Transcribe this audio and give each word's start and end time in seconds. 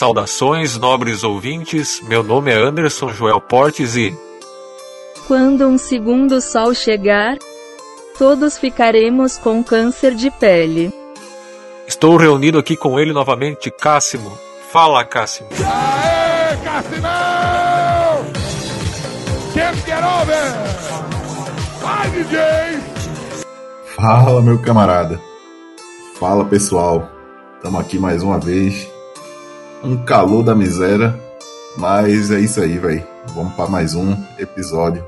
Saudações, 0.00 0.78
nobres 0.78 1.22
ouvintes. 1.22 2.00
Meu 2.00 2.22
nome 2.22 2.50
é 2.50 2.56
Anderson 2.56 3.10
Joel 3.10 3.38
Portes 3.38 3.96
e. 3.96 4.16
Quando 5.28 5.66
um 5.68 5.76
segundo 5.76 6.40
sol 6.40 6.72
chegar, 6.72 7.36
todos 8.16 8.56
ficaremos 8.56 9.36
com 9.36 9.62
câncer 9.62 10.14
de 10.14 10.30
pele. 10.30 10.90
Estou 11.86 12.16
reunido 12.16 12.58
aqui 12.58 12.78
com 12.78 12.98
ele 12.98 13.12
novamente, 13.12 13.70
Cássimo. 13.70 14.32
Fala, 14.72 15.04
Cássimo. 15.04 15.50
Aê, 15.50 16.56
Cassimão! 16.64 18.24
Can't 19.52 19.80
get 19.84 20.02
over! 20.02 20.54
Vai, 21.82 22.10
DJ! 22.12 22.38
Fala, 23.96 24.40
meu 24.40 24.58
camarada. 24.62 25.20
Fala, 26.18 26.46
pessoal. 26.46 27.06
Estamos 27.58 27.78
aqui 27.78 27.98
mais 27.98 28.22
uma 28.22 28.38
vez. 28.38 28.89
Um 29.82 29.96
calor 30.04 30.42
da 30.42 30.54
miséria, 30.54 31.18
mas 31.76 32.30
é 32.30 32.38
isso 32.38 32.60
aí, 32.60 32.78
velho. 32.78 33.06
Vamos 33.34 33.54
para 33.54 33.68
mais 33.68 33.94
um 33.94 34.14
episódio. 34.38 35.04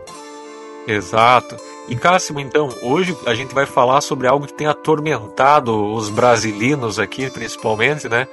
Exato. 0.86 1.56
E 1.88 1.96
Cássimo, 1.96 2.40
então, 2.40 2.68
hoje 2.80 3.16
a 3.26 3.34
gente 3.34 3.54
vai 3.54 3.66
falar 3.66 4.00
sobre 4.00 4.26
algo 4.26 4.46
que 4.46 4.54
tem 4.54 4.66
atormentado 4.66 5.92
os 5.92 6.08
brasileiros 6.08 6.98
aqui, 6.98 7.28
principalmente, 7.30 8.08
né? 8.08 8.26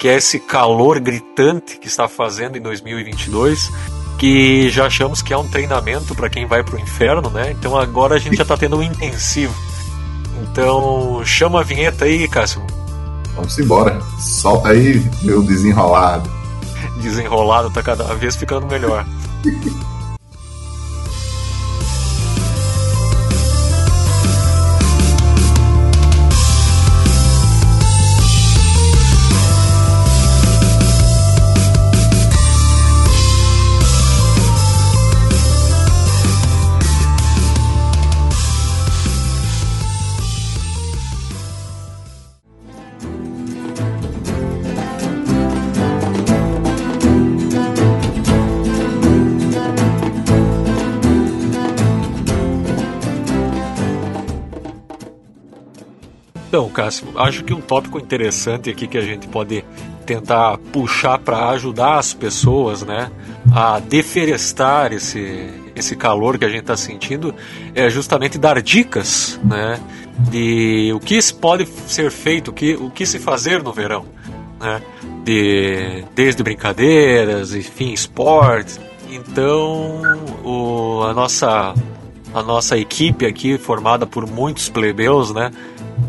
Que 0.00 0.08
é 0.08 0.16
esse 0.16 0.40
calor 0.40 0.98
gritante 0.98 1.78
que 1.78 1.86
está 1.86 2.08
fazendo 2.08 2.56
em 2.56 2.60
2022, 2.60 3.70
que 4.18 4.68
já 4.70 4.86
achamos 4.86 5.22
que 5.22 5.32
é 5.32 5.38
um 5.38 5.48
treinamento 5.48 6.14
para 6.14 6.28
quem 6.28 6.44
vai 6.44 6.64
para 6.64 6.76
o 6.76 6.80
inferno, 6.80 7.30
né? 7.30 7.52
Então 7.52 7.76
agora 7.76 8.16
a 8.16 8.18
gente 8.18 8.36
já 8.36 8.42
está 8.42 8.56
tendo 8.56 8.76
um 8.78 8.82
intensivo. 8.82 9.54
Então, 10.42 11.22
chama 11.24 11.60
a 11.60 11.64
vinheta 11.64 12.04
aí, 12.04 12.26
Cássimo. 12.26 12.66
Vamos 13.38 13.56
embora. 13.56 14.00
Solta 14.18 14.70
aí, 14.70 15.00
meu 15.22 15.40
desenrolado. 15.42 16.28
Desenrolado 17.00 17.70
tá 17.70 17.80
cada 17.84 18.02
vez 18.14 18.34
ficando 18.34 18.66
melhor. 18.66 19.06
Cássio, 56.78 57.08
acho 57.16 57.42
que 57.42 57.52
um 57.52 57.60
tópico 57.60 57.98
interessante 57.98 58.70
aqui 58.70 58.86
que 58.86 58.96
a 58.96 59.00
gente 59.00 59.26
pode 59.26 59.64
tentar 60.06 60.58
puxar 60.72 61.18
para 61.18 61.48
ajudar 61.48 61.98
as 61.98 62.14
pessoas, 62.14 62.82
né, 62.82 63.10
a 63.52 63.80
deflorestar 63.80 64.92
esse 64.92 65.50
esse 65.74 65.96
calor 65.96 66.38
que 66.38 66.44
a 66.44 66.48
gente 66.48 66.60
está 66.60 66.76
sentindo 66.76 67.34
é 67.74 67.90
justamente 67.90 68.38
dar 68.38 68.62
dicas, 68.62 69.40
né, 69.42 69.80
de 70.30 70.92
o 70.94 71.00
que 71.00 71.18
pode 71.34 71.66
ser 71.66 72.12
feito, 72.12 72.52
o 72.52 72.52
que 72.52 72.74
o 72.74 72.90
que 72.90 73.04
se 73.04 73.18
fazer 73.18 73.60
no 73.60 73.72
verão, 73.72 74.04
né, 74.60 74.80
de 75.24 76.04
desde 76.14 76.44
brincadeiras, 76.44 77.56
enfim, 77.56 77.92
esportes. 77.92 78.78
Então, 79.10 80.00
o, 80.44 81.02
a 81.02 81.12
nossa 81.12 81.74
a 82.32 82.42
nossa 82.42 82.78
equipe 82.78 83.26
aqui 83.26 83.58
formada 83.58 84.06
por 84.06 84.30
muitos 84.30 84.68
plebeus, 84.68 85.34
né, 85.34 85.50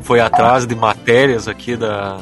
foi 0.04 0.20
atrás 0.20 0.66
de 0.66 0.76
matérias 0.76 1.48
aqui 1.48 1.76
da, 1.76 2.20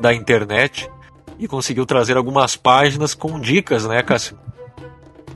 da 0.00 0.14
internet 0.14 0.90
e 1.38 1.46
conseguiu 1.46 1.86
trazer 1.86 2.16
algumas 2.16 2.56
páginas 2.56 3.14
com 3.14 3.38
dicas, 3.38 3.86
né, 3.86 4.02
Cássio? 4.02 4.36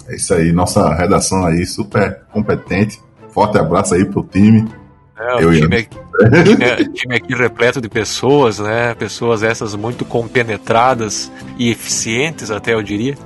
É 0.08 0.16
isso 0.16 0.34
aí, 0.34 0.52
nossa 0.52 0.94
redação 0.94 1.46
aí 1.46 1.64
super 1.64 2.22
competente. 2.32 3.00
Forte 3.30 3.58
abraço 3.58 3.94
aí 3.94 4.04
pro 4.04 4.22
time. 4.22 4.68
É, 5.18 5.46
o 5.46 5.52
time, 5.52 5.76
aqui, 5.76 5.96
time, 6.44 6.88
time, 6.92 7.14
aqui 7.14 7.34
repleto 7.34 7.80
de 7.80 7.88
pessoas, 7.88 8.58
né? 8.58 8.94
Pessoas 8.94 9.42
essas 9.42 9.74
muito 9.74 10.04
compenetradas 10.04 11.30
e 11.56 11.70
eficientes, 11.70 12.50
até 12.50 12.74
eu 12.74 12.82
diria. 12.82 13.16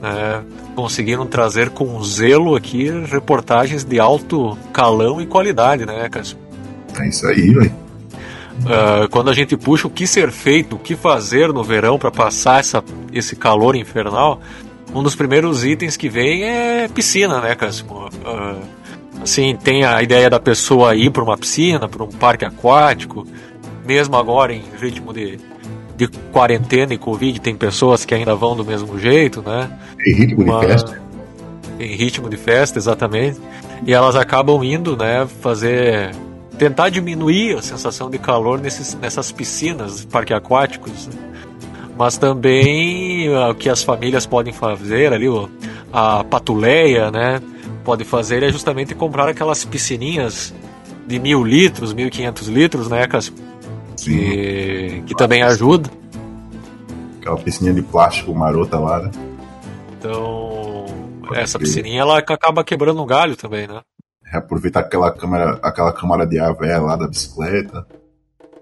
Né? 0.00 0.42
Conseguiram 0.74 1.26
trazer 1.26 1.70
com 1.70 2.02
zelo 2.02 2.56
aqui 2.56 2.90
reportagens 3.06 3.84
de 3.84 4.00
alto 4.00 4.56
calão 4.72 5.20
e 5.20 5.26
qualidade, 5.26 5.84
né, 5.84 6.08
Cássio? 6.08 6.38
É 7.00 7.08
isso 7.08 7.26
aí, 7.26 7.52
velho. 7.52 7.84
Uh, 8.60 9.08
quando 9.10 9.30
a 9.30 9.34
gente 9.34 9.56
puxa 9.56 9.86
o 9.88 9.90
que 9.90 10.06
ser 10.06 10.30
feito, 10.30 10.76
o 10.76 10.78
que 10.78 10.94
fazer 10.94 11.52
no 11.52 11.64
verão 11.64 11.98
para 11.98 12.10
passar 12.10 12.60
essa, 12.60 12.82
esse 13.12 13.34
calor 13.34 13.74
infernal, 13.74 14.40
um 14.94 15.02
dos 15.02 15.14
primeiros 15.14 15.64
itens 15.64 15.96
que 15.96 16.08
vem 16.08 16.44
é 16.44 16.88
piscina, 16.88 17.40
né, 17.40 17.54
Cássio? 17.54 17.84
Uh, 17.86 18.60
assim, 19.22 19.56
tem 19.56 19.84
a 19.84 20.02
ideia 20.02 20.30
da 20.30 20.38
pessoa 20.38 20.94
ir 20.94 21.10
para 21.10 21.22
uma 21.22 21.36
piscina, 21.36 21.88
para 21.88 22.04
um 22.04 22.08
parque 22.08 22.44
aquático, 22.44 23.26
mesmo 23.84 24.16
agora 24.16 24.52
em 24.52 24.62
ritmo 24.80 25.12
de, 25.12 25.38
de 25.96 26.06
quarentena 26.32 26.94
e 26.94 26.98
Covid, 26.98 27.40
tem 27.40 27.56
pessoas 27.56 28.04
que 28.04 28.14
ainda 28.14 28.34
vão 28.34 28.56
do 28.56 28.64
mesmo 28.64 28.98
jeito, 28.98 29.42
né? 29.42 29.70
Em 30.06 30.14
ritmo 30.14 30.42
Uma, 30.42 30.60
de 30.60 30.66
festa. 30.66 31.02
Em 31.78 31.96
ritmo 31.96 32.30
de 32.30 32.36
festa, 32.36 32.78
exatamente. 32.78 33.38
E 33.84 33.92
elas 33.92 34.16
acabam 34.16 34.62
indo, 34.62 34.96
né, 34.96 35.26
fazer 35.42 36.14
tentar 36.58 36.88
diminuir 36.88 37.58
a 37.58 37.62
sensação 37.62 38.10
de 38.10 38.18
calor 38.18 38.60
nesses, 38.60 38.94
nessas 38.94 39.32
piscinas, 39.32 40.04
parques 40.04 40.36
aquáticos. 40.36 41.06
Né? 41.08 41.14
Mas 41.96 42.16
também 42.16 43.34
ah, 43.34 43.50
o 43.50 43.54
que 43.54 43.68
as 43.68 43.82
famílias 43.82 44.26
podem 44.26 44.52
fazer 44.52 45.12
ali, 45.12 45.26
a 45.92 46.24
patuleia, 46.24 47.10
né? 47.10 47.40
Pode 47.84 48.04
fazer 48.04 48.42
é 48.42 48.50
justamente 48.50 48.94
comprar 48.94 49.28
aquelas 49.28 49.64
piscininhas 49.64 50.54
de 51.06 51.18
mil 51.18 51.44
litros, 51.44 51.92
mil 51.92 52.08
e 52.08 52.10
quinhentos 52.10 52.48
litros, 52.48 52.88
né, 52.88 53.06
Cássio? 53.06 53.34
Que, 53.96 55.02
que 55.06 55.14
também 55.14 55.42
ajuda. 55.42 55.88
Aquela 57.20 57.36
piscininha 57.36 57.74
de 57.74 57.82
plástico 57.82 58.34
marota 58.34 58.78
lá, 58.78 59.00
né? 59.00 59.10
Então, 59.98 60.86
essa 61.32 61.58
piscininha 61.58 62.00
ela 62.00 62.18
acaba 62.18 62.64
quebrando 62.64 63.02
um 63.02 63.06
galho 63.06 63.36
também, 63.36 63.66
né? 63.66 63.80
Reaproveitar 64.34 64.80
aquela 64.80 65.10
câmera, 65.12 65.58
aquela 65.62 65.92
câmara 65.92 66.26
de 66.26 66.38
ar 66.38 66.54
velha 66.54 66.80
lá 66.80 66.96
da 66.96 67.06
bicicleta. 67.06 67.86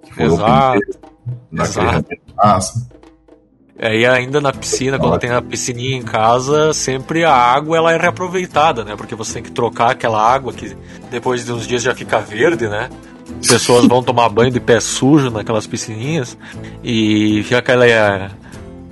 Que 0.02 0.14
foi 0.14 0.24
Exato. 0.24 0.80
Exato. 1.52 2.08
Massa. 2.36 2.92
É, 3.78 3.96
e 3.98 4.06
ainda 4.06 4.40
na 4.40 4.52
piscina, 4.52 4.98
quando 4.98 5.18
tem 5.18 5.30
a 5.30 5.40
piscininha 5.42 5.96
em 5.96 6.02
casa, 6.02 6.72
sempre 6.72 7.24
a 7.24 7.34
água 7.34 7.76
ela 7.76 7.92
é 7.92 7.96
reaproveitada, 7.96 8.84
né? 8.84 8.94
Porque 8.96 9.14
você 9.14 9.34
tem 9.34 9.42
que 9.42 9.50
trocar 9.50 9.90
aquela 9.90 10.22
água 10.22 10.52
que 10.52 10.76
depois 11.10 11.44
de 11.44 11.52
uns 11.52 11.66
dias 11.66 11.82
já 11.82 11.94
fica 11.94 12.18
verde, 12.20 12.68
né? 12.68 12.90
As 13.40 13.48
pessoas 13.48 13.86
vão 13.86 14.02
tomar 14.02 14.28
banho 14.28 14.52
de 14.52 14.60
pé 14.60 14.78
sujo 14.78 15.30
naquelas 15.30 15.66
piscininhas 15.66 16.36
e 16.84 17.42
fica 17.44 17.58
aquela, 17.58 18.30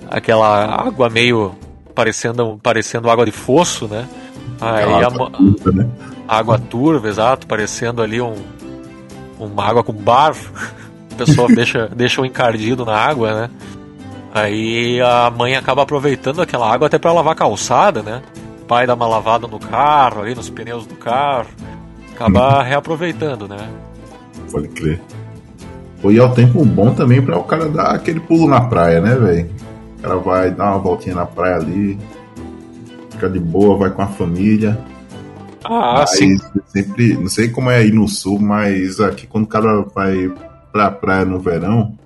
aquela 0.09 0.65
água 0.87 1.09
meio 1.09 1.55
parecendo, 1.95 2.59
parecendo 2.63 3.11
água 3.11 3.27
de 3.27 3.33
fosso, 3.33 3.87
né? 3.87 4.09
Aí 4.61 4.85
a, 4.85 5.73
né? 5.73 5.89
água 6.29 6.59
turva, 6.59 7.09
exato, 7.09 7.47
parecendo 7.47 8.03
ali 8.03 8.21
um, 8.21 8.35
uma 9.39 9.65
água 9.65 9.83
com 9.83 9.93
bar. 9.93 10.35
A 11.13 11.15
pessoa 11.17 11.49
deixa, 11.53 11.89
deixa 11.89 12.21
um 12.21 12.25
encardido 12.25 12.85
na 12.85 12.95
água, 12.95 13.43
né? 13.43 13.51
Aí 14.33 15.01
a 15.01 15.31
mãe 15.31 15.57
acaba 15.57 15.83
aproveitando 15.83 16.41
aquela 16.41 16.73
água 16.73 16.87
até 16.87 16.99
para 16.99 17.13
lavar 17.13 17.33
a 17.33 17.37
calçada, 17.37 18.03
né? 18.03 18.23
O 18.63 18.65
pai 18.67 18.87
dá 18.87 18.95
uma 18.95 19.09
lavada 19.09 19.49
no 19.49 19.59
carro, 19.59 20.23
ali 20.23 20.35
nos 20.35 20.49
pneus 20.49 20.87
do 20.87 20.95
carro. 20.95 21.49
Acaba 22.15 22.59
uhum. 22.59 22.63
reaproveitando, 22.63 23.49
né? 23.49 23.69
Pode 24.53 24.69
crer. 24.69 25.01
Pô, 26.01 26.11
e 26.11 26.19
é 26.19 26.23
o 26.23 26.33
tempo 26.33 26.65
bom 26.65 26.95
também 26.95 27.21
para 27.21 27.39
o 27.39 27.45
cara 27.45 27.69
dar 27.69 27.95
aquele 27.95 28.21
pulo 28.21 28.49
na 28.49 28.61
praia, 28.61 29.01
né, 29.01 29.17
velho? 29.17 29.51
O 29.99 30.03
cara 30.03 30.17
vai 30.17 30.51
dar 30.51 30.71
uma 30.71 30.79
voltinha 30.79 31.15
na 31.15 31.27
praia 31.27 31.57
ali, 31.57 31.99
fica 33.21 33.29
de 33.29 33.39
boa, 33.39 33.77
vai 33.77 33.91
com 33.91 34.01
a 34.01 34.07
família. 34.07 34.79
Ah, 35.65 35.97
mas 35.99 36.17
sim. 36.17 36.39
Sempre, 36.69 37.15
não 37.15 37.29
sei 37.29 37.49
como 37.49 37.71
é 37.71 37.77
aí 37.77 37.93
no 37.93 38.09
sul, 38.09 38.41
mas 38.41 38.99
aqui 38.99 39.27
quando 39.27 39.45
o 39.45 39.49
cara 39.49 39.85
vai 39.95 40.33
pra 40.73 40.91
praia 40.91 41.27
no 41.27 41.39
verão, 41.39 41.99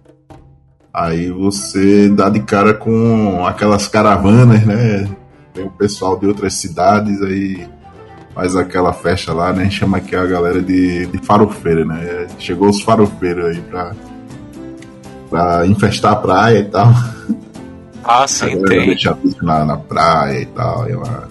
aí 0.93 1.31
você 1.31 2.09
dá 2.09 2.29
de 2.29 2.41
cara 2.41 2.75
com 2.75 3.47
aquelas 3.47 3.87
caravanas, 3.87 4.65
né? 4.67 5.09
Tem 5.53 5.65
o 5.65 5.71
pessoal 5.71 6.19
de 6.19 6.27
outras 6.27 6.55
cidades 6.55 7.23
aí 7.23 7.65
faz 8.35 8.57
aquela 8.57 8.93
festa 8.93 9.33
lá, 9.33 9.53
né? 9.53 9.71
Chama 9.71 9.99
aqui 9.99 10.17
a 10.17 10.27
galera 10.27 10.61
de, 10.61 11.07
de 11.07 11.19
farofeira, 11.19 11.85
né? 11.85 12.27
Chegou 12.41 12.69
os 12.69 12.83
farofeiros 12.83 13.45
aí 13.45 13.61
pra, 13.63 13.93
pra 15.31 15.67
infestar 15.67 16.15
a 16.15 16.17
praia 16.17 16.59
e 16.59 16.65
tal. 16.65 16.89
Ah, 18.05 18.27
sim, 18.29 18.63
tem. 18.65 18.87
Deixa 18.87 19.17
na, 19.43 19.65
na 19.65 19.77
praia 19.77 20.43
e 20.43 20.47
tal. 20.47 20.89
E 20.89 20.95
uma... 20.95 21.29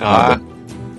Ah, 0.00 0.40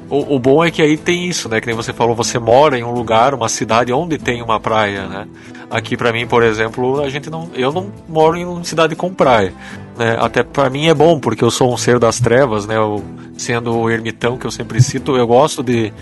o, 0.10 0.36
o, 0.36 0.40
bom 0.40 0.64
é 0.64 0.70
que 0.70 0.82
aí 0.82 0.98
tem 0.98 1.28
isso, 1.28 1.48
né? 1.48 1.62
Que 1.62 1.68
nem 1.68 1.76
você 1.76 1.94
falou, 1.94 2.16
você 2.16 2.38
mora 2.38 2.78
em 2.78 2.84
um 2.84 2.92
lugar, 2.92 3.34
uma 3.34 3.48
cidade 3.48 3.94
onde 3.94 4.18
tem 4.18 4.42
uma 4.42 4.60
praia, 4.60 5.08
né? 5.08 5.28
Aqui 5.70 5.96
para 5.96 6.12
mim, 6.12 6.28
por 6.28 6.44
exemplo, 6.44 7.02
a 7.02 7.10
gente 7.10 7.30
não, 7.30 7.50
eu 7.54 7.72
não 7.72 7.90
moro 8.10 8.36
em 8.36 8.46
uma 8.46 8.62
cidade 8.64 8.94
com 8.94 9.14
praia, 9.14 9.54
né? 9.98 10.18
Até 10.20 10.44
para 10.44 10.70
mim 10.70 10.88
é 10.88 10.94
bom 10.94 11.18
porque 11.18 11.44
eu 11.44 11.50
sou 11.50 11.74
um 11.74 11.78
ser 11.78 11.98
das 11.98 12.20
trevas, 12.20 12.68
né? 12.68 12.76
Eu, 12.76 13.02
sendo 13.38 13.74
o 13.74 13.90
ermitão 13.90 14.38
que 14.38 14.46
eu 14.46 14.52
sempre 14.52 14.82
cito, 14.82 15.16
eu 15.16 15.26
gosto 15.26 15.64
de, 15.64 15.94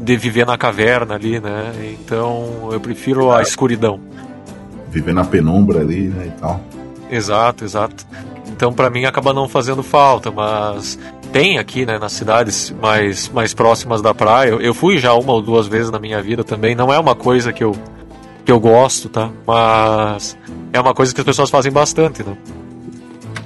de 0.00 0.16
viver 0.16 0.44
na 0.44 0.58
caverna 0.58 1.14
ali, 1.14 1.38
né? 1.38 1.72
Então 1.92 2.68
eu 2.72 2.80
prefiro 2.80 3.30
a 3.30 3.42
escuridão. 3.42 4.00
Viver 4.90 5.14
na 5.14 5.24
penumbra 5.24 5.80
ali, 5.80 6.08
né? 6.08 6.26
E 6.26 6.40
tal. 6.40 6.60
Exato, 7.12 7.62
exato. 7.62 8.06
Então 8.48 8.72
para 8.72 8.88
mim 8.88 9.04
acaba 9.04 9.34
não 9.34 9.46
fazendo 9.46 9.82
falta, 9.82 10.30
mas 10.30 10.98
tem 11.30 11.58
aqui, 11.58 11.84
né, 11.84 11.98
nas 11.98 12.12
cidades 12.12 12.74
mais, 12.80 13.28
mais 13.28 13.52
próximas 13.52 14.00
da 14.00 14.14
praia. 14.14 14.50
Eu 14.50 14.72
fui 14.72 14.96
já 14.98 15.12
uma 15.12 15.34
ou 15.34 15.42
duas 15.42 15.66
vezes 15.66 15.90
na 15.90 15.98
minha 15.98 16.22
vida 16.22 16.42
também. 16.42 16.74
Não 16.74 16.90
é 16.90 16.98
uma 16.98 17.14
coisa 17.14 17.52
que 17.52 17.62
eu, 17.62 17.76
que 18.46 18.50
eu 18.50 18.58
gosto, 18.58 19.10
tá? 19.10 19.30
Mas 19.46 20.38
é 20.72 20.80
uma 20.80 20.94
coisa 20.94 21.14
que 21.14 21.20
as 21.20 21.24
pessoas 21.24 21.50
fazem 21.50 21.70
bastante, 21.70 22.22
né? 22.22 22.36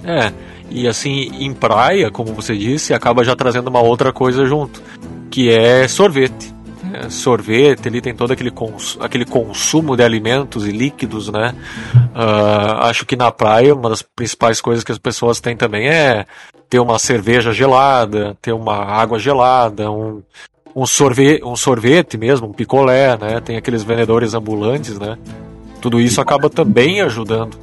É, 0.05 0.33
e 0.71 0.87
assim, 0.87 1.33
em 1.41 1.53
praia, 1.53 2.09
como 2.11 2.33
você 2.33 2.57
disse, 2.57 2.95
acaba 2.95 3.25
já 3.25 3.35
trazendo 3.35 3.67
uma 3.67 3.81
outra 3.81 4.13
coisa 4.13 4.47
junto, 4.47 4.81
que 5.29 5.51
é 5.51 5.89
sorvete. 5.89 6.55
É, 6.96 7.10
sorvete, 7.10 7.87
ele 7.87 8.00
tem 8.00 8.14
todo 8.14 8.32
aquele, 8.32 8.50
cons 8.50 8.96
aquele 9.00 9.26
consumo 9.26 9.96
de 9.96 10.02
alimentos 10.02 10.66
e 10.66 10.70
líquidos, 10.70 11.28
né? 11.28 11.54
Uh, 11.94 12.84
acho 12.84 13.04
que 13.04 13.14
na 13.14 13.31
praia, 13.31 13.75
uma 13.75 13.90
das 13.90 14.00
principais 14.00 14.62
coisas 14.62 14.82
que 14.82 14.93
as 14.93 14.98
pessoas 14.98 15.38
têm 15.38 15.54
também 15.54 15.88
é 15.88 16.25
ter 16.70 16.78
uma 16.78 16.98
cerveja 16.98 17.52
gelada, 17.52 18.37
ter 18.40 18.52
uma 18.52 18.76
água 18.76 19.19
gelada, 19.19 19.90
um, 19.90 20.22
um, 20.75 20.87
sorvete, 20.87 21.44
um 21.44 21.54
sorvete 21.54 22.16
mesmo, 22.16 22.48
um 22.48 22.52
picolé, 22.52 23.19
né? 23.19 23.40
Tem 23.40 23.58
aqueles 23.58 23.82
vendedores 23.82 24.32
ambulantes, 24.32 24.98
né? 24.98 25.19
Tudo 25.82 26.00
isso 26.00 26.20
acaba 26.20 26.48
também 26.48 27.02
ajudando. 27.02 27.58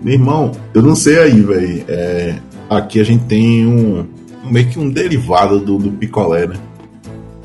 Meu 0.00 0.14
irmão, 0.14 0.52
eu 0.72 0.80
não 0.80 0.96
sei 0.96 1.18
aí, 1.18 1.40
velho. 1.42 1.84
É, 1.88 2.36
aqui 2.70 3.00
a 3.00 3.04
gente 3.04 3.24
tem 3.24 3.66
um 3.66 4.08
meio 4.44 4.68
que 4.68 4.78
um 4.78 4.88
derivado 4.88 5.60
do, 5.60 5.76
do 5.76 5.92
picolé, 5.92 6.46
né? 6.46 6.56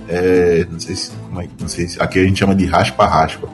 É, 0.08 0.66
não 0.70 0.80
sei 0.80 0.96
se, 0.96 1.12
como 1.12 1.42
é, 1.42 1.48
não 1.60 1.68
sei 1.68 1.88
se 1.88 2.02
aqui 2.02 2.20
a 2.20 2.24
gente 2.24 2.40
chama 2.40 2.56
de 2.56 2.66
raspa-raspa, 2.66 3.50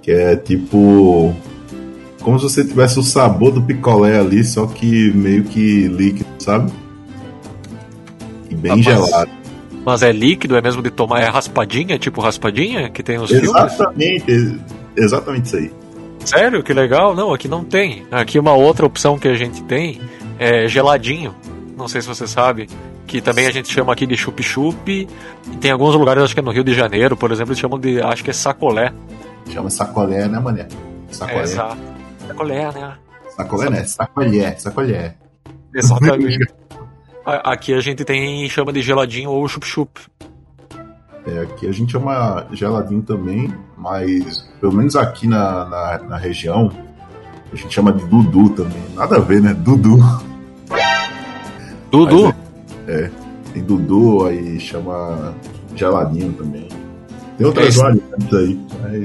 que 0.00 0.10
é 0.10 0.36
tipo 0.36 1.34
como 2.22 2.38
se 2.38 2.44
você 2.44 2.64
tivesse 2.64 2.98
o 2.98 3.02
sabor 3.02 3.52
do 3.52 3.62
picolé 3.62 4.18
ali, 4.18 4.44
só 4.44 4.66
que 4.66 5.12
meio 5.12 5.44
que 5.44 5.88
líquido, 5.88 6.28
sabe? 6.38 6.70
E 8.50 8.54
bem 8.54 8.72
ah, 8.72 8.82
gelado. 8.82 9.30
Mas 9.84 10.02
é 10.02 10.12
líquido, 10.12 10.56
é 10.56 10.60
mesmo 10.60 10.82
de 10.82 10.90
tomar, 10.90 11.20
é 11.20 11.28
raspadinha, 11.28 11.98
tipo 11.98 12.20
raspadinha 12.20 12.90
que 12.90 13.02
tem 13.02 13.18
os 13.18 13.30
Exatamente, 13.30 14.24
filmes? 14.24 14.60
exatamente 14.96 15.46
isso 15.46 15.56
aí. 15.56 15.72
Sério? 16.24 16.62
Que 16.62 16.74
legal? 16.74 17.14
Não, 17.16 17.32
aqui 17.32 17.48
não 17.48 17.64
tem. 17.64 18.04
Aqui 18.10 18.38
uma 18.38 18.52
outra 18.52 18.84
opção 18.84 19.18
que 19.18 19.28
a 19.28 19.34
gente 19.34 19.62
tem 19.62 20.00
é 20.38 20.68
geladinho. 20.68 21.34
Não 21.76 21.88
sei 21.88 22.02
se 22.02 22.08
você 22.08 22.26
sabe. 22.26 22.68
Que 23.08 23.22
também 23.22 23.46
a 23.46 23.50
gente 23.50 23.72
chama 23.72 23.92
aqui 23.92 24.06
de 24.06 24.16
chup-chup. 24.16 24.90
E 24.90 25.56
tem 25.56 25.70
alguns 25.70 25.94
lugares, 25.94 26.22
acho 26.22 26.34
que 26.34 26.40
é 26.40 26.42
no 26.42 26.52
Rio 26.52 26.62
de 26.62 26.74
Janeiro, 26.74 27.16
por 27.16 27.32
exemplo, 27.32 27.52
eles 27.52 27.58
chamam 27.58 27.80
de. 27.80 28.02
Acho 28.02 28.22
que 28.22 28.28
é 28.28 28.34
sacolé. 28.34 28.92
Chama 29.50 29.70
sacolé, 29.70 30.28
né, 30.28 30.38
mané? 30.38 30.68
Sacolé. 31.10 31.42
É. 31.42 31.46
Sacolé, 31.46 32.72
né? 32.72 32.94
Sacolé, 33.34 33.70
né? 33.70 33.84
Sacolé, 33.84 34.56
sacolé. 34.58 35.14
Exatamente. 35.74 36.52
aqui 37.24 37.72
a 37.72 37.80
gente 37.80 38.04
tem 38.04 38.46
chama 38.50 38.74
de 38.74 38.82
geladinho 38.82 39.30
ou 39.30 39.48
chup-chup. 39.48 40.00
É, 41.26 41.40
aqui 41.40 41.66
a 41.66 41.72
gente 41.72 41.92
chama 41.92 42.46
geladinho 42.52 43.02
também, 43.02 43.50
mas 43.74 44.46
pelo 44.60 44.74
menos 44.74 44.96
aqui 44.96 45.26
na, 45.26 45.64
na, 45.64 45.98
na 45.98 46.16
região 46.18 46.70
a 47.50 47.56
gente 47.56 47.74
chama 47.74 47.90
de 47.90 48.04
Dudu 48.04 48.50
também. 48.50 48.82
Nada 48.94 49.16
a 49.16 49.20
ver, 49.20 49.40
né? 49.40 49.54
Dudu. 49.54 49.98
Dudu? 51.90 52.34
É, 52.88 53.10
tem 53.52 53.62
Dudu, 53.62 54.26
aí 54.26 54.58
chama 54.58 55.34
geladinho 55.76 56.32
também. 56.32 56.66
Tem 57.38 57.46
outras 57.46 57.76
é 57.76 57.82
variantes 57.82 58.34
aí. 58.34 58.58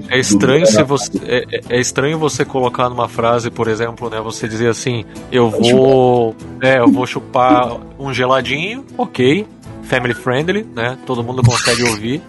É 0.10 0.20
estranho 0.20 0.66
se 0.66 0.82
você 0.84 1.12
é, 1.24 1.44
é, 1.52 1.62
é, 1.70 1.80
estranho 1.80 2.18
você 2.18 2.44
colocar 2.44 2.90
numa 2.90 3.08
frase, 3.08 3.52
por 3.52 3.68
exemplo, 3.68 4.10
né? 4.10 4.20
Você 4.22 4.48
dizer 4.48 4.70
assim, 4.70 5.06
eu 5.32 5.52
vou, 5.52 6.36
é, 6.60 6.80
eu 6.80 6.92
vou 6.92 7.06
chupar 7.06 7.78
um 8.00 8.12
geladinho, 8.12 8.84
ok, 8.98 9.46
family 9.84 10.16
friendly, 10.16 10.66
né? 10.76 10.98
Todo 11.06 11.24
mundo 11.24 11.44
consegue 11.44 11.84
ouvir. 11.84 12.22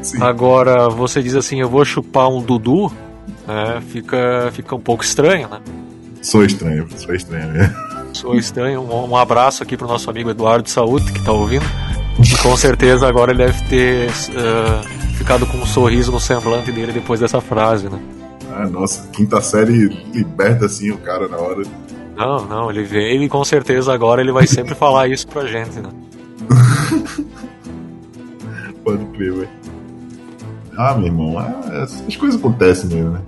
Sim. 0.00 0.22
Agora 0.22 0.88
você 0.88 1.20
diz 1.20 1.34
assim, 1.34 1.60
eu 1.60 1.68
vou 1.68 1.84
chupar 1.84 2.28
um 2.28 2.40
Dudu, 2.40 2.92
né? 3.44 3.82
Fica, 3.88 4.50
fica 4.52 4.76
um 4.76 4.80
pouco 4.80 5.02
estranho, 5.02 5.48
né? 5.48 5.60
Sou 6.22 6.44
estranho, 6.44 6.86
sou 6.96 7.12
estranho. 7.12 7.48
Né? 7.48 7.74
Sou 8.18 8.34
estranho. 8.34 8.80
Um, 8.80 9.10
um 9.10 9.16
abraço 9.16 9.62
aqui 9.62 9.76
pro 9.76 9.86
nosso 9.86 10.10
amigo 10.10 10.28
Eduardo 10.28 10.64
de 10.64 10.72
Saúde 10.72 11.12
que 11.12 11.22
tá 11.22 11.30
ouvindo. 11.30 11.64
E 12.18 12.36
com 12.42 12.56
certeza 12.56 13.06
agora 13.06 13.30
ele 13.30 13.44
deve 13.44 13.62
ter 13.68 14.08
uh, 14.08 15.14
ficado 15.16 15.46
com 15.46 15.56
um 15.56 15.64
sorriso 15.64 16.10
no 16.10 16.18
semblante 16.18 16.72
dele 16.72 16.90
depois 16.90 17.20
dessa 17.20 17.40
frase, 17.40 17.88
né? 17.88 17.96
Ah, 18.52 18.66
nossa, 18.66 19.06
quinta 19.12 19.40
série 19.40 19.86
liberta 20.12 20.66
assim 20.66 20.90
o 20.90 20.98
cara 20.98 21.28
na 21.28 21.36
hora. 21.36 21.62
Não, 22.16 22.44
não, 22.44 22.68
ele 22.68 22.82
veio 22.82 23.22
e 23.22 23.28
com 23.28 23.44
certeza 23.44 23.94
agora 23.94 24.20
ele 24.20 24.32
vai 24.32 24.48
sempre 24.48 24.74
falar 24.76 25.06
isso 25.06 25.28
pra 25.28 25.46
gente, 25.46 25.78
né? 25.78 25.88
Pode 28.82 29.04
crer, 29.16 29.32
velho. 29.32 29.48
Ah, 30.76 30.94
meu 30.96 31.06
irmão, 31.06 31.40
é, 31.40 31.82
as 31.82 32.16
coisas 32.16 32.40
acontecem 32.40 32.90
mesmo, 32.90 33.12
né? 33.12 33.20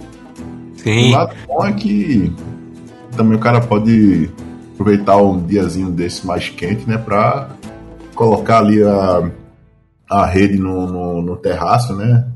Sim. 0.74 1.10
O 1.10 1.12
lado 1.12 1.36
bom 1.46 1.64
é 1.64 1.72
que 1.74 2.32
também 3.16 3.36
o 3.36 3.40
cara 3.40 3.60
pode 3.60 4.28
aproveitar 4.80 5.18
um 5.18 5.44
diazinho 5.46 5.90
desse 5.90 6.26
mais 6.26 6.48
quente, 6.48 6.88
né? 6.88 6.96
Pra 6.96 7.50
colocar 8.14 8.58
ali 8.58 8.82
a, 8.82 9.30
a 10.08 10.24
rede 10.24 10.58
no, 10.58 10.86
no, 10.86 11.22
no 11.22 11.36
terraço, 11.36 11.94
né? 11.94 12.26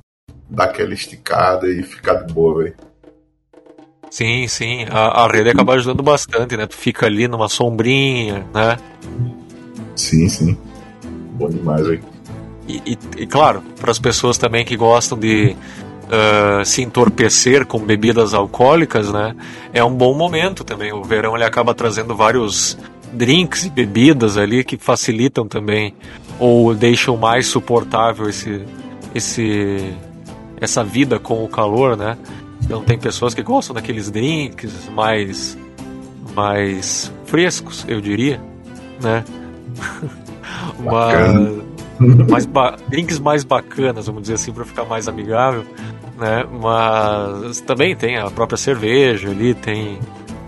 Dar 0.50 0.64
aquela 0.64 0.93
esticada 0.93 1.67
e 1.67 1.82
ficar 1.82 2.15
de 2.15 2.32
boa, 2.32 2.63
velho. 2.63 2.74
Sim, 4.10 4.46
sim. 4.46 4.84
A, 4.91 5.24
a 5.24 5.27
rede 5.27 5.48
acaba 5.48 5.72
ajudando 5.72 6.03
bastante, 6.03 6.55
né? 6.55 6.67
Tu 6.67 6.77
fica 6.77 7.06
ali 7.06 7.27
numa 7.27 7.48
sombrinha, 7.48 8.46
né? 8.53 8.77
Sim, 9.96 10.29
sim. 10.29 10.58
Bom 11.32 11.48
demais, 11.48 11.86
velho. 11.86 12.05
E, 12.69 12.77
e, 12.86 12.98
e, 13.22 13.27
claro, 13.27 13.63
para 13.81 13.91
as 13.91 13.98
pessoas 13.98 14.36
também 14.36 14.65
que 14.65 14.77
gostam 14.77 15.19
de 15.19 15.56
uh, 16.05 16.65
se 16.65 16.82
entorpecer 16.82 17.67
com 17.67 17.79
bebidas 17.79 18.34
alcoólicas, 18.34 19.13
né? 19.13 19.34
É 19.73 19.82
um 19.84 19.94
bom 19.94 20.15
momento 20.15 20.65
também. 20.65 20.93
O 20.93 21.03
verão 21.03 21.34
ele 21.34 21.44
acaba 21.44 21.75
trazendo 21.75 22.15
vários 22.15 22.79
drinks 23.13 23.65
e 23.65 23.70
bebidas 23.70 24.37
ali 24.37 24.65
que 24.65 24.77
facilitam 24.77 25.46
também 25.46 25.94
ou 26.39 26.75
deixam 26.75 27.17
mais 27.17 27.46
suportável 27.46 28.29
esse, 28.29 28.65
esse, 29.15 29.94
essa 30.61 30.82
vida 30.82 31.19
com 31.19 31.44
o 31.44 31.49
calor, 31.49 31.96
né? 31.96 32.17
Então 32.63 32.82
tem 32.82 32.99
pessoas 32.99 33.34
que 33.34 33.43
gostam 33.43 33.75
daqueles 33.75 34.11
drinks 34.11 34.89
mais, 34.91 35.56
mais 36.34 37.13
frescos, 37.27 37.84
eu 37.87 38.01
diria, 38.01 38.41
né? 39.01 39.25
Mas, 40.81 41.64
mais 42.29 42.46
ba 42.46 42.77
drinks 42.89 43.19
mais 43.19 43.44
bacanas, 43.44 44.06
vamos 44.06 44.22
dizer 44.22 44.34
assim, 44.34 44.53
para 44.53 44.65
ficar 44.65 44.84
mais 44.84 45.08
amigável, 45.08 45.65
né? 46.19 46.44
Mas 46.60 47.60
também 47.60 47.94
tem 47.94 48.17
a 48.19 48.31
própria 48.31 48.56
cerveja 48.56 49.31
ali, 49.31 49.55
tem 49.55 49.98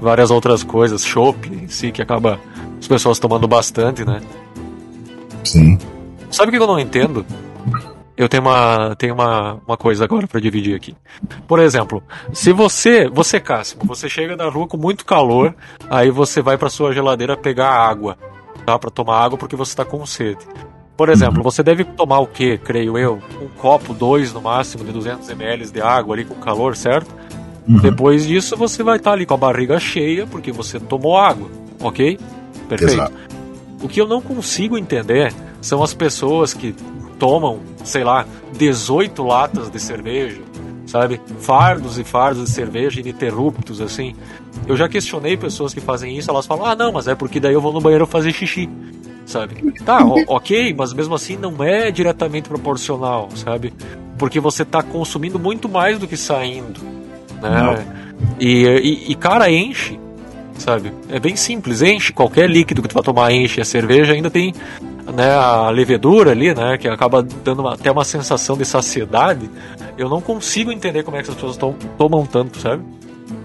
várias 0.00 0.30
outras 0.30 0.62
coisas, 0.62 1.04
chopp 1.04 1.48
em 1.48 1.68
si, 1.68 1.90
que 1.92 2.02
acaba 2.02 2.38
as 2.78 2.88
pessoas 2.88 3.18
tomando 3.18 3.46
bastante, 3.48 4.04
né? 4.04 4.20
Sim. 5.44 5.78
Sabe 6.30 6.48
o 6.48 6.52
que 6.52 6.62
eu 6.62 6.66
não 6.66 6.78
entendo? 6.78 7.24
Eu 8.16 8.28
tenho 8.28 8.42
uma, 8.42 8.96
tenho 8.96 9.14
uma, 9.14 9.60
uma 9.66 9.76
coisa 9.76 10.04
agora 10.04 10.26
para 10.26 10.40
dividir 10.40 10.74
aqui. 10.74 10.96
Por 11.46 11.60
exemplo, 11.60 12.02
se 12.32 12.50
você, 12.50 13.08
você 13.08 13.38
Cássio, 13.38 13.78
você 13.84 14.08
chega 14.08 14.36
na 14.36 14.48
rua 14.48 14.66
com 14.66 14.78
muito 14.78 15.04
calor, 15.04 15.54
aí 15.90 16.10
você 16.10 16.40
vai 16.40 16.56
para 16.56 16.70
sua 16.70 16.94
geladeira 16.94 17.36
pegar 17.36 17.70
água, 17.70 18.16
tá? 18.64 18.78
Para 18.78 18.90
tomar 18.90 19.22
água 19.22 19.36
porque 19.38 19.54
você 19.54 19.72
está 19.72 19.84
com 19.84 20.04
sede. 20.06 20.46
Por 20.96 21.10
exemplo, 21.10 21.42
você 21.42 21.62
deve 21.62 21.84
tomar 21.84 22.20
o 22.20 22.26
que, 22.26 22.56
creio 22.56 22.96
eu, 22.96 23.20
um 23.40 23.48
copo, 23.48 23.92
dois 23.92 24.32
no 24.32 24.40
máximo 24.40 24.82
de 24.82 24.92
200 24.92 25.28
ml 25.28 25.70
de 25.70 25.80
água 25.80 26.14
ali 26.14 26.24
com 26.24 26.34
calor, 26.36 26.74
certo? 26.74 27.14
Uhum. 27.68 27.78
Depois 27.78 28.26
disso, 28.26 28.56
você 28.56 28.82
vai 28.82 28.96
estar 28.96 29.10
tá 29.10 29.14
ali 29.14 29.26
com 29.26 29.34
a 29.34 29.36
barriga 29.36 29.78
cheia 29.78 30.26
porque 30.26 30.50
você 30.50 30.80
tomou 30.80 31.16
água, 31.16 31.48
ok? 31.80 32.18
Perfeito. 32.68 32.94
Exato. 32.94 33.12
O 33.82 33.88
que 33.88 34.00
eu 34.00 34.06
não 34.06 34.22
consigo 34.22 34.78
entender 34.78 35.34
são 35.60 35.82
as 35.82 35.92
pessoas 35.92 36.54
que 36.54 36.74
tomam, 37.18 37.60
sei 37.84 38.02
lá, 38.02 38.24
18 38.56 39.22
latas 39.22 39.70
de 39.70 39.78
cerveja, 39.78 40.40
sabe? 40.86 41.20
Fardos 41.40 41.98
e 41.98 42.04
fardos 42.04 42.44
de 42.44 42.50
cerveja 42.50 43.00
ininterruptos, 43.00 43.82
assim. 43.82 44.14
Eu 44.66 44.76
já 44.76 44.88
questionei 44.88 45.36
pessoas 45.36 45.74
que 45.74 45.80
fazem 45.80 46.16
isso, 46.16 46.30
elas 46.30 46.46
falam, 46.46 46.64
ah, 46.64 46.74
não, 46.74 46.92
mas 46.92 47.06
é 47.06 47.14
porque 47.14 47.38
daí 47.38 47.52
eu 47.52 47.60
vou 47.60 47.72
no 47.72 47.80
banheiro 47.80 48.06
fazer 48.06 48.32
xixi, 48.32 48.70
sabe? 49.26 49.72
Tá, 49.84 49.98
ok, 50.28 50.74
mas 50.76 50.92
mesmo 50.92 51.14
assim 51.14 51.36
não 51.36 51.62
é 51.62 51.90
diretamente 51.90 52.48
proporcional, 52.48 53.28
sabe? 53.34 53.72
Porque 54.16 54.40
você 54.40 54.64
tá 54.64 54.82
consumindo 54.82 55.38
muito 55.38 55.68
mais 55.68 55.98
do 55.98 56.06
que 56.06 56.16
saindo, 56.16 56.80
né? 57.42 57.84
E, 58.40 58.64
e, 58.64 59.12
e, 59.12 59.14
cara, 59.14 59.50
enche, 59.50 59.98
sabe? 60.56 60.92
É 61.10 61.20
bem 61.20 61.36
simples, 61.36 61.82
enche. 61.82 62.12
Qualquer 62.12 62.48
líquido 62.48 62.80
que 62.80 62.88
tu 62.88 62.94
vai 62.94 63.02
tomar 63.02 63.32
enche. 63.32 63.60
A 63.60 63.64
cerveja 63.64 64.14
ainda 64.14 64.30
tem 64.30 64.54
né, 65.14 65.34
a 65.34 65.68
levedura 65.70 66.30
ali, 66.30 66.54
né, 66.54 66.78
que 66.78 66.88
acaba 66.88 67.22
dando 67.22 67.60
uma, 67.60 67.74
até 67.74 67.90
uma 67.90 68.04
sensação 68.04 68.56
de 68.56 68.64
saciedade. 68.64 69.50
Eu 69.98 70.08
não 70.08 70.20
consigo 70.20 70.72
entender 70.72 71.02
como 71.02 71.16
é 71.16 71.22
que 71.22 71.28
as 71.28 71.34
pessoas 71.34 71.56
tom, 71.56 71.74
tomam 71.98 72.24
tanto, 72.24 72.58
sabe? 72.58 72.82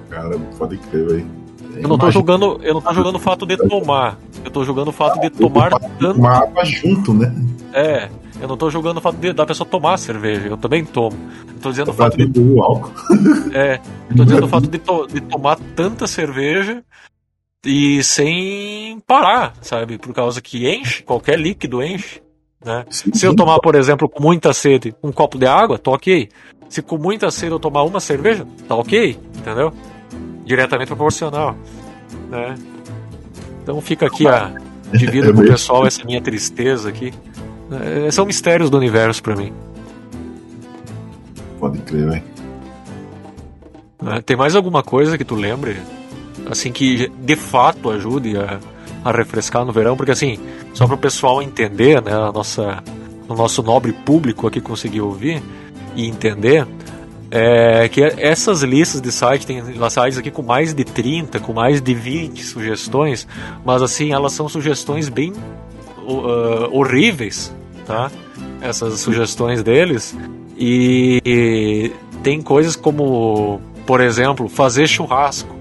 Cara, 0.10 0.38
pode 0.58 0.78
crer, 0.78 1.08
velho. 1.08 1.42
Eu 1.76 1.88
não 1.88 1.98
tô 1.98 2.12
julgando, 2.12 2.60
eu 2.64 2.74
não 2.74 2.82
tô 2.82 2.94
julgando 2.94 3.18
o 3.18 3.22
fato 3.22 3.46
de 3.46 3.58
tomar. 3.58 4.18
Eu 4.44 4.52
tô 4.52 4.64
julgando 4.64 4.90
o 4.90 4.94
fato 4.94 5.20
de 5.20 5.30
tomar 5.30 5.72
tanto. 5.72 6.16
Tomar 6.16 6.44
água 6.44 6.66
junto, 6.66 7.14
né? 7.14 7.34
É. 7.74 8.10
Eu 8.42 8.48
não 8.48 8.58
tô 8.58 8.70
julgando 8.72 9.00
o 9.00 9.02
fato 9.02 9.18
de, 9.18 9.34
da 9.34 9.46
pessoa 9.46 9.70
tomar 9.70 9.98
cerveja. 9.98 10.48
Eu 10.48 10.58
também 10.58 10.84
tomo. 10.84 11.16
Eu 11.48 11.60
tô 11.62 11.70
dizendo 11.70 11.92
o 11.92 11.94
fato 11.94 12.18
de. 12.18 12.60
álcool. 12.60 12.92
É. 13.54 13.80
Eu 14.10 14.18
tô 14.18 14.26
dizendo 14.26 14.46
o 14.46 14.50
fato 14.50 14.68
de, 14.68 14.80
to, 14.80 15.08
de 15.08 15.22
tomar 15.22 15.58
tanta 15.76 16.08
cerveja 16.08 16.84
e 17.64 18.04
sem 18.04 19.00
parar, 19.06 19.54
sabe? 19.62 19.98
Por 19.98 20.14
causa 20.14 20.42
que 20.42 20.68
enche, 20.68 21.04
qualquer 21.04 21.40
líquido 21.40 21.84
enche. 21.84 22.22
Né? 22.64 22.86
Sim, 22.90 23.14
Se 23.14 23.26
eu 23.26 23.36
tomar, 23.36 23.60
por 23.60 23.76
exemplo, 23.76 24.10
com 24.10 24.22
muita 24.22 24.54
sede, 24.54 24.96
um 25.04 25.12
copo 25.12 25.38
de 25.38 25.46
água, 25.46 25.78
tá 25.78 25.92
ok. 25.92 26.30
Se 26.70 26.82
com 26.82 26.98
muita 26.98 27.30
sede 27.30 27.52
eu 27.52 27.60
tomar 27.60 27.84
uma 27.84 28.00
cerveja, 28.00 28.48
tá 28.68 28.76
ok, 28.76 29.20
entendeu? 29.38 29.74
Diretamente 30.46 30.88
proporcional. 30.88 31.56
Né? 32.30 32.56
Então 33.72 33.80
fica 33.80 34.08
aqui 34.08 34.28
a. 34.28 34.52
Divido 34.92 35.34
com 35.34 35.40
o 35.40 35.46
pessoal 35.46 35.88
essa 35.88 36.04
minha 36.04 36.22
tristeza 36.22 36.90
aqui. 36.90 37.14
É, 37.72 38.12
são 38.12 38.26
mistérios 38.26 38.70
do 38.70 38.78
universo 38.78 39.24
para 39.24 39.38
mim. 39.38 39.54
Pode 41.58 41.78
crer, 41.80 42.10
velho. 42.10 42.24
É, 44.06 44.22
tem 44.22 44.36
mais 44.36 44.54
alguma 44.54 44.84
coisa 44.84 45.18
que 45.18 45.24
tu 45.24 45.36
lembre? 45.36 45.78
assim 46.50 46.72
que 46.72 47.08
de 47.08 47.36
fato 47.36 47.90
ajude 47.90 48.36
a, 48.36 48.60
a 49.06 49.12
refrescar 49.12 49.64
no 49.64 49.72
verão, 49.72 49.96
porque 49.96 50.12
assim, 50.12 50.40
só 50.74 50.86
para 50.86 50.96
o 50.96 50.98
pessoal 50.98 51.42
entender, 51.42 52.02
né, 52.02 52.12
a 52.14 52.32
nossa, 52.32 52.84
o 53.30 53.34
nosso 53.36 53.62
nobre 53.64 53.94
público 53.94 54.48
aqui 54.48 54.60
conseguir 54.60 55.02
ouvir 55.02 55.42
e 55.96 56.08
entender, 56.08 56.68
é 57.32 57.88
que 57.88 58.04
essas 58.04 58.62
listas 58.62 59.00
de 59.00 59.10
site, 59.10 59.48
tem 59.48 59.64
sites 59.90 60.18
aqui 60.18 60.30
com 60.30 60.42
mais 60.42 60.74
de 60.74 60.84
30, 60.84 61.40
com 61.40 61.54
mais 61.54 61.82
de 61.82 61.94
20 61.94 62.44
sugestões, 62.44 63.26
mas 63.64 63.82
assim, 63.82 64.12
elas 64.12 64.34
são 64.34 64.50
sugestões 64.50 65.08
bem 65.08 65.32
uh, 66.00 66.78
horríveis, 66.78 67.56
tá? 67.86 68.12
Essas 68.62 69.00
sugestões 69.00 69.64
deles. 69.64 70.16
E, 70.58 71.22
e 71.26 71.92
tem 72.22 72.42
coisas 72.42 72.76
como, 72.76 73.62
por 73.88 74.02
exemplo, 74.02 74.50
fazer 74.50 74.86
churrasco. 74.88 75.56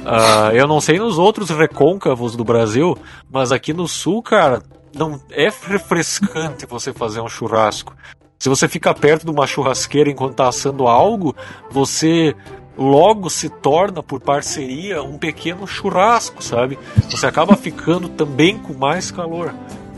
Uh, 0.00 0.54
eu 0.54 0.66
não 0.66 0.80
sei 0.80 0.98
nos 0.98 1.18
outros 1.18 1.50
recôncavos 1.50 2.34
do 2.34 2.42
Brasil, 2.42 2.98
mas 3.30 3.52
aqui 3.52 3.72
no 3.72 3.86
sul, 3.86 4.22
cara, 4.22 4.60
não 4.92 5.20
é 5.30 5.44
refrescante 5.44 6.66
você 6.66 6.92
fazer 6.92 7.20
um 7.20 7.28
churrasco. 7.28 7.94
Se 8.40 8.48
você 8.48 8.66
fica 8.66 8.94
perto 8.94 9.26
de 9.26 9.30
uma 9.30 9.46
churrasqueira 9.46 10.08
enquanto 10.10 10.30
está 10.30 10.48
assando 10.48 10.86
algo, 10.86 11.36
você 11.70 12.34
logo 12.74 13.28
se 13.28 13.50
torna, 13.50 14.02
por 14.02 14.18
parceria, 14.18 15.02
um 15.02 15.18
pequeno 15.18 15.66
churrasco, 15.66 16.42
sabe? 16.42 16.78
Você 17.10 17.26
acaba 17.26 17.54
ficando 17.54 18.08
também 18.08 18.56
com 18.56 18.72
mais 18.72 19.10
calor, 19.10 19.52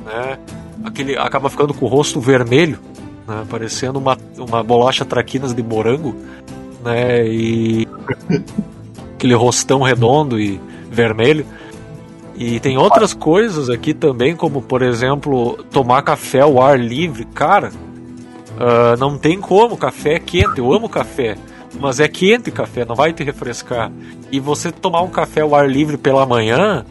né? 0.04 0.40
Aquele 0.82 1.16
acaba 1.16 1.48
ficando 1.48 1.72
com 1.72 1.86
o 1.86 1.88
rosto 1.88 2.20
vermelho, 2.20 2.80
né? 3.28 3.46
parecendo 3.48 4.00
uma, 4.00 4.18
uma 4.36 4.60
bolacha 4.64 5.04
traquinas 5.04 5.54
de 5.54 5.62
morango, 5.62 6.16
né? 6.82 7.24
E 7.24 7.86
aquele 9.14 9.34
rostão 9.34 9.82
redondo 9.82 10.40
e 10.40 10.60
vermelho. 10.90 11.46
E 12.34 12.58
tem 12.58 12.76
outras 12.76 13.14
coisas 13.14 13.70
aqui 13.70 13.94
também, 13.94 14.34
como 14.34 14.60
por 14.60 14.82
exemplo, 14.82 15.62
tomar 15.70 16.02
café 16.02 16.40
ao 16.40 16.60
ar 16.60 16.76
livre. 16.76 17.24
Cara, 17.26 17.70
uh, 18.56 18.96
não 18.98 19.18
tem 19.18 19.40
como, 19.40 19.76
café 19.76 20.14
é 20.14 20.18
quente, 20.18 20.58
eu 20.58 20.72
amo 20.72 20.88
café. 20.88 21.36
Mas 21.80 22.00
é 22.00 22.08
quente 22.08 22.50
café, 22.50 22.84
não 22.84 22.94
vai 22.94 23.12
te 23.12 23.24
refrescar. 23.24 23.90
E 24.30 24.38
você 24.38 24.70
tomar 24.70 25.02
um 25.02 25.08
café 25.08 25.40
ao 25.40 25.54
ar 25.54 25.68
livre 25.68 25.96
pela 25.96 26.26
manhã, 26.26 26.84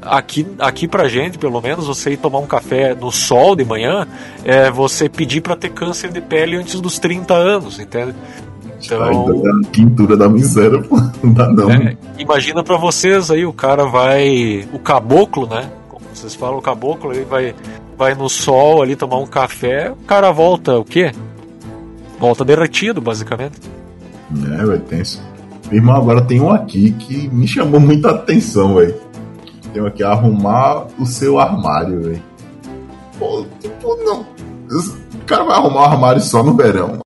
aqui, 0.00 0.46
aqui 0.58 0.86
pra 0.86 1.08
gente, 1.08 1.38
pelo 1.38 1.60
menos, 1.60 1.86
você 1.86 2.12
ir 2.12 2.16
tomar 2.16 2.38
um 2.38 2.46
café 2.46 2.94
no 2.94 3.10
sol 3.10 3.56
de 3.56 3.64
manhã, 3.64 4.06
é 4.44 4.70
você 4.70 5.08
pedir 5.08 5.40
para 5.40 5.56
ter 5.56 5.70
câncer 5.70 6.10
de 6.10 6.20
pele 6.20 6.56
antes 6.56 6.80
dos 6.80 6.98
30 6.98 7.34
anos, 7.34 7.78
entende? 7.78 8.14
Então, 8.84 9.62
pintura 9.72 10.16
da 10.16 10.28
miséria, 10.28 10.80
pô. 10.82 10.96
Não 11.22 11.32
dá 11.32 11.48
não. 11.48 11.70
É, 11.70 11.96
imagina 12.18 12.62
para 12.62 12.76
vocês 12.76 13.30
aí, 13.30 13.44
o 13.44 13.52
cara 13.52 13.84
vai. 13.84 14.68
O 14.72 14.78
caboclo, 14.78 15.48
né? 15.48 15.68
Como 15.88 16.04
vocês 16.14 16.34
falam, 16.34 16.58
o 16.58 16.62
caboclo, 16.62 17.12
ele 17.12 17.24
vai, 17.24 17.54
vai 17.98 18.14
no 18.14 18.28
sol 18.28 18.80
ali 18.80 18.94
tomar 18.94 19.18
um 19.18 19.26
café, 19.26 19.90
o 19.90 19.96
cara 20.06 20.30
volta 20.30 20.78
o 20.78 20.84
quê? 20.84 21.12
Volta 22.18 22.44
derretido, 22.44 23.00
basicamente. 23.00 23.60
É, 24.32 24.64
velho, 24.64 24.80
tenso. 24.80 25.20
Irmão, 25.70 25.96
agora 25.96 26.22
tem 26.22 26.40
um 26.40 26.50
aqui 26.50 26.92
que 26.92 27.28
me 27.28 27.46
chamou 27.46 27.80
muita 27.80 28.10
atenção, 28.10 28.76
velho. 28.76 28.94
Tem 29.72 29.82
um 29.82 29.86
aqui, 29.86 30.02
arrumar 30.02 30.86
o 30.98 31.04
seu 31.04 31.38
armário, 31.38 32.02
velho. 32.02 32.22
Pô, 33.18 33.44
tipo, 33.60 33.96
não. 34.04 34.20
O 34.22 35.24
cara 35.26 35.44
vai 35.44 35.56
arrumar 35.56 35.80
o 35.80 35.92
armário 35.92 36.20
só 36.22 36.42
no 36.42 36.56
verão. 36.56 37.00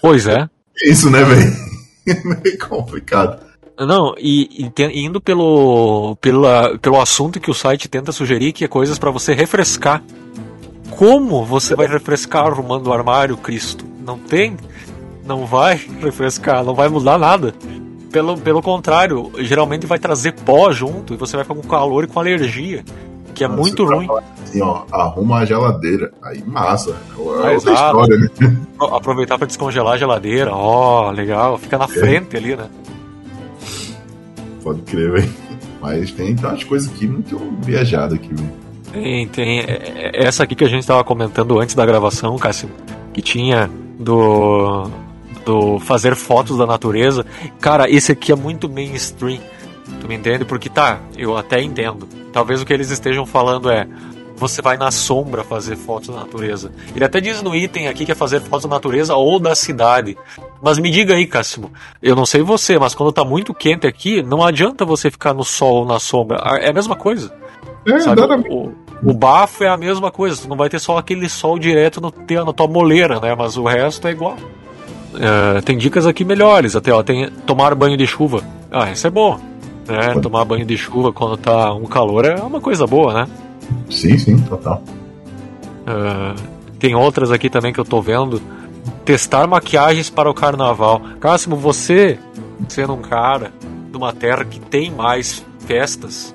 Pois 0.00 0.26
é 0.26 0.48
isso, 0.84 1.10
né, 1.10 1.24
velho? 1.24 1.70
É 2.06 2.14
meio 2.24 2.58
complicado. 2.58 3.38
Não, 3.86 4.14
e, 4.18 4.64
e, 4.64 4.70
te, 4.70 4.84
indo 4.84 5.20
pelo, 5.20 6.16
pela, 6.20 6.78
pelo 6.78 7.00
assunto 7.00 7.40
que 7.40 7.50
o 7.50 7.54
site 7.54 7.88
tenta 7.88 8.12
sugerir, 8.12 8.52
que 8.52 8.64
é 8.64 8.68
coisas 8.68 8.98
para 8.98 9.10
você 9.10 9.32
refrescar. 9.32 10.02
Como 10.90 11.44
você 11.44 11.74
vai 11.74 11.86
refrescar 11.86 12.46
arrumando 12.46 12.88
o 12.88 12.92
armário, 12.92 13.36
Cristo? 13.36 13.86
Não 14.04 14.18
tem? 14.18 14.56
Não 15.24 15.46
vai 15.46 15.76
refrescar, 16.00 16.62
não 16.64 16.74
vai 16.74 16.88
mudar 16.88 17.18
nada. 17.18 17.54
Pelo, 18.12 18.36
pelo 18.36 18.60
contrário, 18.60 19.30
geralmente 19.38 19.86
vai 19.86 19.98
trazer 19.98 20.32
pó 20.32 20.72
junto 20.72 21.14
e 21.14 21.16
você 21.16 21.36
vai 21.36 21.44
ficar 21.44 21.54
com 21.54 21.66
calor 21.66 22.04
e 22.04 22.06
com 22.08 22.18
alergia 22.18 22.84
que 23.40 23.44
é 23.44 23.48
Nossa, 23.48 23.60
muito 23.60 23.84
ruim. 23.86 24.06
Assim, 24.44 24.60
ó, 24.60 24.82
arruma 24.92 25.38
a 25.38 25.44
geladeira. 25.46 26.12
Aí 26.22 26.42
massa. 26.44 26.94
É 27.16 27.50
outra 27.54 27.54
história, 27.54 28.18
né? 28.18 28.56
Aproveitar 28.78 29.38
para 29.38 29.46
descongelar 29.46 29.94
a 29.94 29.96
geladeira. 29.96 30.52
Ó, 30.52 31.08
oh, 31.08 31.10
legal. 31.10 31.56
Fica 31.56 31.78
na 31.78 31.86
é. 31.86 31.88
frente 31.88 32.36
ali, 32.36 32.54
né? 32.54 32.68
Pode 34.62 34.82
crer, 34.82 35.12
velho. 35.12 35.32
Mas 35.80 36.10
tem 36.12 36.36
umas 36.36 36.64
coisas 36.64 36.92
aqui 36.92 37.06
muito 37.06 37.38
viajadas 37.62 38.14
aqui, 38.14 38.34
velho. 38.34 38.52
Tem, 38.92 39.28
tem. 39.28 39.60
É, 39.60 40.10
é, 40.14 40.24
essa 40.24 40.42
aqui 40.42 40.54
que 40.54 40.64
a 40.64 40.68
gente 40.68 40.80
estava 40.80 41.02
comentando 41.04 41.58
antes 41.58 41.74
da 41.74 41.86
gravação, 41.86 42.36
Cássio, 42.38 42.70
que 43.12 43.22
tinha 43.22 43.70
do. 43.98 44.90
do 45.44 45.78
fazer 45.80 46.14
fotos 46.14 46.58
da 46.58 46.66
natureza. 46.66 47.24
Cara, 47.60 47.90
esse 47.90 48.12
aqui 48.12 48.32
é 48.32 48.36
muito 48.36 48.68
mainstream. 48.68 49.40
Tu 50.00 50.08
me 50.08 50.14
entende? 50.14 50.44
Porque 50.44 50.68
tá, 50.68 51.00
eu 51.16 51.36
até 51.36 51.60
entendo 51.60 52.06
Talvez 52.32 52.62
o 52.62 52.66
que 52.66 52.72
eles 52.72 52.90
estejam 52.90 53.26
falando 53.26 53.70
é 53.70 53.86
você 54.36 54.62
vai 54.62 54.76
na 54.76 54.90
sombra 54.90 55.44
fazer 55.44 55.76
fotos 55.76 56.08
da 56.08 56.20
natureza. 56.20 56.72
Ele 56.94 57.04
até 57.04 57.20
diz 57.20 57.42
no 57.42 57.54
item 57.54 57.88
aqui 57.88 58.06
que 58.06 58.12
é 58.12 58.14
fazer 58.14 58.40
fotos 58.40 58.62
da 58.62 58.74
natureza 58.74 59.14
ou 59.14 59.38
da 59.38 59.54
cidade. 59.54 60.16
Mas 60.62 60.78
me 60.78 60.90
diga 60.90 61.14
aí, 61.14 61.26
Cássimo, 61.26 61.70
eu 62.02 62.14
não 62.14 62.26
sei 62.26 62.42
você, 62.42 62.78
mas 62.78 62.94
quando 62.94 63.12
tá 63.12 63.24
muito 63.24 63.54
quente 63.54 63.86
aqui, 63.86 64.22
não 64.22 64.42
adianta 64.42 64.84
você 64.84 65.10
ficar 65.10 65.32
no 65.32 65.44
sol 65.44 65.80
ou 65.80 65.86
na 65.86 65.98
sombra. 65.98 66.38
É 66.60 66.70
a 66.70 66.72
mesma 66.72 66.94
coisa. 66.94 67.32
É, 67.86 67.98
sabe? 68.00 68.20
O, 68.50 68.72
o, 69.02 69.14
bafo 69.14 69.64
é 69.64 69.68
a 69.68 69.76
mesma 69.76 70.10
coisa. 70.10 70.42
Tu 70.42 70.48
não 70.48 70.56
vai 70.56 70.68
ter 70.68 70.78
só 70.78 70.98
aquele 70.98 71.28
sol 71.28 71.58
direto 71.58 72.00
no, 72.00 72.12
na 72.44 72.52
tua 72.52 72.68
moleira, 72.68 73.18
né? 73.20 73.34
Mas 73.34 73.56
o 73.56 73.64
resto 73.64 74.06
é 74.06 74.10
igual. 74.10 74.36
É, 75.14 75.60
tem 75.62 75.78
dicas 75.78 76.06
aqui 76.06 76.24
melhores 76.24 76.76
até, 76.76 76.92
ó. 76.92 77.02
Tem 77.02 77.30
tomar 77.46 77.74
banho 77.74 77.96
de 77.96 78.06
chuva. 78.06 78.44
Ah, 78.70 78.90
isso 78.90 79.06
é 79.06 79.10
bom 79.10 79.40
né? 79.90 80.20
Tomar 80.20 80.44
banho 80.44 80.64
de 80.64 80.76
chuva 80.76 81.12
quando 81.12 81.36
tá 81.36 81.74
um 81.74 81.84
calor 81.84 82.24
é 82.24 82.36
uma 82.36 82.60
coisa 82.60 82.86
boa, 82.86 83.12
né? 83.12 83.28
Sim, 83.90 84.16
sim, 84.16 84.38
total. 84.42 84.82
Uh, 85.82 86.40
tem 86.78 86.94
outras 86.94 87.30
aqui 87.30 87.50
também 87.50 87.72
que 87.72 87.80
eu 87.80 87.84
tô 87.84 88.00
vendo. 88.00 88.40
Testar 89.04 89.46
maquiagens 89.46 90.10
para 90.10 90.30
o 90.30 90.34
carnaval. 90.34 91.00
Cássimo, 91.20 91.56
você, 91.56 92.18
sendo 92.68 92.94
um 92.94 93.00
cara 93.00 93.52
de 93.90 93.96
uma 93.96 94.12
terra 94.12 94.44
que 94.44 94.60
tem 94.60 94.90
mais 94.90 95.44
festas 95.66 96.34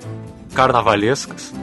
carnavalescas, 0.54 1.54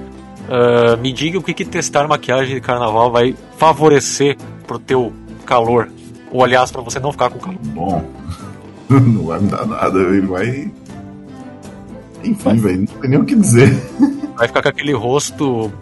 uh, 0.49 0.97
me 1.01 1.13
diga 1.13 1.39
o 1.39 1.43
que, 1.43 1.55
que 1.55 1.65
testar 1.65 2.07
maquiagem 2.07 2.55
de 2.55 2.61
carnaval 2.61 3.11
vai 3.11 3.35
favorecer 3.57 4.37
pro 4.67 4.79
teu 4.79 5.13
calor. 5.45 5.89
Ou 6.31 6.43
aliás, 6.43 6.71
para 6.71 6.83
você 6.83 6.99
não 6.99 7.13
ficar 7.13 7.31
com 7.31 7.39
calor. 7.39 7.59
Bom, 7.63 8.05
não 8.89 9.27
vai 9.27 9.41
me 9.41 9.49
dar 9.49 9.67
nada, 9.67 9.99
ele 9.99 10.27
vai. 10.27 10.71
Enfim, 12.25 12.57
velho, 12.57 12.79
não 12.79 12.87
tem 12.87 13.11
nem 13.11 13.19
o 13.19 13.25
que 13.25 13.35
dizer. 13.35 13.71
Vai 14.37 14.47
ficar 14.49 14.63
com 14.63 14.69
aquele 14.69 14.93
rosto 14.93 15.73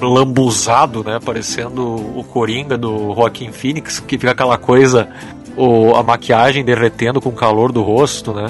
lambuzado, 0.00 1.04
né? 1.04 1.18
Parecendo 1.24 1.82
o 2.18 2.24
Coringa 2.24 2.76
do 2.76 3.14
Joaquim 3.14 3.52
Phoenix, 3.52 4.00
que 4.00 4.18
fica 4.18 4.32
aquela 4.32 4.58
coisa, 4.58 5.08
o, 5.56 5.94
a 5.94 6.02
maquiagem 6.02 6.64
derretendo 6.64 7.20
com 7.20 7.28
o 7.28 7.34
calor 7.34 7.72
do 7.72 7.82
rosto, 7.82 8.32
né? 8.32 8.48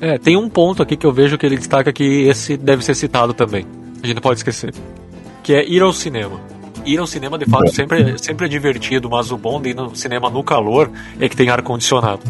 É, 0.00 0.16
tem 0.16 0.36
um 0.36 0.48
ponto 0.48 0.82
aqui 0.82 0.96
que 0.96 1.06
eu 1.06 1.12
vejo 1.12 1.36
que 1.36 1.44
ele 1.44 1.56
destaca 1.56 1.92
que 1.92 2.28
esse 2.28 2.56
deve 2.56 2.84
ser 2.84 2.94
citado 2.94 3.34
também. 3.34 3.66
A 4.02 4.06
gente 4.06 4.16
não 4.16 4.22
pode 4.22 4.38
esquecer. 4.38 4.72
Que 5.42 5.54
é 5.54 5.68
ir 5.68 5.82
ao 5.82 5.92
cinema. 5.92 6.40
Ir 6.86 6.98
ao 6.98 7.06
cinema, 7.06 7.36
de 7.36 7.44
fato, 7.46 7.70
sempre, 7.74 8.16
sempre 8.18 8.46
é 8.46 8.48
divertido, 8.48 9.10
mas 9.10 9.32
o 9.32 9.36
bom 9.36 9.60
de 9.60 9.70
ir 9.70 9.74
no 9.74 9.94
cinema 9.96 10.30
no 10.30 10.42
calor 10.44 10.90
é 11.18 11.28
que 11.28 11.36
tem 11.36 11.50
ar-condicionado. 11.50 12.22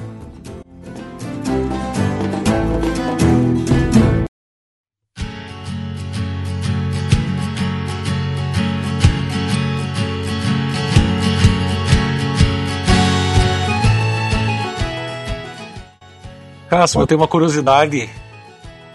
Cássio, 16.69 17.01
eu 17.01 17.07
tenho 17.07 17.21
uma 17.21 17.29
curiosidade 17.29 18.11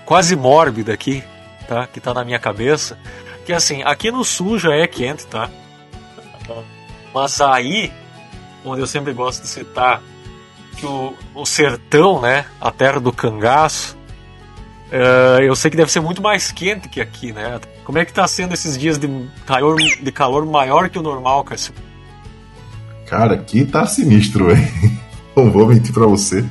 quase 0.06 0.36
mórbida 0.36 0.94
aqui, 0.94 1.24
tá? 1.68 1.88
Que 1.88 2.00
tá 2.00 2.14
na 2.14 2.24
minha 2.24 2.40
cabeça. 2.40 2.98
Que 3.46 3.52
assim, 3.52 3.82
aqui 3.84 4.12
no 4.12 4.24
sul 4.24 4.60
já 4.60 4.76
é 4.76 4.86
quente, 4.88 5.26
tá? 5.26 5.50
Mas 7.14 7.42
aí, 7.42 7.92
onde 8.64 8.82
eu 8.82 8.88
sempre 8.88 9.14
gosto 9.14 9.42
de 9.42 9.48
citar 9.48 10.02
que 10.78 10.86
o, 10.86 11.14
o 11.34 11.46
sertão, 11.46 12.22
né? 12.22 12.46
A 12.62 12.72
terra 12.72 13.00
do 13.00 13.12
cangaço, 13.12 13.98
uh, 14.92 15.42
eu 15.42 15.56
sei 15.56 15.72
que 15.72 15.78
deve 15.78 15.92
ser 15.92 16.00
muito 16.00 16.22
mais 16.22 16.52
quente 16.52 16.88
que 16.90 17.02
aqui, 17.02 17.32
né? 17.32 17.60
Como 17.84 17.98
é 17.98 18.06
que 18.06 18.14
tá 18.14 18.28
sendo 18.28 18.54
esses 18.54 18.78
dias 18.78 18.98
de 18.98 19.08
calor, 19.46 19.78
de 19.78 20.12
calor 20.12 20.46
maior 20.46 20.90
que 20.90 21.00
o 21.00 21.02
normal, 21.02 21.44
Cássio? 21.44 21.74
Cara, 23.08 23.34
aqui 23.34 23.66
tá 23.66 23.86
sinistro, 23.86 24.48
velho. 24.48 24.68
Não 25.36 25.52
vou 25.52 25.68
mentir 25.68 25.94
pra 25.94 26.06
você. 26.06 26.46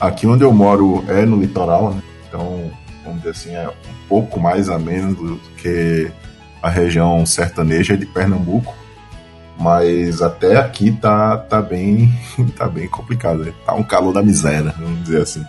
Aqui 0.00 0.26
onde 0.26 0.44
eu 0.44 0.52
moro 0.52 1.04
é 1.08 1.24
no 1.26 1.40
litoral, 1.40 1.92
né? 1.92 2.02
Então, 2.28 2.70
vamos 3.04 3.18
dizer 3.18 3.30
assim, 3.30 3.54
é 3.54 3.68
um 3.68 4.08
pouco 4.08 4.38
mais 4.38 4.68
ameno 4.68 5.14
do 5.14 5.36
que 5.56 6.10
a 6.62 6.68
região 6.68 7.24
sertaneja 7.26 7.96
de 7.96 8.06
Pernambuco. 8.06 8.74
Mas 9.58 10.22
até 10.22 10.56
aqui 10.56 10.92
tá, 10.92 11.36
tá 11.36 11.60
bem 11.60 12.12
tá 12.56 12.68
bem 12.68 12.88
complicado. 12.88 13.44
Né? 13.44 13.52
Tá 13.66 13.74
um 13.74 13.82
calor 13.82 14.12
da 14.12 14.22
miséria, 14.22 14.72
vamos 14.78 15.02
dizer 15.02 15.22
assim. 15.22 15.44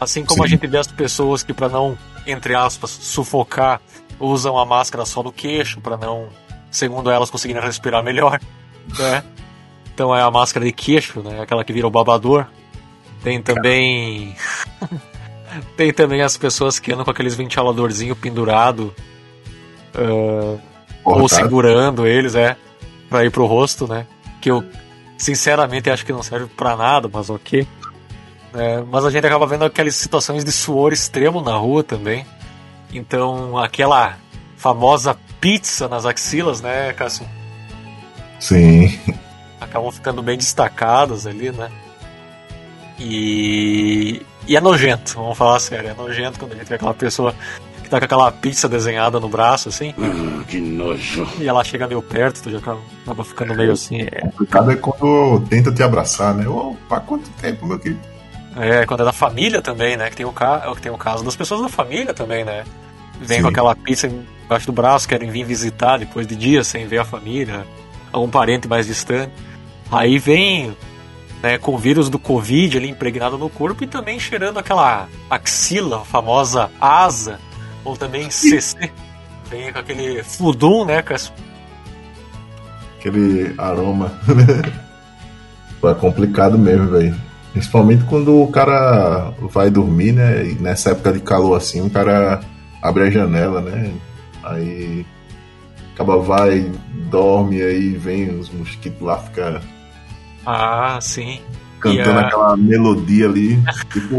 Assim 0.00 0.24
como 0.24 0.40
Sim. 0.40 0.44
a 0.44 0.48
gente 0.48 0.66
vê 0.66 0.78
as 0.78 0.86
pessoas 0.86 1.42
que 1.42 1.52
para 1.52 1.68
não, 1.68 1.96
entre 2.26 2.54
aspas, 2.54 2.90
sufocar, 2.90 3.80
usam 4.18 4.58
a 4.58 4.64
máscara 4.64 5.04
só 5.04 5.22
no 5.22 5.30
queixo 5.30 5.80
para 5.80 5.96
não, 5.96 6.28
segundo 6.70 7.10
elas, 7.10 7.30
conseguirem 7.30 7.62
respirar 7.62 8.02
melhor, 8.02 8.40
né? 8.98 9.22
Então 9.94 10.16
é 10.16 10.22
a 10.22 10.30
máscara 10.30 10.64
de 10.64 10.72
queixo, 10.72 11.20
né? 11.20 11.40
Aquela 11.42 11.62
que 11.62 11.72
vira 11.72 11.86
o 11.86 11.90
babador. 11.90 12.46
Tem 13.22 13.40
também. 13.40 14.36
Tem 15.76 15.92
também 15.92 16.22
as 16.22 16.36
pessoas 16.36 16.78
que 16.78 16.92
andam 16.92 17.04
com 17.04 17.10
aqueles 17.10 17.34
ventiladorzinho 17.34 18.16
pendurado. 18.16 18.94
Uh, 19.94 20.58
ou 21.04 21.28
segurando 21.28 22.06
eles, 22.06 22.34
é. 22.34 22.56
Pra 23.08 23.24
ir 23.24 23.30
pro 23.30 23.46
rosto, 23.46 23.86
né? 23.86 24.06
Que 24.40 24.50
eu, 24.50 24.64
sinceramente, 25.18 25.90
acho 25.90 26.06
que 26.06 26.12
não 26.12 26.22
serve 26.22 26.46
pra 26.46 26.76
nada, 26.76 27.08
mas 27.12 27.28
ok. 27.28 27.66
É, 28.54 28.82
mas 28.82 29.04
a 29.04 29.10
gente 29.10 29.26
acaba 29.26 29.46
vendo 29.46 29.64
aquelas 29.64 29.94
situações 29.94 30.44
de 30.44 30.52
suor 30.52 30.92
extremo 30.92 31.40
na 31.42 31.54
rua 31.56 31.82
também. 31.82 32.26
Então, 32.92 33.58
aquela 33.58 34.16
famosa 34.56 35.16
pizza 35.40 35.88
nas 35.88 36.06
axilas, 36.06 36.60
né, 36.60 36.92
Cássio? 36.92 37.26
Sim. 38.38 38.98
Acabam 39.60 39.90
ficando 39.90 40.22
bem 40.22 40.36
destacadas 40.36 41.26
ali, 41.26 41.50
né? 41.50 41.70
E, 43.04 44.22
e 44.46 44.56
é 44.56 44.60
nojento, 44.60 45.14
vamos 45.16 45.36
falar 45.36 45.58
sério, 45.58 45.90
é 45.90 45.94
nojento 45.94 46.38
quando 46.38 46.52
a 46.52 46.54
gente 46.54 46.68
vê 46.68 46.76
aquela 46.76 46.94
pessoa 46.94 47.34
que 47.82 47.88
tá 47.88 47.98
com 47.98 48.04
aquela 48.04 48.30
pizza 48.30 48.68
desenhada 48.68 49.18
no 49.18 49.28
braço, 49.28 49.68
assim. 49.68 49.92
Hum, 49.98 50.44
que 50.46 50.60
nojo. 50.60 51.26
E 51.40 51.48
ela 51.48 51.64
chega 51.64 51.88
meio 51.88 52.00
perto, 52.00 52.42
tu 52.44 52.50
já 52.50 52.58
acaba 52.58 53.24
ficando 53.24 53.54
meio 53.54 53.72
assim. 53.72 54.02
É... 54.02 54.18
O 54.18 54.30
complicado 54.30 54.70
é 54.70 54.76
quando 54.76 55.40
tenta 55.48 55.72
te 55.72 55.82
abraçar, 55.82 56.32
né? 56.32 56.46
Opa, 56.46 57.00
quanto 57.00 57.28
tempo, 57.40 57.66
meu 57.66 57.78
querido? 57.78 58.00
É, 58.56 58.86
quando 58.86 59.00
é 59.00 59.04
da 59.04 59.12
família 59.12 59.60
também, 59.60 59.96
né? 59.96 60.08
Que 60.08 60.16
tem 60.16 60.26
o, 60.26 60.32
ca... 60.32 60.60
que 60.76 60.82
tem 60.82 60.92
o 60.92 60.98
caso 60.98 61.24
das 61.24 61.34
pessoas 61.34 61.60
da 61.60 61.68
família 61.68 62.14
também, 62.14 62.44
né? 62.44 62.62
Vem 63.20 63.38
Sim. 63.38 63.42
com 63.42 63.48
aquela 63.48 63.74
pizza 63.74 64.06
embaixo 64.06 64.66
do 64.66 64.72
braço, 64.72 65.08
querem 65.08 65.30
vir 65.30 65.44
visitar 65.44 65.98
depois 65.98 66.26
de 66.26 66.36
dias 66.36 66.68
sem 66.68 66.86
ver 66.86 66.98
a 66.98 67.04
família, 67.04 67.66
algum 68.12 68.28
parente 68.28 68.68
mais 68.68 68.86
distante. 68.86 69.32
Aí 69.90 70.18
vem 70.18 70.76
né, 71.42 71.58
com 71.58 71.74
o 71.74 71.78
vírus 71.78 72.08
do 72.08 72.18
Covid 72.18 72.78
ali 72.78 72.88
impregnado 72.88 73.36
no 73.36 73.50
corpo 73.50 73.82
e 73.82 73.86
também 73.86 74.20
cheirando 74.20 74.58
aquela 74.58 75.08
axila, 75.28 76.02
a 76.02 76.04
famosa 76.04 76.70
asa, 76.80 77.40
ou 77.84 77.96
também 77.96 78.30
CC. 78.30 78.92
Vem 79.50 79.72
com 79.72 79.78
aquele 79.78 80.22
fudum, 80.22 80.84
né, 80.84 81.02
com 81.02 81.14
Aquele 82.98 83.54
aroma. 83.58 84.12
é 85.84 85.94
complicado 85.94 86.56
mesmo, 86.56 86.90
velho. 86.90 87.14
Principalmente 87.52 88.04
quando 88.04 88.40
o 88.40 88.46
cara 88.46 89.34
vai 89.40 89.68
dormir, 89.68 90.12
né? 90.12 90.46
E 90.46 90.54
nessa 90.54 90.92
época 90.92 91.12
de 91.12 91.20
calor 91.20 91.56
assim, 91.56 91.84
o 91.84 91.90
cara 91.90 92.40
abre 92.80 93.02
a 93.02 93.10
janela, 93.10 93.60
né? 93.60 93.92
Aí 94.42 95.04
acaba 95.92 96.16
vai, 96.18 96.70
dorme, 97.10 97.60
aí 97.60 97.90
vem 97.90 98.30
os 98.30 98.48
mosquitos 98.48 99.02
lá, 99.02 99.18
fica 99.18 99.60
ah, 100.46 100.98
sim. 101.00 101.40
Cantando 101.80 102.18
a... 102.18 102.22
aquela 102.22 102.56
melodia 102.56 103.26
ali. 103.26 103.58
tipo 103.92 104.16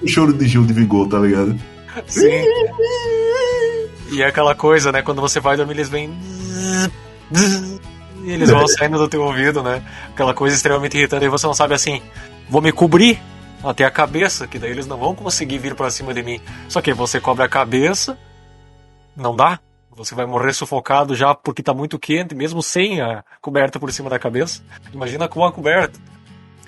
o 0.00 0.06
choro 0.06 0.32
de 0.32 0.46
Gil 0.46 0.64
de 0.64 0.72
Vigor, 0.72 1.08
tá 1.08 1.18
ligado? 1.18 1.58
Sim. 2.06 2.44
e 4.12 4.22
é 4.22 4.26
aquela 4.26 4.54
coisa, 4.54 4.92
né? 4.92 5.02
Quando 5.02 5.20
você 5.20 5.40
vai 5.40 5.56
dormir, 5.56 5.74
eles 5.74 5.88
vêm. 5.88 6.16
E 8.22 8.30
eles 8.30 8.50
vão 8.50 8.66
saindo 8.68 8.98
do 8.98 9.08
teu 9.08 9.22
ouvido, 9.22 9.62
né? 9.62 9.82
Aquela 10.10 10.32
coisa 10.32 10.54
extremamente 10.54 10.96
irritante. 10.96 11.24
E 11.24 11.28
você 11.28 11.46
não 11.46 11.54
sabe 11.54 11.74
assim, 11.74 12.00
vou 12.48 12.62
me 12.62 12.72
cobrir 12.72 13.20
até 13.62 13.84
a 13.84 13.90
cabeça, 13.90 14.46
que 14.46 14.58
daí 14.58 14.70
eles 14.70 14.86
não 14.86 14.98
vão 14.98 15.14
conseguir 15.14 15.58
vir 15.58 15.74
para 15.74 15.90
cima 15.90 16.14
de 16.14 16.22
mim. 16.22 16.40
Só 16.68 16.80
que 16.80 16.92
você 16.92 17.20
cobre 17.20 17.44
a 17.44 17.48
cabeça, 17.48 18.16
não 19.16 19.34
dá. 19.34 19.58
Você 19.98 20.14
vai 20.14 20.26
morrer 20.26 20.52
sufocado 20.52 21.16
já 21.16 21.34
porque 21.34 21.60
está 21.60 21.74
muito 21.74 21.98
quente, 21.98 22.32
mesmo 22.32 22.62
sem 22.62 23.00
a 23.00 23.24
coberta 23.40 23.80
por 23.80 23.92
cima 23.92 24.08
da 24.08 24.16
cabeça. 24.16 24.62
Imagina 24.94 25.26
com 25.26 25.44
a 25.44 25.50
coberta. 25.50 25.98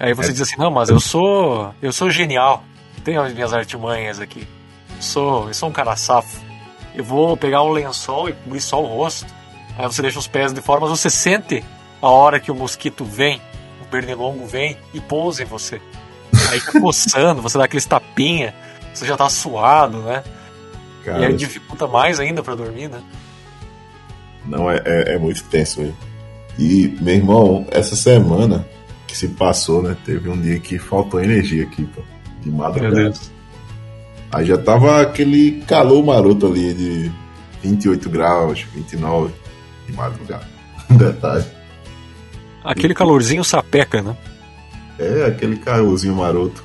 Aí 0.01 0.13
você 0.13 0.31
é. 0.31 0.33
diz 0.33 0.43
assim: 0.43 0.57
"Não, 0.59 0.69
mas 0.69 0.89
eu 0.89 0.99
sou, 0.99 1.73
eu 1.81 1.93
sou 1.93 2.11
genial. 2.11 2.65
Tenho 3.05 3.23
as 3.23 3.33
minhas 3.33 3.55
artimanhas 3.55 4.19
aqui. 4.19 4.49
Eu 4.97 5.03
sou, 5.03 5.47
eu 5.47 5.55
sou 5.55 5.69
um 5.69 5.73
cara 5.73 5.95
safo. 5.95 6.41
Eu 6.93 7.05
vou 7.05 7.37
pegar 7.37 7.63
um 7.63 7.71
lençol 7.71 8.29
e 8.29 8.33
cobrir 8.33 8.61
só 8.61 8.83
o 8.83 8.87
rosto. 8.87 9.33
Aí 9.79 9.87
você 9.87 10.03
deixa 10.03 10.19
os 10.19 10.27
pés 10.27 10.53
de 10.53 10.61
fora, 10.61 10.81
mas 10.81 10.91
você 10.91 11.09
sente 11.09 11.65
a 12.03 12.09
hora 12.09 12.41
que 12.41 12.51
o 12.51 12.55
mosquito 12.55 13.05
vem, 13.05 13.41
o 13.81 13.85
pernilongo 13.85 14.45
vem 14.45 14.77
e 14.93 15.01
pousa 15.01 15.45
em 15.45 15.47
você. 15.47 15.81
Aí 16.51 16.59
fica 16.59 16.81
coçando, 16.83 17.41
você 17.41 17.57
dá 17.57 17.65
aqueles 17.65 17.87
tapinha, 17.87 18.53
você 18.93 19.07
já 19.07 19.17
tá 19.17 19.29
suado, 19.29 19.99
né? 19.99 20.25
Cara, 21.05 21.21
e 21.21 21.25
aí 21.27 21.37
dificulta 21.37 21.87
mais 21.87 22.19
ainda 22.19 22.43
para 22.43 22.57
dormir, 22.57 22.89
né? 22.89 23.01
Não, 24.47 24.71
é, 24.71 24.81
é, 24.85 25.15
é 25.15 25.19
muito 25.19 25.43
tenso, 25.45 25.81
velho. 25.81 25.97
E, 26.59 26.97
meu 27.01 27.15
irmão, 27.15 27.67
essa 27.71 27.97
semana 27.97 28.67
que 29.07 29.17
se 29.17 29.29
passou, 29.29 29.83
né? 29.83 29.97
Teve 30.05 30.29
um 30.29 30.41
dia 30.41 30.59
que 30.59 30.79
faltou 30.79 31.23
energia 31.23 31.65
aqui, 31.65 31.85
pô. 31.85 32.03
De 32.43 32.51
madrugada. 32.51 33.13
Aí 34.33 34.47
já 34.47 34.57
tava 34.57 35.03
aquele 35.03 35.63
calor 35.67 36.05
maroto 36.05 36.47
ali 36.47 36.73
de 36.73 37.13
28 37.63 38.09
graus, 38.09 38.65
29 38.75 39.33
de 39.87 39.93
madrugada. 39.93 40.47
Detalhe. 40.89 41.45
Aquele 42.63 42.95
calorzinho 42.95 43.43
sapeca, 43.43 44.01
né? 44.03 44.17
É, 44.99 45.25
aquele 45.25 45.57
calorzinho 45.57 46.15
maroto. 46.15 46.63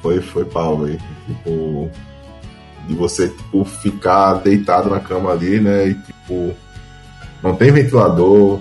Foi, 0.00 0.20
foi 0.20 0.44
pau, 0.44 0.78
velho. 0.78 0.98
Tipo, 1.26 1.90
de 2.88 2.94
você, 2.94 3.28
tipo, 3.28 3.64
ficar 3.64 4.34
deitado 4.34 4.88
na 4.88 5.00
cama 5.00 5.30
ali, 5.30 5.60
né? 5.60 5.88
E, 5.88 5.94
tipo, 5.94 6.54
não 7.42 7.54
tem 7.54 7.70
ventilador. 7.70 8.60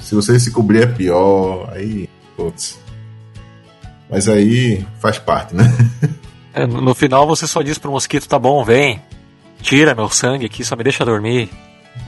Se 0.00 0.14
você 0.14 0.38
se 0.38 0.50
cobrir 0.50 0.82
é 0.82 0.86
pior. 0.86 1.70
Aí, 1.72 2.08
putz. 2.36 2.78
Mas 4.10 4.28
aí 4.28 4.86
faz 5.00 5.18
parte, 5.18 5.54
né? 5.54 5.64
É, 6.54 6.66
no 6.66 6.94
final 6.94 7.26
você 7.26 7.46
só 7.46 7.60
diz 7.60 7.76
pro 7.76 7.90
mosquito, 7.90 8.26
tá 8.26 8.38
bom, 8.38 8.64
vem. 8.64 9.02
Tira 9.60 9.94
meu 9.94 10.08
sangue 10.08 10.46
aqui, 10.46 10.64
só 10.64 10.74
me 10.74 10.84
deixa 10.84 11.04
dormir. 11.04 11.50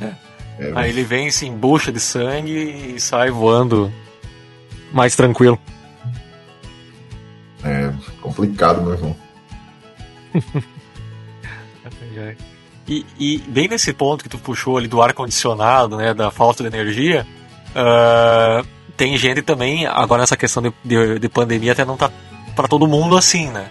É. 0.00 0.12
É, 0.58 0.72
aí 0.74 0.90
ele 0.90 1.04
vem, 1.04 1.30
se 1.30 1.46
embucha 1.46 1.92
de 1.92 2.00
sangue 2.00 2.94
e 2.94 3.00
sai 3.00 3.30
voando 3.30 3.92
mais 4.92 5.14
tranquilo. 5.14 5.58
É 7.62 7.92
complicado, 8.20 8.82
meu 8.82 8.92
irmão. 8.94 9.16
e, 12.88 13.04
e, 13.18 13.38
bem 13.46 13.68
nesse 13.68 13.92
ponto 13.92 14.22
que 14.22 14.30
tu 14.30 14.38
puxou 14.38 14.78
ali 14.78 14.88
do 14.88 15.02
ar-condicionado, 15.02 15.96
né, 15.98 16.14
da 16.14 16.30
falta 16.30 16.62
de 16.62 16.74
energia, 16.74 17.26
uh, 17.70 18.66
tem 18.96 19.16
gente 19.18 19.42
também, 19.42 19.86
agora 19.86 20.22
nessa 20.22 20.36
questão 20.36 20.62
de, 20.62 20.72
de, 20.82 21.18
de 21.18 21.28
pandemia 21.28 21.72
até 21.72 21.84
não 21.84 21.98
tá 21.98 22.10
para 22.56 22.66
todo 22.66 22.88
mundo 22.88 23.16
assim, 23.16 23.48
né? 23.48 23.68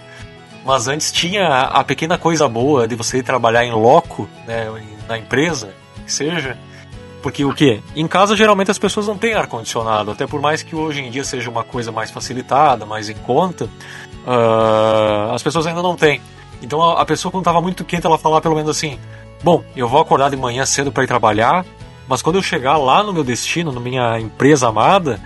Mas 0.64 0.88
antes 0.88 1.12
tinha 1.12 1.48
a 1.48 1.84
pequena 1.84 2.18
coisa 2.18 2.48
boa 2.48 2.88
de 2.88 2.96
você 2.96 3.24
trabalhar 3.24 3.66
em 3.66 3.72
loco, 3.72 4.30
né, 4.46 4.68
na 5.08 5.18
empresa, 5.18 5.74
que 6.06 6.14
seja, 6.14 6.56
porque 7.24 7.44
o 7.44 7.54
que? 7.54 7.82
Em 7.96 8.08
casa 8.08 8.36
geralmente 8.36 8.70
as 8.70 8.78
pessoas 8.78 9.08
não 9.08 9.18
têm 9.18 9.34
ar-condicionado, 9.34 10.12
até 10.12 10.28
por 10.28 10.40
mais 10.40 10.62
que 10.62 10.76
hoje 10.76 11.02
em 11.02 11.10
dia 11.10 11.24
seja 11.24 11.50
uma 11.50 11.64
coisa 11.64 11.92
mais 11.92 12.12
facilitada, 12.12 12.86
mais 12.86 13.10
em 13.10 13.16
conta, 13.16 13.66
uh, 13.66 15.34
as 15.34 15.42
pessoas 15.42 15.66
ainda 15.66 15.82
não 15.82 15.96
têm. 15.96 16.22
Então 16.62 16.82
a, 16.82 17.06
pessoa 17.06 17.32
quando 17.32 17.42
estava 17.42 17.62
muito 17.62 17.86
quente, 17.86 18.06
ela 18.06 18.18
falava 18.18 18.42
pelo 18.42 18.56
menos 18.56 18.70
assim: 18.70 19.00
Bom, 19.44 19.64
eu 19.76 19.88
vou 19.88 20.02
acordar 20.02 20.30
de 20.30 20.38
manhã 20.38 20.66
cedo 20.66 20.92
para 20.92 21.04
ir 21.04 21.08
trabalhar, 21.08 21.66
mas 22.08 22.22
quando 22.22 22.38
eu 22.38 22.42
chegar 22.42 22.78
lá 22.78 23.04
no 23.04 23.14
meu 23.14 23.24
destino, 23.24 23.72
na 23.72 23.80
minha 23.80 24.20
empresa 24.20 24.68
amada, 24.68 25.20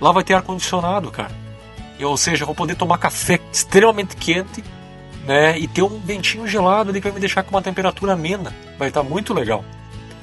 lá 0.00 0.12
vai 0.12 0.22
ter 0.22 0.34
ar-condicionado, 0.34 1.10
cara. 1.10 1.32
ou 2.02 2.16
seja, 2.16 2.42
eu 2.42 2.46
vou 2.46 2.54
poder 2.54 2.76
tomar 2.76 2.98
café 2.98 3.40
extremamente 3.52 4.16
quente 4.16 4.62
né, 5.24 5.58
e 5.58 5.66
ter 5.66 5.82
um 5.82 5.98
ventinho 5.98 6.46
gelado 6.46 6.90
ali 6.90 7.00
que 7.00 7.06
vai 7.06 7.14
me 7.14 7.20
deixar 7.20 7.42
com 7.42 7.50
uma 7.50 7.62
temperatura 7.62 8.12
amena. 8.12 8.54
Vai 8.78 8.88
estar 8.88 9.02
tá 9.02 9.08
muito 9.08 9.34
legal. 9.34 9.64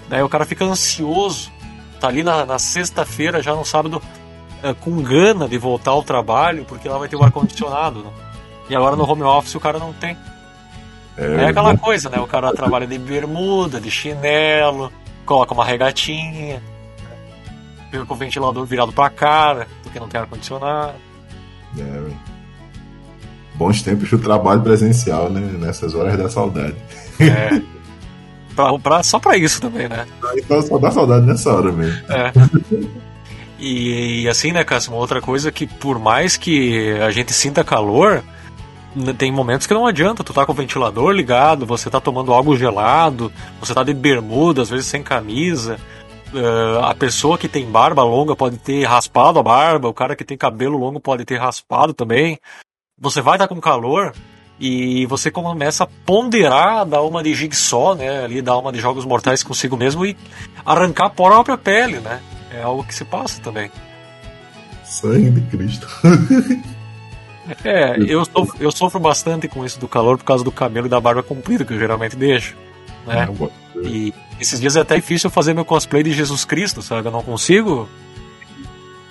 Daí 0.08 0.22
o 0.24 0.30
cara 0.30 0.46
fica 0.46 0.64
ansioso, 0.64 1.52
tá 2.00 2.08
ali 2.08 2.24
na, 2.24 2.46
na 2.46 2.60
sexta-feira, 2.60 3.42
já 3.42 3.54
no 3.54 3.66
sábado, 3.66 4.02
é, 4.64 4.74
com 4.74 5.02
gana 5.02 5.48
de 5.48 5.58
voltar 5.58 5.92
ao 5.92 6.04
trabalho, 6.04 6.66
porque 6.66 6.88
lá 6.88 6.98
vai 6.98 7.08
ter 7.08 7.16
o 7.16 7.24
ar-condicionado. 7.24 8.00
Né? 8.00 8.12
E 8.70 8.76
agora 8.76 8.96
no 8.96 9.10
home 9.10 9.24
office 9.24 9.56
o 9.56 9.60
cara 9.60 9.78
não 9.78 9.94
tem. 9.94 10.18
É, 11.18 11.44
é 11.44 11.46
aquela 11.48 11.78
coisa, 11.78 12.10
né? 12.10 12.20
O 12.20 12.28
cara 12.28 12.54
trabalha 12.54 12.86
de 12.86 12.98
bermuda, 12.98 13.80
de 13.80 13.90
chinelo, 13.90 14.92
coloca 15.26 15.54
uma 15.54 15.66
regatinha, 15.66 16.62
fica 17.90 18.06
com 18.06 18.14
o 18.14 18.18
ventilador 18.18 18.66
virado 18.66 18.92
pra 18.92 19.10
cara, 19.10 19.68
porque 19.84 20.00
não 20.00 20.08
tem 20.08 20.20
ar-condicionado. 20.20 20.96
É, 21.78 22.12
bons 23.56 23.82
tempos 23.82 24.10
do 24.10 24.20
trabalho 24.20 24.62
presencial, 24.62 25.30
né? 25.30 25.42
Nessas 25.58 25.96
horas 25.96 26.18
da 26.18 26.30
saudade. 26.30 26.76
É. 27.20 27.62
Pra, 28.56 28.80
pra, 28.80 29.04
só 29.04 29.20
pra 29.20 29.36
isso 29.36 29.60
também, 29.60 29.90
né? 29.90 30.08
Então 30.38 30.62
só 30.62 30.78
dá 30.78 30.90
saudade 30.90 31.26
nessa 31.26 31.52
hora 31.52 31.74
mesmo. 31.74 32.00
É. 32.10 32.32
E, 33.60 34.22
e 34.22 34.30
assim, 34.30 34.54
né, 34.54 34.64
Cássio, 34.64 34.94
uma 34.94 35.00
outra 35.02 35.20
coisa 35.20 35.52
que 35.52 35.68
por 35.68 36.00
mais 36.00 36.38
que 36.38 36.98
a 37.02 37.12
gente 37.12 37.34
sinta 37.34 37.66
calor, 37.66 38.24
tem 39.18 39.32
momentos 39.32 39.68
que 39.68 39.74
não 39.74 39.86
adianta, 39.86 40.24
tu 40.24 40.34
tá 40.34 40.46
com 40.46 40.52
o 40.52 40.56
ventilador 40.56 41.12
ligado, 41.12 41.66
você 41.66 41.90
tá 41.90 42.00
tomando 42.00 42.34
algo 42.34 42.56
gelado, 42.56 43.32
você 43.60 43.74
tá 43.74 43.84
de 43.84 43.94
bermuda, 43.94 44.62
às 44.62 44.70
vezes 44.70 44.86
sem 44.86 45.04
camisa. 45.04 45.78
Uh, 46.34 46.84
a 46.84 46.96
pessoa 46.96 47.38
que 47.38 47.48
tem 47.48 47.70
barba 47.70 48.04
longa 48.04 48.36
pode 48.36 48.58
ter 48.58 48.84
raspado 48.86 49.40
a 49.40 49.44
barba, 49.44 49.88
o 49.88 49.94
cara 49.94 50.16
que 50.16 50.24
tem 50.24 50.38
cabelo 50.38 50.78
longo 50.78 51.00
pode 51.00 51.26
ter 51.26 51.38
raspado 51.38 51.94
também. 51.94 52.40
Você 52.98 53.22
vai 53.22 53.36
estar 53.36 53.48
tá 53.48 53.54
com 53.54 53.62
calor 53.62 54.14
e 54.60 55.06
você 55.08 55.30
começa 55.30 55.84
a 55.84 55.88
ponderar, 56.06 56.86
dar 56.86 57.02
uma 57.02 57.22
de 57.22 57.34
jigsaw, 57.34 57.96
né, 57.96 58.24
ali 58.24 58.42
dar 58.42 58.58
uma 58.58 58.72
de 58.72 58.80
jogos 58.80 59.06
mortais 59.06 59.44
consigo 59.44 59.76
mesmo 59.76 60.06
e 60.06 60.16
arrancar 60.66 61.08
a 61.08 61.10
própria 61.10 61.58
pele, 61.58 62.00
né? 62.00 62.22
É 62.52 62.62
algo 62.62 62.84
que 62.84 62.96
se 62.96 63.04
passa 63.04 63.42
também. 63.42 63.70
Sangue 64.86 65.32
de 65.32 65.42
Cristo. 65.58 65.88
É, 67.64 67.96
eu 68.08 68.26
sofro, 68.26 68.58
eu 68.60 68.72
sofro 68.72 69.00
bastante 69.00 69.48
com 69.48 69.64
isso 69.66 69.80
do 69.80 69.88
calor 69.88 70.18
por 70.18 70.24
causa 70.24 70.44
do 70.44 70.52
cabelo 70.52 70.88
e 70.88 70.90
da 70.90 71.00
barba 71.00 71.22
comprida, 71.22 71.64
que 71.64 71.74
eu 71.74 71.80
geralmente 71.80 72.16
deixo. 72.16 72.56
Né? 73.06 73.28
E 73.84 74.14
esses 74.40 74.60
dias 74.60 74.76
é 74.76 74.82
até 74.82 74.96
difícil 74.96 75.30
fazer 75.30 75.54
meu 75.54 75.66
cosplay 75.66 76.04
de 76.04 76.12
Jesus 76.12 76.44
Cristo, 76.44 76.82
sabe? 76.82 77.08
Eu 77.08 77.12
não 77.12 77.22
consigo. 77.22 77.88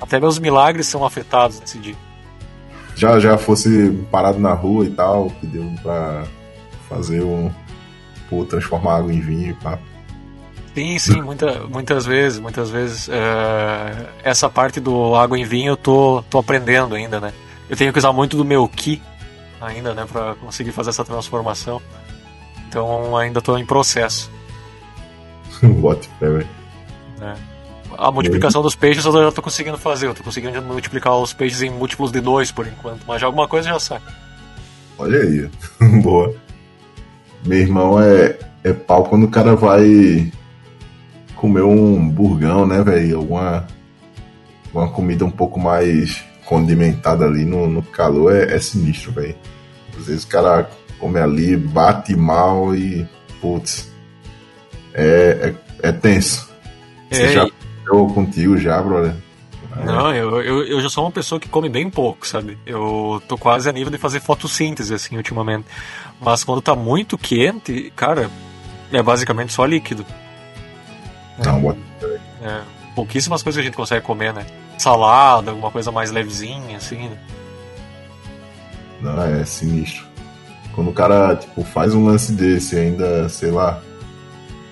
Até 0.00 0.18
meus 0.18 0.38
milagres 0.38 0.86
são 0.86 1.04
afetados 1.04 1.60
nesse 1.60 1.78
dia. 1.78 1.94
Já, 2.96 3.18
já 3.18 3.38
fosse 3.38 3.90
parado 4.10 4.38
na 4.38 4.52
rua 4.52 4.84
e 4.84 4.90
tal, 4.90 5.30
que 5.40 5.46
deu 5.46 5.72
pra 5.82 6.24
fazer 6.88 7.22
um. 7.22 7.50
Pô, 8.28 8.44
transformar 8.44 8.96
água 8.96 9.12
em 9.12 9.20
vinho 9.20 9.50
e 9.50 9.54
pá. 9.54 9.78
Sim, 10.74 10.98
sim, 10.98 11.22
muita, 11.22 11.60
muitas 11.68 12.04
vezes, 12.04 12.40
muitas 12.40 12.70
vezes. 12.70 13.06
Uh, 13.08 14.06
essa 14.24 14.48
parte 14.48 14.80
do 14.80 15.14
água 15.14 15.38
em 15.38 15.44
vinho 15.44 15.72
eu 15.72 15.76
tô, 15.76 16.22
tô 16.28 16.38
aprendendo 16.38 16.94
ainda, 16.94 17.20
né? 17.20 17.32
Eu 17.68 17.76
tenho 17.76 17.92
que 17.92 17.98
usar 17.98 18.12
muito 18.12 18.36
do 18.36 18.44
meu 18.44 18.68
Ki 18.68 19.00
ainda, 19.60 19.94
né, 19.94 20.06
para 20.10 20.34
conseguir 20.36 20.72
fazer 20.72 20.90
essa 20.90 21.04
transformação. 21.04 21.80
Então 22.68 23.16
ainda 23.16 23.38
estou 23.38 23.58
em 23.58 23.64
processo. 23.64 24.30
Fé, 26.18 26.28
velho. 26.28 26.48
É. 27.20 27.34
A 27.96 28.10
multiplicação 28.10 28.60
dos 28.60 28.74
peixes 28.74 29.04
eu 29.04 29.12
já 29.12 29.28
estou 29.28 29.44
conseguindo 29.44 29.78
fazer. 29.78 30.06
Eu 30.06 30.10
estou 30.10 30.24
conseguindo 30.24 30.60
multiplicar 30.62 31.16
os 31.16 31.32
peixes 31.32 31.62
em 31.62 31.70
múltiplos 31.70 32.10
de 32.10 32.20
dois 32.20 32.50
por 32.50 32.66
enquanto, 32.66 33.04
mas 33.06 33.20
já 33.20 33.26
alguma 33.26 33.46
coisa 33.46 33.68
já 33.68 33.78
sai. 33.78 34.00
Olha 34.98 35.20
aí, 35.20 35.48
boa. 36.02 36.34
Meu 37.46 37.58
irmão 37.58 38.00
é, 38.00 38.38
é 38.64 38.72
pau 38.72 39.04
quando 39.04 39.24
o 39.24 39.30
cara 39.30 39.54
vai 39.54 40.32
comer 41.36 41.62
um 41.62 42.08
burgão, 42.08 42.66
né, 42.66 42.82
velho? 42.82 43.18
Alguma 43.18 43.66
uma 44.72 44.88
comida 44.88 45.24
um 45.24 45.30
pouco 45.30 45.60
mais 45.60 46.24
condimentada 46.44 47.24
ali 47.24 47.44
no, 47.44 47.66
no 47.66 47.82
calor 47.82 48.34
é, 48.34 48.54
é 48.54 48.58
sinistro, 48.58 49.12
velho. 49.12 49.34
Às 49.98 50.06
vezes 50.06 50.24
o 50.24 50.28
cara 50.28 50.70
come 50.98 51.18
ali, 51.18 51.56
bate 51.56 52.16
mal 52.16 52.74
e. 52.74 53.06
Putz. 53.40 53.92
É, 54.92 55.54
é, 55.82 55.88
é 55.88 55.92
tenso. 55.92 56.48
Você 57.10 57.32
já 57.32 57.46
eu 57.86 58.06
contigo 58.08 58.56
já, 58.56 58.80
brother? 58.80 59.14
Não, 59.84 60.14
eu, 60.14 60.40
eu, 60.40 60.66
eu 60.66 60.80
já 60.80 60.88
sou 60.88 61.04
uma 61.04 61.10
pessoa 61.10 61.40
que 61.40 61.48
come 61.48 61.68
bem 61.68 61.90
pouco, 61.90 62.26
sabe? 62.26 62.56
Eu 62.64 63.20
tô 63.26 63.36
quase 63.36 63.68
a 63.68 63.72
nível 63.72 63.90
de 63.90 63.98
fazer 63.98 64.20
fotossíntese, 64.20 64.94
assim, 64.94 65.16
ultimamente. 65.16 65.66
Mas 66.20 66.44
quando 66.44 66.62
tá 66.62 66.76
muito 66.76 67.18
quente, 67.18 67.92
cara, 67.96 68.30
é 68.92 69.02
basicamente 69.02 69.52
só 69.52 69.64
líquido. 69.64 70.06
Não, 71.44 71.72
é, 71.72 71.76
é, 72.42 72.62
pouquíssimas 72.94 73.42
coisas 73.42 73.60
a 73.60 73.64
gente 73.64 73.76
consegue 73.76 74.04
comer, 74.04 74.32
né? 74.32 74.46
Salada, 74.78 75.50
alguma 75.50 75.70
coisa 75.70 75.90
mais 75.90 76.10
levezinha, 76.10 76.76
assim. 76.76 77.08
Né? 77.08 77.18
Não, 79.00 79.22
é 79.22 79.44
sinistro. 79.44 80.04
Quando 80.74 80.90
o 80.90 80.92
cara, 80.92 81.36
tipo, 81.36 81.62
faz 81.62 81.94
um 81.94 82.04
lance 82.04 82.32
desse 82.32 82.76
ainda, 82.76 83.28
sei 83.28 83.50
lá, 83.50 83.80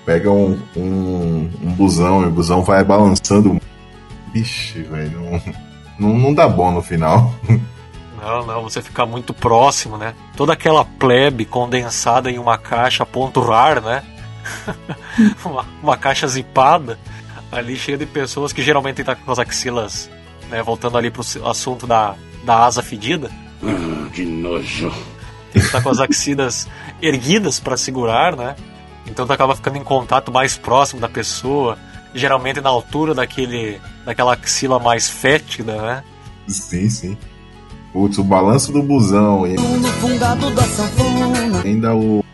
pega 0.05 0.29
um, 0.29 0.59
um, 0.75 1.49
um 1.61 1.71
busão 1.73 2.23
e 2.23 2.27
o 2.27 2.31
busão 2.31 2.61
vai 2.61 2.83
balançando. 2.83 3.59
Vixe, 4.33 4.81
velho, 4.83 5.21
não, 5.21 5.41
não, 5.99 6.17
não 6.17 6.33
dá 6.33 6.47
bom 6.47 6.71
no 6.71 6.81
final. 6.81 7.33
Não, 8.21 8.45
não, 8.45 8.63
você 8.63 8.81
fica 8.81 9.05
muito 9.05 9.33
próximo, 9.33 9.97
né? 9.97 10.15
Toda 10.37 10.53
aquela 10.53 10.85
plebe 10.85 11.43
condensada 11.43 12.31
em 12.31 12.39
uma 12.39 12.57
caixa 12.57 13.05
ponto 13.05 13.41
rar, 13.41 13.81
né? 13.81 14.01
uma, 15.43 15.65
uma 15.81 15.97
caixa 15.97 16.25
zipada 16.27 16.97
ali 17.53 17.75
cheia 17.75 17.97
de 17.97 18.05
pessoas 18.05 18.51
que 18.51 18.61
geralmente 18.61 19.03
tá 19.03 19.15
com 19.15 19.31
as 19.31 19.39
axilas, 19.39 20.09
né, 20.49 20.61
voltando 20.63 20.97
ali 20.97 21.11
pro 21.11 21.23
assunto 21.47 21.85
da, 21.85 22.15
da 22.43 22.65
asa 22.65 22.81
fedida. 22.81 23.29
Ah, 23.61 24.09
que 24.11 24.25
nojo. 24.25 24.91
Tá 25.71 25.81
com 25.81 25.89
as 25.89 25.99
axilas 25.99 26.67
erguidas 27.01 27.59
para 27.59 27.77
segurar, 27.77 28.35
né? 28.35 28.55
Então 29.05 29.27
tu 29.27 29.33
acaba 29.33 29.55
ficando 29.55 29.77
em 29.77 29.83
contato 29.83 30.31
mais 30.31 30.57
próximo 30.57 30.99
da 30.99 31.07
pessoa, 31.07 31.77
geralmente 32.13 32.59
na 32.59 32.69
altura 32.69 33.13
daquele 33.13 33.79
daquela 34.05 34.33
axila 34.33 34.79
mais 34.79 35.09
fétida, 35.09 35.79
né? 35.81 36.03
Sim, 36.47 36.89
sim. 36.89 37.17
Putz, 37.91 38.17
o 38.17 38.23
balanço 38.23 38.71
do 38.71 38.81
busão 38.81 39.45
e 39.45 39.55
ainda 41.63 41.95
o 41.95 42.25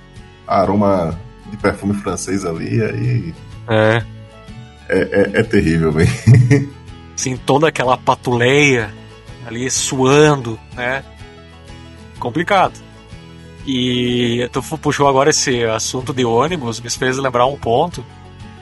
aroma 0.47 1.19
de 1.47 1.58
perfume 1.58 1.93
francês 1.95 2.45
ali, 2.45 2.82
aí. 2.82 3.34
É 3.67 4.18
é, 4.89 4.97
é, 4.99 5.39
é 5.39 5.43
terrível, 5.43 5.91
velho. 5.91 6.10
Sim, 7.15 7.38
toda 7.38 7.67
aquela 7.67 7.97
patuleia 7.97 8.93
ali 9.45 9.69
suando, 9.69 10.60
né? 10.73 11.04
Complicado. 12.19 12.73
E 13.65 14.49
tu 14.52 14.62
puxou 14.78 15.08
agora 15.08 15.30
esse 15.30 15.63
assunto 15.63 16.13
de 16.13 16.25
ônibus, 16.25 16.80
me 16.80 16.89
fez 16.89 17.17
lembrar 17.17 17.45
um 17.45 17.58
ponto 17.58 18.04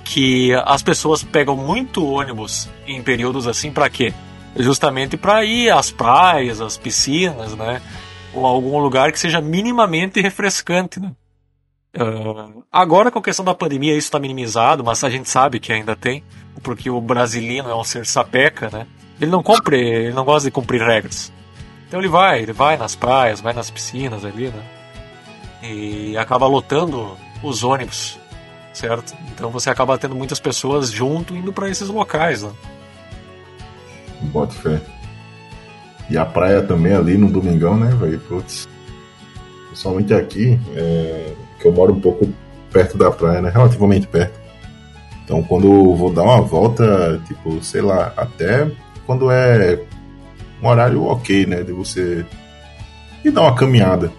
que 0.03 0.53
as 0.65 0.81
pessoas 0.81 1.23
pegam 1.23 1.55
muito 1.55 2.05
ônibus 2.05 2.69
em 2.85 3.01
períodos 3.01 3.47
assim 3.47 3.71
para 3.71 3.89
quê? 3.89 4.13
Justamente 4.55 5.17
para 5.17 5.43
ir 5.45 5.69
às 5.69 5.91
praias, 5.91 6.61
às 6.61 6.77
piscinas, 6.77 7.55
né? 7.55 7.81
Ou 8.33 8.45
algum 8.45 8.79
lugar 8.79 9.11
que 9.11 9.19
seja 9.19 9.39
minimamente 9.39 10.21
refrescante, 10.21 10.99
né? 10.99 11.11
Uh, 11.97 12.63
agora, 12.71 13.09
com 13.09 13.17
a 13.17 13.23
questão 13.23 13.43
da 13.43 13.55
pandemia, 13.55 13.93
isso 13.93 14.07
está 14.07 14.19
minimizado, 14.19 14.83
mas 14.83 15.03
a 15.03 15.09
gente 15.09 15.27
sabe 15.27 15.59
que 15.59 15.73
ainda 15.73 15.95
tem, 15.95 16.23
porque 16.61 16.89
o 16.89 17.01
brasileiro 17.01 17.69
é 17.69 17.75
um 17.75 17.83
ser 17.83 18.05
sapeca, 18.05 18.69
né? 18.71 18.85
Ele 19.19 19.31
não 19.31 19.41
cumpre, 19.41 19.79
ele 19.79 20.13
não 20.13 20.23
gosta 20.23 20.47
de 20.47 20.51
cumprir 20.51 20.81
regras. 20.81 21.33
Então 21.87 21.99
ele 21.99 22.07
vai, 22.07 22.43
ele 22.43 22.53
vai 22.53 22.77
nas 22.77 22.95
praias, 22.95 23.41
vai 23.41 23.53
nas 23.53 23.71
piscinas 23.71 24.23
ali, 24.23 24.49
né? 24.49 24.63
E 25.63 26.15
acaba 26.17 26.45
lotando 26.45 27.17
os 27.41 27.63
ônibus, 27.63 28.19
certo? 28.73 29.15
Então 29.33 29.49
você 29.49 29.69
acaba 29.71 29.97
tendo 29.97 30.15
muitas 30.15 30.39
pessoas 30.39 30.91
junto 30.91 31.35
indo 31.35 31.51
para 31.51 31.67
esses 31.67 31.87
locais, 31.87 32.43
né? 32.43 32.51
Bota 34.21 34.53
fé. 34.53 34.81
E 36.09 36.17
a 36.17 36.25
praia 36.25 36.61
também 36.61 36.93
ali 36.93 37.17
no 37.17 37.29
domingão, 37.29 37.75
né, 37.75 37.89
velho? 37.95 38.19
Putz. 38.19 38.67
Principalmente 39.67 40.13
aqui, 40.13 40.59
é, 40.75 41.33
que 41.59 41.67
eu 41.67 41.71
moro 41.71 41.93
um 41.93 41.99
pouco 41.99 42.27
perto 42.71 42.97
da 42.97 43.11
praia, 43.11 43.41
né? 43.41 43.49
Relativamente 43.49 44.07
perto. 44.07 44.39
Então 45.23 45.43
quando 45.43 45.95
vou 45.95 46.11
dar 46.11 46.23
uma 46.23 46.41
volta, 46.41 47.21
tipo, 47.27 47.61
sei 47.63 47.81
lá, 47.81 48.13
até 48.15 48.69
quando 49.05 49.31
é 49.31 49.81
um 50.61 50.67
horário 50.67 51.05
ok, 51.05 51.45
né? 51.45 51.63
De 51.63 51.71
você 51.71 52.25
ir 53.23 53.31
dar 53.31 53.41
uma 53.41 53.55
caminhada. 53.55 54.11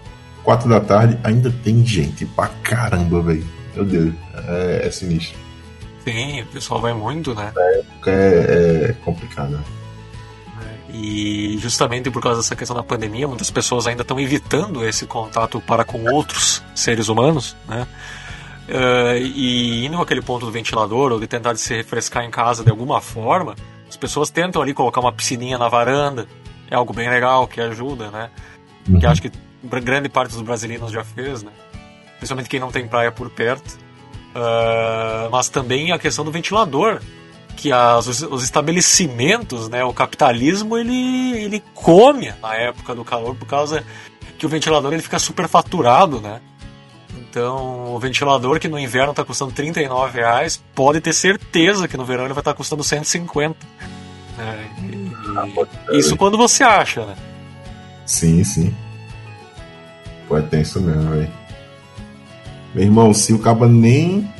Quatro 0.43 0.69
da 0.69 0.79
tarde 0.79 1.19
ainda 1.23 1.53
tem 1.63 1.85
gente 1.85 2.25
pra 2.25 2.47
caramba, 2.63 3.21
velho. 3.21 3.45
Meu 3.75 3.85
Deus, 3.85 4.13
é, 4.47 4.87
é, 4.87 4.91
sinistro. 4.91 5.37
Sim, 6.03 6.41
o 6.41 6.45
pessoal 6.47 6.81
vai 6.81 6.93
muito, 6.93 7.35
né? 7.35 7.51
É, 7.57 7.83
é, 8.07 8.89
é 8.89 8.95
complicado. 9.03 9.51
Né? 9.51 9.63
E 10.91 11.57
justamente 11.59 12.09
por 12.09 12.21
causa 12.21 12.41
dessa 12.41 12.55
questão 12.55 12.75
da 12.75 12.83
pandemia, 12.83 13.27
muitas 13.27 13.51
pessoas 13.51 13.85
ainda 13.85 14.01
estão 14.01 14.19
evitando 14.19 14.83
esse 14.87 15.05
contato 15.05 15.61
para 15.61 15.83
com 15.83 16.03
outros 16.11 16.63
seres 16.73 17.09
humanos, 17.09 17.55
né? 17.67 17.87
Uh, 18.67 19.17
e 19.17 19.85
indo 19.85 19.99
aquele 19.99 20.21
ponto 20.21 20.45
do 20.45 20.51
ventilador 20.51 21.11
ou 21.11 21.19
de 21.19 21.25
tentar 21.25 21.55
se 21.55 21.75
refrescar 21.75 22.23
em 22.23 22.29
casa 22.29 22.63
de 22.63 22.69
alguma 22.69 23.01
forma, 23.01 23.55
as 23.87 23.97
pessoas 23.97 24.29
tentam 24.29 24.61
ali 24.61 24.73
colocar 24.73 24.99
uma 24.99 25.11
piscininha 25.11 25.57
na 25.57 25.67
varanda, 25.67 26.27
é 26.69 26.75
algo 26.75 26.93
bem 26.93 27.09
legal 27.09 27.47
que 27.47 27.59
ajuda, 27.59 28.11
né? 28.11 28.29
Uhum. 28.87 28.99
Que 28.99 29.05
acho 29.07 29.21
que 29.21 29.31
grande 29.63 30.07
parte 30.07 30.33
dos 30.33 30.41
brasileiros 30.41 30.91
já 30.91 31.03
fez, 31.03 31.41
né? 31.41 31.51
Principalmente 32.17 32.49
quem 32.49 32.59
não 32.59 32.71
tem 32.71 32.87
praia 32.87 33.11
por 33.11 33.29
perto. 33.29 33.77
Uh, 34.29 35.29
mas 35.31 35.49
também 35.49 35.91
a 35.91 35.97
questão 35.97 36.23
do 36.23 36.31
ventilador, 36.31 37.01
que 37.59 37.73
as, 37.73 38.07
os 38.07 38.41
estabelecimentos, 38.41 39.67
né, 39.67 39.83
o 39.83 39.93
capitalismo, 39.93 40.77
ele, 40.77 41.33
ele 41.35 41.63
come 41.75 42.33
na 42.41 42.55
época 42.55 42.95
do 42.95 43.03
calor 43.03 43.35
por 43.35 43.45
causa 43.45 43.83
que 44.37 44.45
o 44.45 44.49
ventilador 44.49 44.93
ele 44.93 45.01
fica 45.01 45.19
superfaturado, 45.19 46.21
né? 46.21 46.39
Então, 47.19 47.93
o 47.93 47.99
ventilador 47.99 48.61
que 48.61 48.69
no 48.69 48.79
inverno 48.79 49.11
está 49.11 49.25
custando 49.25 49.51
39 49.51 50.17
reais, 50.17 50.63
pode 50.73 51.01
ter 51.01 51.11
certeza 51.11 51.85
que 51.85 51.97
no 51.97 52.05
verão 52.05 52.23
ele 52.23 52.33
vai 52.33 52.39
estar 52.39 52.53
tá 52.53 52.57
custando 52.57 52.81
150. 52.81 53.57
É, 54.39 54.65
e, 55.91 55.99
isso 55.99 56.15
quando 56.15 56.37
você 56.37 56.63
acha, 56.63 57.05
né? 57.05 57.15
Sim, 58.05 58.41
sim. 58.45 58.73
Pode 60.29 60.47
ter 60.47 60.61
isso 60.61 60.79
mesmo, 60.79 61.11
velho. 61.11 61.31
Meu 62.73 62.85
irmão, 62.85 63.13
se 63.13 63.33
o 63.33 63.39
cabo 63.39 63.67
nem 63.67 64.31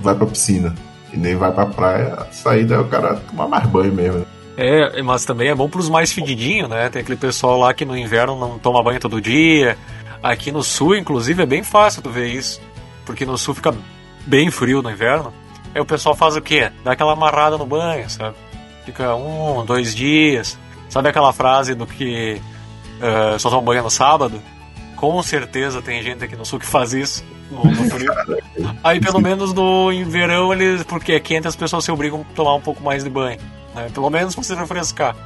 vai 0.00 0.14
pra 0.14 0.26
piscina 0.26 0.72
e 1.14 1.16
nem 1.16 1.36
vai 1.36 1.52
pra 1.52 1.66
praia, 1.66 2.14
a 2.14 2.24
saída 2.32 2.74
é 2.74 2.78
o 2.78 2.88
cara 2.88 3.14
tomar 3.14 3.46
mais 3.46 3.66
banho 3.66 3.92
mesmo. 3.92 4.26
É, 4.56 5.00
mas 5.02 5.24
também 5.24 5.48
é 5.48 5.54
bom 5.54 5.68
pros 5.68 5.88
mais 5.88 6.12
fedidinhos, 6.12 6.68
né? 6.68 6.88
Tem 6.88 7.02
aquele 7.02 7.16
pessoal 7.16 7.58
lá 7.58 7.72
que 7.72 7.84
no 7.84 7.96
inverno 7.96 8.38
não 8.38 8.58
toma 8.58 8.82
banho 8.82 9.00
todo 9.00 9.20
dia. 9.20 9.76
Aqui 10.22 10.50
no 10.52 10.62
sul, 10.62 10.96
inclusive, 10.96 11.42
é 11.42 11.46
bem 11.46 11.62
fácil 11.62 12.02
tu 12.02 12.10
ver 12.10 12.28
isso. 12.28 12.60
Porque 13.04 13.26
no 13.26 13.36
sul 13.36 13.54
fica 13.54 13.74
bem 14.26 14.50
frio 14.50 14.82
no 14.82 14.90
inverno. 14.90 15.32
Aí 15.74 15.80
o 15.80 15.84
pessoal 15.84 16.14
faz 16.14 16.36
o 16.36 16.40
quê? 16.40 16.70
Dá 16.84 16.92
aquela 16.92 17.12
amarrada 17.12 17.58
no 17.58 17.66
banho, 17.66 18.08
sabe? 18.08 18.36
Fica 18.84 19.14
um, 19.14 19.64
dois 19.64 19.94
dias. 19.94 20.58
Sabe 20.88 21.08
aquela 21.08 21.32
frase 21.32 21.74
do 21.74 21.86
que 21.86 22.40
uh, 23.00 23.38
só 23.38 23.50
toma 23.50 23.62
banho 23.62 23.82
no 23.82 23.90
sábado? 23.90 24.40
Com 24.94 25.20
certeza 25.22 25.82
tem 25.82 26.02
gente 26.02 26.24
aqui 26.24 26.36
no 26.36 26.46
sul 26.46 26.60
que 26.60 26.66
faz 26.66 26.92
isso. 26.92 27.24
Aí 28.82 29.00
pelo 29.00 29.20
menos 29.20 29.52
no 29.52 29.90
verão, 30.06 30.52
eles, 30.52 30.82
porque 30.84 31.12
é 31.12 31.20
quente, 31.20 31.46
as 31.46 31.56
pessoas 31.56 31.84
se 31.84 31.90
obrigam 31.90 32.20
a 32.20 32.34
tomar 32.34 32.54
um 32.54 32.60
pouco 32.60 32.82
mais 32.82 33.04
de 33.04 33.10
banho. 33.10 33.38
Né? 33.74 33.88
Pelo 33.92 34.10
menos 34.10 34.34
pra 34.34 34.44
se 34.44 34.54
refrescar. 34.54 35.16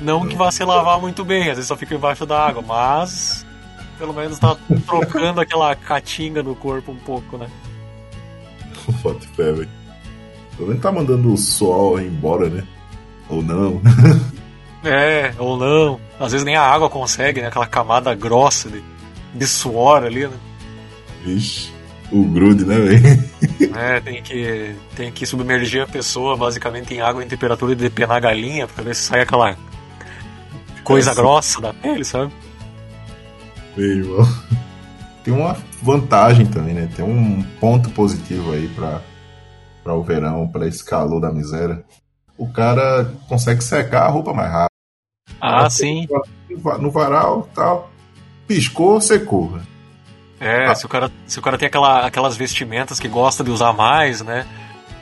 Não 0.00 0.26
que 0.26 0.34
vá 0.34 0.50
se 0.50 0.64
lavar 0.64 0.98
muito 0.98 1.24
bem, 1.24 1.42
às 1.42 1.56
vezes 1.56 1.66
só 1.66 1.76
fica 1.76 1.94
embaixo 1.94 2.24
da 2.24 2.46
água, 2.46 2.62
mas 2.62 3.44
pelo 3.98 4.14
menos 4.14 4.38
tá 4.38 4.56
trocando 4.86 5.40
aquela 5.42 5.74
catinga 5.74 6.42
no 6.42 6.54
corpo 6.54 6.90
um 6.90 6.96
pouco, 6.96 7.36
né? 7.36 7.46
Foto 9.02 9.28
fé, 9.36 9.52
velho. 9.52 9.68
Pelo 10.56 10.68
menos 10.68 10.82
tá 10.82 10.90
mandando 10.90 11.32
o 11.32 11.36
sol 11.36 12.00
embora, 12.00 12.48
né? 12.48 12.64
Ou 13.28 13.42
não. 13.42 13.80
é, 14.82 15.34
ou 15.38 15.58
não. 15.58 16.00
Às 16.18 16.32
vezes 16.32 16.44
nem 16.44 16.56
a 16.56 16.62
água 16.62 16.88
consegue, 16.88 17.42
né? 17.42 17.48
Aquela 17.48 17.66
camada 17.66 18.14
grossa 18.14 18.70
de, 18.70 18.82
de 19.34 19.46
suor 19.46 20.02
ali, 20.02 20.26
né? 20.26 20.36
Vixe, 21.24 21.72
o 22.10 22.24
grude, 22.24 22.64
né, 22.64 22.78
velho? 22.78 23.30
É, 23.76 24.00
tem 24.00 24.22
que, 24.22 24.74
tem 24.96 25.12
que 25.12 25.26
submergir 25.26 25.82
a 25.82 25.86
pessoa 25.86 26.36
basicamente 26.36 26.94
em 26.94 27.00
água 27.00 27.24
em 27.24 27.28
temperatura 27.28 27.74
de 27.74 27.82
depenar 27.82 28.16
a 28.16 28.20
galinha 28.20 28.66
pra 28.66 28.82
ver 28.82 28.94
se 28.94 29.02
sai 29.02 29.20
aquela 29.20 29.56
coisa 30.82 31.12
é, 31.12 31.14
grossa 31.14 31.60
da 31.60 31.72
pele, 31.72 32.04
sabe? 32.04 32.32
Meu 33.76 33.86
irmão. 33.86 34.26
Tem 35.22 35.34
uma 35.34 35.56
vantagem 35.82 36.46
também, 36.46 36.74
né? 36.74 36.88
Tem 36.96 37.04
um 37.04 37.42
ponto 37.60 37.90
positivo 37.90 38.52
aí 38.52 38.68
pra, 38.68 39.02
pra 39.84 39.94
o 39.94 40.02
verão, 40.02 40.48
pra 40.48 40.66
esse 40.66 40.84
calor 40.84 41.20
da 41.20 41.30
miséria. 41.30 41.84
O 42.36 42.48
cara 42.48 43.12
consegue 43.28 43.62
secar 43.62 44.06
a 44.06 44.08
roupa 44.08 44.32
mais 44.32 44.50
rápido. 44.50 44.70
Ah, 45.40 45.68
sim. 45.68 46.08
No 46.80 46.90
varal 46.90 47.48
tal. 47.54 47.90
Piscou, 48.46 49.00
secou. 49.00 49.58
É, 50.40 50.66
ah. 50.66 50.74
se, 50.74 50.86
o 50.86 50.88
cara, 50.88 51.12
se 51.26 51.38
o 51.38 51.42
cara 51.42 51.58
tem 51.58 51.66
aquela, 51.66 52.06
aquelas 52.06 52.36
vestimentas 52.36 52.98
que 52.98 53.06
gosta 53.06 53.44
de 53.44 53.50
usar 53.50 53.74
mais, 53.74 54.22
né? 54.22 54.46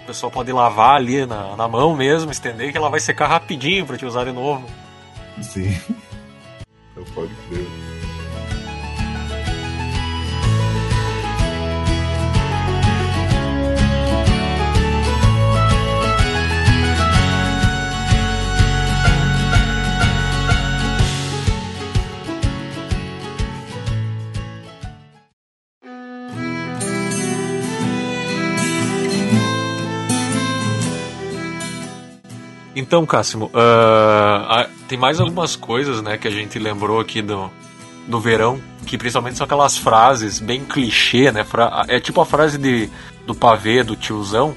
O 0.02 0.06
pessoal 0.08 0.32
pode 0.32 0.50
lavar 0.50 0.96
ali 0.96 1.24
na, 1.24 1.54
na 1.54 1.68
mão 1.68 1.94
mesmo, 1.94 2.30
estender, 2.32 2.72
que 2.72 2.78
ela 2.78 2.90
vai 2.90 2.98
secar 2.98 3.28
rapidinho 3.28 3.86
pra 3.86 3.96
te 3.96 4.04
usar 4.04 4.24
de 4.24 4.32
novo. 4.32 4.68
Sim. 5.40 5.78
Eu 6.96 7.04
pode 7.14 7.32
crer. 7.48 7.97
Então, 32.78 33.04
Cássimo, 33.04 33.46
uh, 33.46 34.68
tem 34.86 34.96
mais 34.96 35.18
algumas 35.18 35.56
coisas 35.56 36.00
né, 36.00 36.16
que 36.16 36.28
a 36.28 36.30
gente 36.30 36.60
lembrou 36.60 37.00
aqui 37.00 37.20
do, 37.20 37.50
do 38.06 38.20
verão, 38.20 38.62
que 38.86 38.96
principalmente 38.96 39.36
são 39.36 39.44
aquelas 39.44 39.76
frases 39.76 40.38
bem 40.38 40.64
clichê, 40.64 41.32
né? 41.32 41.44
É 41.88 41.98
tipo 41.98 42.20
a 42.20 42.24
frase 42.24 42.56
de, 42.56 42.88
do 43.26 43.34
pavê, 43.34 43.82
do 43.82 43.96
tiozão. 43.96 44.54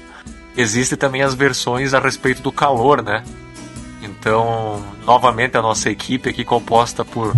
Existem 0.56 0.96
também 0.96 1.22
as 1.22 1.34
versões 1.34 1.94
a 1.94 1.98
respeito 1.98 2.42
do 2.42 2.52
calor, 2.52 3.02
né? 3.02 3.24
Então, 4.00 4.80
novamente, 5.04 5.56
a 5.56 5.62
nossa 5.62 5.90
equipe 5.90 6.30
aqui 6.30 6.44
composta 6.44 7.04
por, 7.04 7.34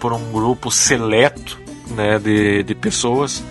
por 0.00 0.14
um 0.14 0.32
grupo 0.32 0.70
seleto 0.70 1.60
né, 1.90 2.18
de, 2.18 2.62
de 2.62 2.74
pessoas. 2.74 3.44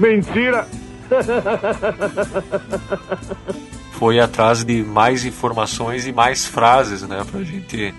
Mentira! 0.00 0.66
foi 3.98 4.20
atrás 4.20 4.62
de 4.62 4.84
mais 4.84 5.24
informações 5.24 6.06
e 6.06 6.12
mais 6.12 6.46
frases, 6.46 7.02
né, 7.02 7.24
pra 7.28 7.42
gente, 7.42 7.94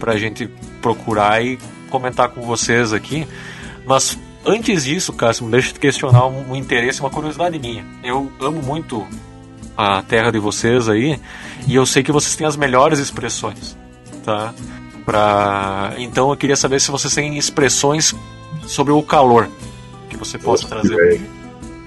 pra 0.00 0.16
gente 0.16 0.48
procurar 0.82 1.40
e 1.44 1.56
comentar 1.88 2.28
com 2.30 2.42
vocês 2.42 2.92
aqui. 2.92 3.26
Mas 3.86 4.18
antes 4.44 4.84
disso, 4.84 5.12
Cássio, 5.12 5.48
deixa 5.48 5.68
eu 5.68 5.74
te 5.74 5.80
questionar 5.80 6.26
um, 6.26 6.50
um 6.50 6.56
interesse, 6.56 6.98
uma 7.00 7.08
curiosidade 7.08 7.56
minha. 7.56 7.86
Eu 8.02 8.32
amo 8.40 8.60
muito 8.60 9.06
a 9.76 10.02
terra 10.02 10.32
de 10.32 10.40
vocês 10.40 10.88
aí 10.88 11.20
e 11.68 11.76
eu 11.76 11.86
sei 11.86 12.02
que 12.02 12.10
vocês 12.10 12.34
têm 12.34 12.44
as 12.46 12.56
melhores 12.56 12.98
expressões, 12.98 13.76
tá? 14.24 14.52
Pra... 15.04 15.94
Então 15.98 16.30
eu 16.30 16.36
queria 16.36 16.56
saber 16.56 16.80
se 16.80 16.90
vocês 16.90 17.14
têm 17.14 17.38
expressões 17.38 18.12
sobre 18.66 18.92
o 18.92 19.00
calor 19.04 19.48
que 20.10 20.16
você 20.16 20.36
possa 20.36 20.66
trazer. 20.66 21.20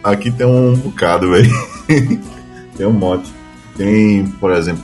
Aqui 0.01 0.31
tem 0.31 0.47
um 0.47 0.73
bocado, 0.73 1.31
velho. 1.31 1.51
tem 2.77 2.87
um 2.87 2.93
monte. 2.93 3.40
Tem, 3.81 4.27
por 4.27 4.51
exemplo, 4.51 4.83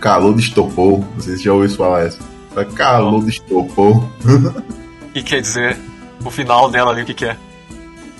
calor 0.00 0.34
de 0.34 0.40
estopor. 0.42 0.98
Não 1.14 1.20
sei 1.20 1.36
se 1.36 1.44
já 1.44 1.52
ouviu 1.52 1.70
falar 1.70 2.06
essa. 2.06 2.18
Calor 2.74 3.22
de 3.22 3.30
estopor. 3.30 3.98
O 3.98 5.12
que 5.14 5.22
quer 5.22 5.40
dizer? 5.40 5.78
O 6.24 6.30
final 6.30 6.68
dela 6.68 6.90
ali, 6.90 7.02
o 7.02 7.06
que, 7.06 7.14
que 7.14 7.24
é? 7.24 7.36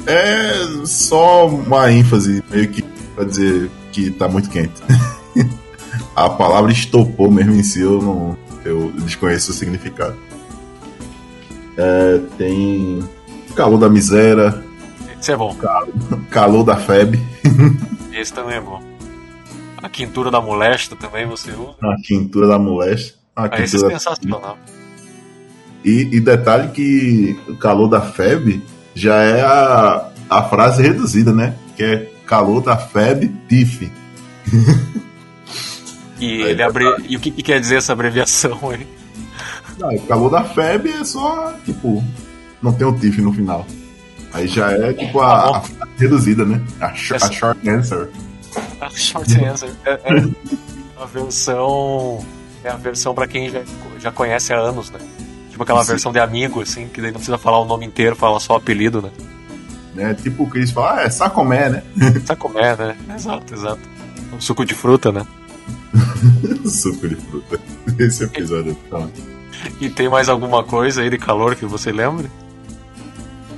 É 0.07 0.53
só 0.85 1.49
uma 1.49 1.91
ênfase, 1.91 2.41
meio 2.49 2.69
que 2.69 2.83
pra 3.17 3.25
dizer 3.25 3.69
que 3.91 4.13
tá 4.13 4.29
muito 4.29 4.49
quente. 4.49 4.81
a 6.15 6.31
palavra 6.31 6.71
estopou 6.71 7.29
mesmo 7.29 7.55
em 7.55 7.65
si, 7.65 7.81
eu 7.81 8.01
não. 8.01 8.39
Eu 8.65 8.93
desconheço 8.99 9.51
o 9.51 9.55
significado. 9.55 10.17
É, 11.77 12.21
tem 12.39 13.03
calor 13.57 13.79
da 13.79 13.89
miséria. 13.89 14.63
Isso 15.21 15.33
é 15.33 15.37
bom. 15.37 15.53
Calor, 15.57 15.89
calor 16.31 16.63
da 16.63 16.77
febre. 16.77 17.21
Esse 18.13 18.33
também 18.33 18.57
é 18.57 18.61
bom. 18.61 18.96
A 19.83 19.89
quintura 19.89 20.31
da 20.31 20.41
molesta 20.41 20.97
também 20.97 21.27
você 21.27 21.51
usa. 21.51 21.77
A 21.83 21.97
quintura 22.03 22.47
da 22.47 22.59
molesta. 22.59 23.15
A 23.35 23.45
ah, 23.45 23.63
esse 23.63 23.77
é 23.77 23.91
sensacional. 23.91 24.59
E, 25.85 26.09
e, 26.13 26.21
detalhe 26.21 26.69
que 26.73 27.39
o 27.49 27.57
calor 27.57 27.89
da 27.89 28.01
febre 28.01 28.63
já 28.95 29.23
é 29.23 29.43
a, 29.43 30.11
a 30.29 30.43
frase 30.45 30.83
reduzida, 30.83 31.33
né? 31.33 31.55
Que 31.77 31.85
é 31.85 32.13
calor 32.27 32.61
da 32.61 32.77
febre 32.77 33.31
TIF. 33.49 33.91
E, 36.19 36.43
ele 36.43 36.63
abre... 36.63 36.85
e 37.09 37.17
o 37.17 37.21
que, 37.21 37.31
que, 37.31 37.43
quer 37.43 37.61
dizer 37.61 37.77
essa 37.77 37.93
abreviação 37.93 38.59
aí? 38.71 38.87
Não, 39.79 39.95
o 39.95 40.01
calor 40.07 40.31
da 40.31 40.45
febre 40.45 40.91
é 40.91 41.05
só, 41.05 41.53
tipo, 41.65 42.03
não 42.63 42.73
tem 42.73 42.87
o 42.87 42.99
TIF 42.99 43.21
no 43.21 43.33
final. 43.33 43.67
Aí 44.33 44.47
já 44.47 44.71
é 44.71 44.93
tipo 44.93 45.21
a, 45.21 45.27
tá 45.27 45.63
a, 45.81 45.85
a 45.85 45.89
reduzida, 45.99 46.45
né? 46.45 46.63
A, 46.81 46.95
sh 46.95 47.13
essa... 47.13 47.27
a, 47.27 47.33
short 47.33 47.69
answer. 47.69 48.09
A 48.81 48.91
short 48.91 49.45
answer. 49.45 49.71
É, 49.85 49.91
é 49.93 51.01
a 51.01 51.07
versão. 51.07 52.25
É 52.65 52.71
a 52.71 52.77
versão 52.77 53.15
pra 53.15 53.27
quem 53.27 53.51
já, 53.51 53.63
já 53.99 54.11
conhece 54.11 54.53
há 54.53 54.59
anos, 54.59 54.91
né? 54.91 54.99
Tipo 55.51 55.63
aquela 55.63 55.83
Sim. 55.83 55.93
versão 55.93 56.13
de 56.13 56.19
amigo, 56.19 56.61
assim, 56.61 56.89
que 56.89 57.01
daí 57.01 57.11
não 57.11 57.19
precisa 57.19 57.39
falar 57.39 57.59
o 57.61 57.65
nome 57.65 57.87
inteiro, 57.87 58.15
fala 58.17 58.39
só 58.41 58.55
o 58.55 58.57
apelido, 58.57 59.01
né? 59.01 59.11
É, 59.97 60.13
tipo 60.13 60.43
o 60.43 60.47
Chris 60.47 60.71
fala, 60.71 61.01
ah, 61.01 61.03
é 61.05 61.11
sacomé, 61.11 61.71
né? 61.71 61.83
Sacomé, 62.27 62.77
né? 62.77 62.97
Exato, 63.15 63.55
exato. 63.55 63.81
Um 64.33 64.41
suco 64.41 64.65
de 64.67 64.75
fruta, 64.75 65.11
né? 65.11 65.27
suco 66.69 67.09
de 67.09 67.17
fruta. 67.17 67.59
Esse 67.99 68.25
episódio 68.25 68.77
é. 68.93 69.07
E 69.81 69.89
tem 69.89 70.09
mais 70.09 70.29
alguma 70.29 70.63
coisa 70.63 71.01
aí 71.01 71.09
de 71.09 71.17
calor 71.17 71.57
que 71.57 71.65
você 71.65 71.91
lembre? 71.91 72.31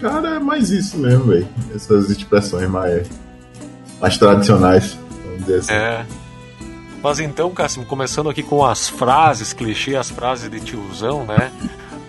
Cara, 0.00 0.36
é 0.36 0.38
mais 0.38 0.70
isso 0.70 0.96
mesmo, 0.98 1.24
velho. 1.24 1.48
Essas 1.74 2.08
expressões 2.10 2.70
mais, 2.70 3.08
mais 4.00 4.16
tradicionais, 4.16 4.96
vamos 5.38 5.46
dizer 5.46 5.58
assim. 5.58 5.72
É. 5.72 6.06
Mas 7.02 7.20
então, 7.20 7.50
Cássio, 7.50 7.84
começando 7.84 8.28
aqui 8.28 8.42
com 8.42 8.64
as 8.64 8.88
frases, 8.88 9.52
clichê, 9.52 9.94
as 9.94 10.10
frases 10.10 10.50
de 10.50 10.60
tiozão, 10.60 11.24
né? 11.24 11.52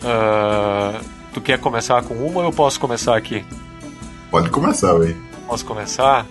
Uh, 0.01 1.05
tu 1.33 1.39
quer 1.39 1.59
começar 1.59 2.01
com 2.03 2.15
uma 2.15 2.39
ou 2.39 2.45
eu 2.45 2.51
posso 2.51 2.79
começar 2.79 3.15
aqui? 3.15 3.45
Pode 4.31 4.49
começar, 4.49 4.93
velho. 4.93 5.17
Posso 5.45 5.65
começar? 5.65 6.25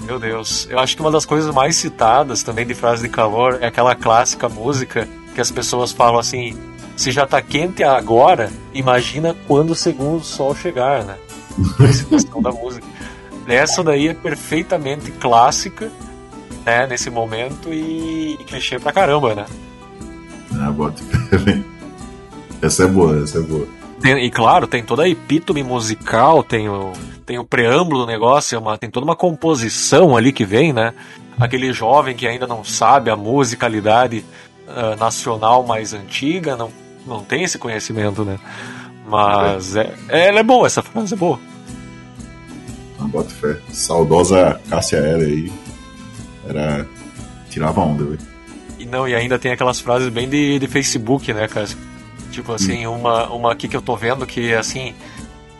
Meu 0.00 0.18
Deus, 0.18 0.66
eu 0.70 0.78
acho 0.78 0.96
que 0.96 1.02
uma 1.02 1.10
das 1.10 1.26
coisas 1.26 1.54
mais 1.54 1.76
citadas 1.76 2.42
também 2.42 2.66
de 2.66 2.74
frase 2.74 3.02
de 3.02 3.08
calor 3.08 3.58
é 3.60 3.66
aquela 3.66 3.94
clássica 3.94 4.48
música 4.48 5.08
que 5.34 5.40
as 5.40 5.50
pessoas 5.50 5.92
falam 5.92 6.18
assim: 6.18 6.58
se 6.96 7.12
já 7.12 7.26
tá 7.26 7.40
quente 7.40 7.84
agora, 7.84 8.50
imagina 8.72 9.36
quando 9.46 9.70
o 9.70 9.74
segundo 9.74 10.24
sol 10.24 10.54
chegar, 10.54 11.04
né? 11.04 11.16
Essa 11.88 12.04
questão 12.04 12.40
da 12.42 12.50
música. 12.50 12.86
Essa 13.48 13.82
daí 13.82 14.08
é 14.08 14.14
perfeitamente 14.14 15.10
clássica, 15.12 15.90
né, 16.64 16.86
nesse 16.86 17.10
momento 17.10 17.72
e, 17.72 18.34
e 18.38 18.44
clichê 18.44 18.78
pra 18.78 18.92
caramba, 18.92 19.34
né? 19.34 19.46
Ah, 20.60 20.70
bota. 20.70 21.02
essa 22.62 22.84
é 22.84 22.86
boa, 22.86 23.22
essa 23.22 23.38
é 23.38 23.42
boa. 23.42 23.66
Tem, 24.00 24.24
e 24.24 24.30
claro, 24.30 24.66
tem 24.66 24.82
toda 24.82 25.02
a 25.02 25.08
epítome 25.08 25.62
musical, 25.62 26.42
tem 26.42 26.68
o, 26.68 26.92
tem 27.26 27.38
o 27.38 27.44
preâmbulo 27.44 28.00
do 28.00 28.06
negócio, 28.06 28.54
é 28.54 28.58
uma, 28.58 28.78
tem 28.78 28.90
toda 28.90 29.04
uma 29.04 29.16
composição 29.16 30.16
ali 30.16 30.32
que 30.32 30.44
vem, 30.44 30.72
né? 30.72 30.94
Aquele 31.38 31.72
jovem 31.72 32.14
que 32.14 32.26
ainda 32.26 32.46
não 32.46 32.62
sabe 32.62 33.10
a 33.10 33.16
musicalidade 33.16 34.24
uh, 34.66 34.96
nacional 34.98 35.64
mais 35.64 35.92
antiga, 35.92 36.56
não, 36.56 36.70
não 37.06 37.24
tem 37.24 37.44
esse 37.44 37.58
conhecimento, 37.58 38.24
né? 38.24 38.38
Mas 39.06 39.74
é, 39.74 39.94
é, 40.08 40.28
ela 40.28 40.40
é 40.40 40.42
boa, 40.42 40.66
essa 40.66 40.82
frase 40.82 41.14
é 41.14 41.16
boa. 41.16 41.40
Bota 43.08 43.30
fé. 43.30 43.56
Saudosa 43.72 44.60
Cássia 44.68 44.98
Era 44.98 45.24
aí. 45.24 45.52
Era. 46.46 46.86
Tirava 47.50 47.80
onda, 47.80 48.04
velho. 48.04 48.18
E 48.78 48.86
não, 48.86 49.08
e 49.08 49.14
ainda 49.14 49.38
tem 49.38 49.50
aquelas 49.50 49.80
frases 49.80 50.08
bem 50.08 50.28
de, 50.28 50.58
de 50.58 50.66
Facebook, 50.66 51.32
né, 51.32 51.48
Cássia? 51.48 51.76
Tipo 52.30 52.52
assim, 52.52 52.86
hum. 52.86 52.96
uma, 52.96 53.28
uma 53.30 53.52
aqui 53.52 53.66
que 53.66 53.76
eu 53.76 53.82
tô 53.82 53.96
vendo 53.96 54.26
que 54.26 54.54
assim. 54.54 54.94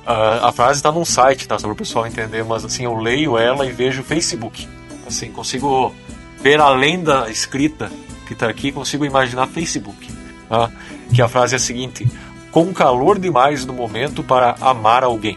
a 0.06 0.52
frase 0.52 0.82
tá 0.82 0.92
num 0.92 1.04
site, 1.04 1.48
tá? 1.48 1.58
Só 1.58 1.66
para 1.66 1.72
o 1.72 1.76
pessoal 1.76 2.06
entender, 2.06 2.44
mas 2.44 2.64
assim, 2.64 2.84
eu 2.84 2.94
leio 2.94 3.37
ela 3.37 3.66
e 3.66 3.72
vejo 3.72 4.02
Facebook. 4.02 4.68
Assim, 5.06 5.32
consigo 5.32 5.94
ver 6.40 6.61
além 6.61 7.02
da 7.02 7.30
escrita 7.30 7.90
que 8.26 8.34
tá 8.34 8.48
aqui, 8.48 8.70
consigo 8.70 9.04
imaginar 9.04 9.46
Facebook. 9.46 10.08
Tá? 10.48 10.70
Que 11.12 11.22
a 11.22 11.28
frase 11.28 11.54
é 11.54 11.56
a 11.56 11.61
seguinte: 11.61 12.06
com 12.50 12.72
calor 12.72 13.18
demais 13.18 13.64
no 13.64 13.72
momento 13.72 14.22
para 14.22 14.54
amar 14.61 15.02
alguém. 15.02 15.37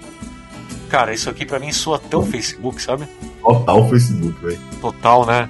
Cara, 0.91 1.13
isso 1.13 1.29
aqui 1.29 1.45
para 1.45 1.57
mim 1.57 1.71
soa 1.71 1.97
tão 1.97 2.25
Facebook, 2.25 2.81
sabe? 2.81 3.07
Total 3.41 3.89
Facebook, 3.89 4.45
velho. 4.45 4.59
Total, 4.81 5.25
né? 5.25 5.49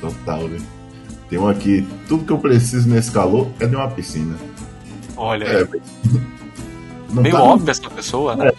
Total, 0.00 0.48
velho. 0.48 0.62
Tem 1.28 1.36
um 1.36 1.48
aqui, 1.48 1.84
tudo 2.06 2.24
que 2.24 2.32
eu 2.32 2.38
preciso 2.38 2.88
nesse 2.88 3.10
calor 3.10 3.50
é 3.58 3.66
de 3.66 3.74
uma 3.74 3.90
piscina. 3.90 4.36
Olha 5.16 5.44
é, 5.44 5.68
Não 7.10 7.24
Meio 7.24 7.34
tá 7.34 7.42
óbvio 7.42 7.68
essa 7.72 7.90
pessoa, 7.90 8.36
né? 8.36 8.50
É. 8.50 8.54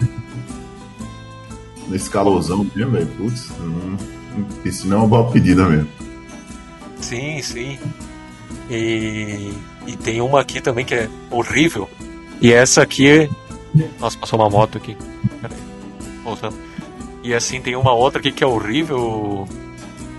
Nesse 1.87 2.09
calorzão 2.09 2.69
mesmo, 2.75 2.91
velho. 2.91 3.07
Putz, 3.17 3.49
piscina 4.61 4.95
é 4.95 4.97
uma 4.97 5.07
boa 5.07 5.31
pedida 5.31 5.69
mesmo. 5.69 5.87
Sim, 6.99 7.41
sim. 7.41 7.79
E, 8.69 9.53
e 9.87 9.95
tem 9.95 10.19
uma 10.19 10.41
aqui 10.41 10.59
também 10.59 10.83
que 10.83 10.95
é 10.95 11.09
horrível. 11.31 11.89
E 12.41 12.51
essa 12.51 12.81
aqui. 12.81 13.29
Nossa, 14.01 14.17
passou 14.17 14.37
uma 14.37 14.49
moto 14.49 14.77
aqui. 14.77 14.97
Voltando. 16.23 16.57
E 17.23 17.33
assim 17.33 17.61
tem 17.61 17.75
uma 17.75 17.93
outra 17.93 18.19
aqui 18.19 18.31
que 18.31 18.43
é 18.43 18.47
horrível, 18.47 19.47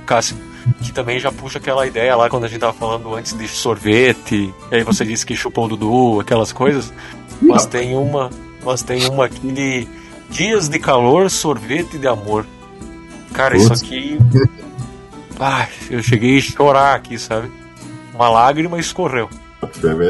Cássio. 0.07 0.37
Que 0.83 0.93
também 0.93 1.19
já 1.19 1.33
puxa 1.33 1.59
aquela 1.59 1.87
ideia 1.87 2.15
lá 2.15 2.29
quando 2.29 2.45
a 2.45 2.49
gente 2.49 2.61
tava 2.61 2.73
falando 2.73 3.15
antes 3.15 3.37
de 3.37 3.49
sorvete. 3.49 4.53
E 4.71 4.75
aí 4.75 4.85
você 4.85 5.05
disse 5.05 5.25
que 5.25 5.35
chupou 5.35 5.65
o 5.65 5.69
Dudu, 5.69 6.21
aquelas 6.21 6.53
coisas. 6.53 6.93
Mas 7.41 7.65
tem 7.67 7.97
uma. 7.97 8.31
Mas 8.63 8.83
tem 8.83 9.09
uma 9.09 9.25
aqui 9.25 9.51
de 9.53 9.89
dias 10.29 10.69
de 10.69 10.79
calor, 10.79 11.31
sorvete 11.31 11.99
de 11.99 12.07
amor. 12.07 12.47
Cara, 13.33 13.57
isso 13.57 13.73
aqui. 13.73 14.19
Ai, 15.39 15.69
eu 15.91 16.03
cheguei 16.03 16.37
a 16.37 16.43
chorar 16.43 16.95
aqui, 16.95 17.19
sabe? 17.19 17.51
Uma 18.15 18.29
lágrima 18.29 18.79
escorreu. 18.79 19.31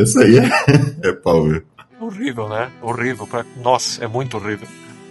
Essa 0.01 0.21
aí 0.21 0.39
é, 0.39 0.51
é 1.09 1.13
pau? 1.13 1.47
Horrível, 2.01 2.49
né? 2.49 2.71
Horrível. 2.83 3.27
Pra... 3.27 3.45
Nossa, 3.63 4.05
é 4.05 4.09
muito 4.09 4.37
horrível. 4.37 4.67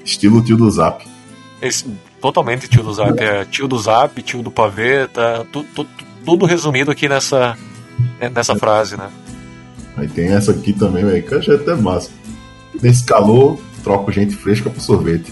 Estilo 0.10 0.41
tio 0.41 0.58
do 0.58 0.69
Zap. 0.69 1.06
Esse, 1.62 1.86
totalmente 2.19 2.67
tio 2.67 2.84
do 2.84 2.93
Zap. 2.93 3.22
É 3.22 3.45
tio 3.45 3.67
do 3.67 3.78
Zap, 3.78 4.22
tio 4.24 4.41
do 4.41 4.52
pavê, 4.52 5.08
tá 5.08 5.45
tu, 5.52 5.63
tu, 5.76 5.86
tudo 6.26 6.45
resumido 6.45 6.91
aqui 6.91 7.08
nessa, 7.08 7.58
nessa 8.34 8.56
frase, 8.56 8.98
né? 8.98 9.10
Aí 9.98 10.08
tem 10.08 10.30
essa 10.30 10.52
aqui 10.52 10.74
também, 10.74 11.06
velho, 11.06 11.24
que 11.24 11.34
eu 11.34 11.39
achei 11.39 11.56
até 11.56 11.76
massa. 11.76 12.10
Nesse 12.82 13.04
calor, 13.04 13.60
troco 13.84 14.12
gente 14.12 14.36
fresca 14.36 14.69
pro 14.69 14.82
sorvete. 14.82 15.32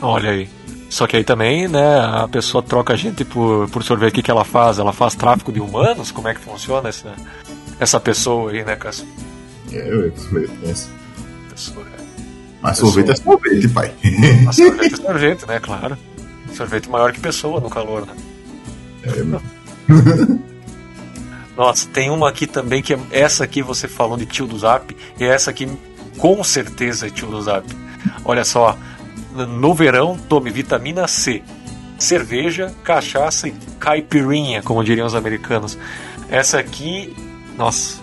Olha 0.00 0.30
aí. 0.30 0.48
Só 0.90 1.06
que 1.06 1.16
aí 1.16 1.24
também, 1.24 1.68
né, 1.68 2.00
a 2.00 2.26
pessoa 2.28 2.62
troca 2.62 2.94
a 2.94 2.96
gente 2.96 3.24
por, 3.24 3.68
por 3.68 3.82
sorvete. 3.82 4.12
O 4.12 4.14
que, 4.16 4.22
que 4.22 4.30
ela 4.30 4.44
faz? 4.44 4.78
Ela 4.78 4.92
faz 4.92 5.14
tráfico 5.14 5.52
de 5.52 5.60
humanos? 5.60 6.10
Como 6.10 6.28
é 6.28 6.34
que 6.34 6.40
funciona 6.40 6.88
essa, 6.88 7.14
essa 7.78 8.00
pessoa 8.00 8.50
aí, 8.50 8.64
né, 8.64 8.74
Cássio? 8.76 9.06
É, 9.72 9.88
eu 9.90 10.12
conheço. 10.30 10.90
Pessoa, 11.50 11.84
é. 11.94 11.97
Mas 12.60 12.78
sorvete 12.78 13.10
é 13.10 13.14
sorvete, 13.16 13.68
pai. 13.72 13.92
Mas 14.44 14.56
sorvete 14.56 14.94
é 14.94 14.96
sorvete, 14.96 15.46
né, 15.46 15.60
claro. 15.60 15.96
Sorvete 16.54 16.88
maior 16.88 17.12
que 17.12 17.20
pessoa 17.20 17.60
no 17.60 17.70
calor, 17.70 18.06
né? 18.06 18.14
É. 19.04 19.88
Nossa, 21.56 21.88
tem 21.88 22.10
uma 22.10 22.28
aqui 22.28 22.46
também 22.46 22.82
que 22.82 22.94
é 22.94 22.98
essa 23.10 23.44
aqui 23.44 23.62
você 23.62 23.88
falou 23.88 24.16
de 24.16 24.26
tio 24.26 24.46
do 24.46 24.58
Zap, 24.58 24.96
e 25.18 25.24
essa 25.24 25.50
aqui 25.50 25.68
com 26.16 26.42
certeza 26.44 27.06
é 27.06 27.10
tio 27.10 27.28
do 27.28 27.42
Zap. 27.42 27.66
Olha 28.24 28.44
só, 28.44 28.78
no 29.32 29.74
verão, 29.74 30.16
tome 30.28 30.50
vitamina 30.50 31.08
C, 31.08 31.42
cerveja, 31.98 32.72
cachaça 32.84 33.48
e 33.48 33.52
caipirinha, 33.78 34.62
como 34.62 34.84
diriam 34.84 35.06
os 35.06 35.14
americanos. 35.14 35.76
Essa 36.30 36.58
aqui, 36.58 37.14
nossa, 37.56 38.00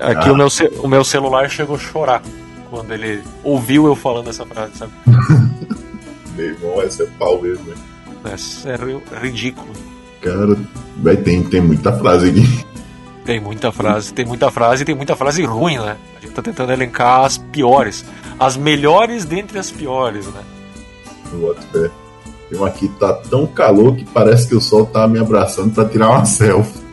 aqui 0.00 0.28
ah. 0.28 0.32
o, 0.32 0.36
meu, 0.36 0.48
o 0.82 0.88
meu 0.88 1.04
celular 1.04 1.48
chegou 1.48 1.76
a 1.76 1.78
chorar 1.78 2.22
quando 2.76 2.92
ele 2.92 3.22
ouviu 3.42 3.86
eu 3.86 3.96
falando 3.96 4.28
essa 4.28 4.44
frase, 4.44 4.72
sabe? 4.76 4.92
meu 6.36 6.46
irmão, 6.46 6.82
essa 6.82 7.04
é 7.04 7.06
pau 7.18 7.40
mesmo, 7.40 7.72
Essa 8.30 8.68
é 8.70 9.18
ridículo. 9.18 9.72
Cara, 10.20 10.58
vai, 10.98 11.16
tem, 11.16 11.42
tem 11.42 11.62
muita 11.62 11.90
frase 11.94 12.28
aqui. 12.28 12.66
Tem 13.24 13.40
muita 13.40 13.72
frase, 13.72 14.12
tem 14.12 14.26
muita 14.26 14.50
frase 14.50 14.82
e 14.82 14.84
tem 14.84 14.94
muita 14.94 15.16
frase 15.16 15.42
ruim, 15.42 15.78
né? 15.78 15.96
A 16.18 16.20
gente 16.20 16.34
tá 16.34 16.42
tentando 16.42 16.70
elencar 16.70 17.24
as 17.24 17.38
piores. 17.38 18.04
As 18.38 18.58
melhores 18.58 19.24
dentre 19.24 19.58
as 19.58 19.70
piores, 19.70 20.26
né? 20.26 20.42
Tem 21.72 22.58
uma 22.58 22.68
aqui 22.68 22.88
tá 23.00 23.14
tão 23.14 23.46
calor 23.46 23.96
que 23.96 24.04
parece 24.04 24.46
que 24.46 24.54
o 24.54 24.60
sol 24.60 24.84
tá 24.84 25.08
me 25.08 25.18
abraçando 25.18 25.74
para 25.74 25.88
tirar 25.88 26.10
uma 26.10 26.26
selfie. 26.26 26.85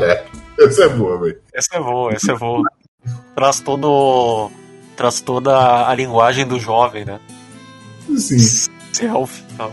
Caraca, 0.00 0.24
essa 0.58 0.84
é 0.84 0.88
boa, 0.88 1.20
velho. 1.20 1.38
Essa 1.52 1.76
é 1.76 1.80
boa, 1.80 2.12
essa 2.12 2.32
é 2.32 2.36
boa. 2.36 2.62
Traz 3.36 3.60
todo. 3.60 4.50
Traz 4.96 5.20
toda 5.20 5.88
a 5.88 5.94
linguagem 5.94 6.46
do 6.46 6.58
jovem, 6.58 7.04
né? 7.04 7.20
Sim. 8.16 8.38
Self 8.92 9.42
e 9.42 9.54
tal. 9.54 9.72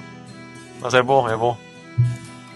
Mas 0.79 0.93
é 0.93 1.01
bom, 1.01 1.27
é 1.27 1.35
bom. 1.35 1.57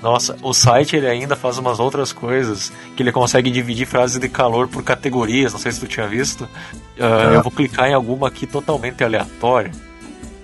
Nossa, 0.01 0.37
o 0.43 0.53
site 0.53 0.95
ele 0.95 1.07
ainda 1.07 1.35
faz 1.35 1.57
umas 1.57 1.79
outras 1.79 2.13
coisas 2.13 2.71
que 2.95 3.01
ele 3.01 3.11
consegue 3.11 3.49
dividir 3.49 3.87
frases 3.87 4.19
de 4.19 4.29
calor 4.29 4.67
por 4.67 4.83
categorias. 4.83 5.53
Não 5.53 5.59
sei 5.59 5.71
se 5.71 5.79
tu 5.79 5.87
tinha 5.87 6.07
visto. 6.07 6.41
Uh, 6.41 7.31
é. 7.33 7.35
Eu 7.37 7.43
vou 7.43 7.51
clicar 7.51 7.89
em 7.89 7.93
alguma 7.93 8.27
aqui 8.27 8.45
totalmente 8.45 9.03
aleatória. 9.03 9.71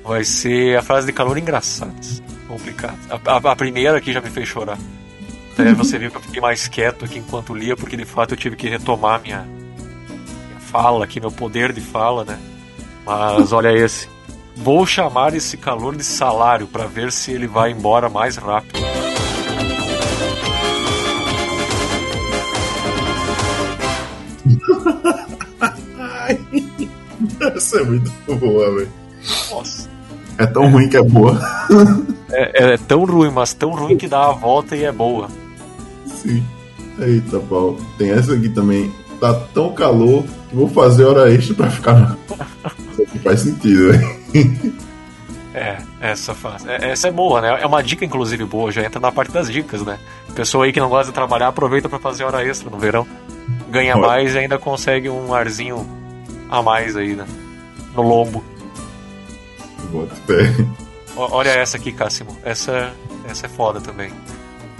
Vai 0.03 0.24
ser 0.24 0.78
a 0.78 0.82
frase 0.82 1.05
de 1.05 1.13
calor 1.13 1.38
engraçadas. 1.38 2.22
Clicar. 2.63 2.95
A, 3.09 3.38
a, 3.38 3.51
a 3.51 3.55
primeira 3.55 3.97
aqui 3.97 4.11
já 4.11 4.19
me 4.19 4.30
fez 4.30 4.47
chorar. 4.47 4.78
Até 5.54 5.74
você 5.74 5.99
viu 5.99 6.10
que 6.10 6.18
eu 6.18 6.22
fiquei 6.22 6.41
mais 6.41 6.68
quieto 6.68 7.06
aqui 7.06 7.20
enquanto 7.20 7.54
lia, 7.54 7.76
porque 7.76 7.97
de 7.97 8.06
fato 8.06 8.34
eu 8.34 8.38
tive 8.38 8.56
que 8.56 8.70
retomar 8.70 9.22
minha, 9.22 9.41
minha 9.41 10.60
fala 10.60 11.06
aqui, 11.06 11.20
meu 11.20 11.32
poder 11.32 11.74
de 11.74 11.82
fala, 11.82 12.24
né? 12.24 12.39
Mas 13.06 13.52
olha 13.54 13.74
esse. 13.74 14.10
Vou 14.56 14.86
chamar 14.86 15.34
esse 15.34 15.58
calor 15.58 15.95
de 15.95 16.04
salário 16.04 16.68
para 16.68 16.86
ver 16.86 17.12
se 17.12 17.32
ele 17.32 17.47
vai 17.47 17.72
embora 17.72 18.10
mais 18.10 18.38
rápido. 18.38 18.80
Essa 27.56 27.80
é 27.80 27.84
muito 27.84 28.12
boa, 28.36 28.76
velho. 28.76 28.91
Nossa. 29.52 29.89
É 30.38 30.45
tão 30.45 30.72
ruim 30.72 30.89
que 30.89 30.97
é 30.97 31.04
boa. 31.04 31.39
É, 32.32 32.74
é, 32.74 32.78
tão 32.78 33.06
ruim, 33.06 33.30
mas 33.30 33.54
tão 33.54 33.72
ruim 33.72 33.97
que 33.97 34.08
dá 34.08 34.26
a 34.26 34.32
volta 34.32 34.76
e 34.76 34.84
é 34.84 34.91
boa. 34.91 35.30
Sim. 36.22 36.43
Eita, 36.99 37.39
pau. 37.39 37.78
Tem 37.97 38.11
essa 38.11 38.34
aqui 38.34 38.49
também. 38.49 38.91
Tá 39.19 39.34
tão 39.53 39.74
calor 39.74 40.24
que 40.49 40.55
vou 40.55 40.67
fazer 40.67 41.05
hora 41.05 41.32
extra 41.32 41.55
pra 41.55 41.69
ficar. 41.69 42.17
Isso 42.91 43.01
aqui 43.03 43.19
faz 43.19 43.39
sentido, 43.41 43.91
velho. 43.91 44.82
É, 45.53 45.78
essa 45.99 46.34
faz. 46.34 46.65
É, 46.65 46.91
essa 46.91 47.09
é 47.09 47.11
boa, 47.11 47.41
né? 47.41 47.61
É 47.61 47.65
uma 47.65 47.84
dica, 47.84 48.05
inclusive, 48.05 48.45
boa. 48.45 48.72
Já 48.72 48.84
entra 48.84 48.99
na 48.99 49.11
parte 49.11 49.32
das 49.32 49.51
dicas, 49.51 49.82
né? 49.82 49.99
Pessoa 50.34 50.65
aí 50.65 50.72
que 50.72 50.80
não 50.80 50.89
gosta 50.89 51.07
de 51.07 51.13
trabalhar, 51.13 51.49
aproveita 51.49 51.89
para 51.89 51.99
fazer 51.99 52.24
hora 52.24 52.45
extra 52.45 52.69
no 52.69 52.78
verão. 52.78 53.05
Ganha 53.69 53.97
Olha. 53.97 54.07
mais 54.07 54.34
e 54.34 54.39
ainda 54.39 54.57
consegue 54.57 55.09
um 55.09 55.34
arzinho 55.34 55.86
a 56.49 56.61
mais 56.61 56.95
aí, 56.95 57.15
né? 57.15 57.26
No 57.93 58.01
lombo. 58.01 58.43
Bota 59.91 60.15
pé. 60.26 60.65
Olha 61.15 61.49
essa 61.49 61.76
aqui, 61.76 61.91
Cássimo. 61.91 62.38
Essa, 62.43 62.93
essa 63.30 63.45
é 63.45 63.49
foda 63.49 63.82
também. 63.82 64.09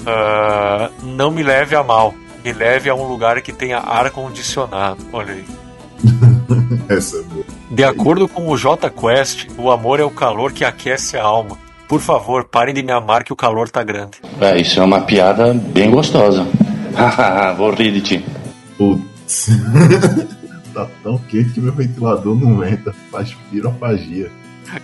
Uh, 0.02 1.06
não 1.06 1.32
me 1.32 1.44
leve 1.44 1.76
a 1.76 1.84
mal. 1.84 2.14
Me 2.44 2.52
leve 2.52 2.90
a 2.90 2.96
um 2.96 3.08
lugar 3.08 3.42
que 3.42 3.54
tenha 3.54 3.78
ar 3.78 4.10
condicionado. 4.10 5.06
Olha 5.14 5.34
aí. 5.34 5.46
essa 6.90 7.18
é 7.18 7.24
boa. 7.24 7.46
De 7.70 7.84
acordo 7.84 8.28
com 8.28 8.50
o 8.50 8.58
J 8.58 8.90
Quest, 8.90 9.48
o 9.58 9.72
amor 9.72 10.00
é 10.00 10.04
o 10.04 10.10
calor 10.10 10.52
que 10.52 10.66
aquece 10.66 11.18
a 11.18 11.24
alma. 11.24 11.58
Por 11.88 12.00
favor, 12.00 12.46
parem 12.46 12.74
de 12.74 12.82
me 12.82 12.92
amar 12.92 13.24
que 13.24 13.34
o 13.34 13.36
calor 13.36 13.70
tá 13.70 13.84
grande. 13.84 14.20
É, 14.40 14.60
isso 14.60 14.80
é 14.80 14.84
uma 14.84 15.02
piada 15.02 15.54
bem 15.54 15.92
gostosa. 15.92 16.48
Vou 17.58 17.72
rir 17.72 17.92
de 17.92 18.02
ti. 18.02 18.26
Putz. 18.78 19.50
tá 20.74 20.88
tão 21.04 21.18
quente 21.18 21.52
que 21.52 21.60
meu 21.60 21.74
ventilador 21.74 22.36
não 22.36 22.64
entra. 22.64 22.94
Faz 23.12 23.36
pirofagia. 23.52 24.32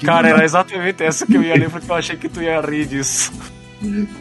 Cara, 0.04 0.30
era 0.30 0.44
exatamente 0.44 1.02
essa 1.04 1.26
que 1.26 1.36
eu 1.36 1.44
ia 1.44 1.56
ler 1.56 1.70
porque 1.70 1.90
eu 1.90 1.96
achei 1.96 2.18
que 2.18 2.28
tu 2.28 2.42
ia 2.42 2.60
rir 2.60 2.86
disso. 2.86 3.32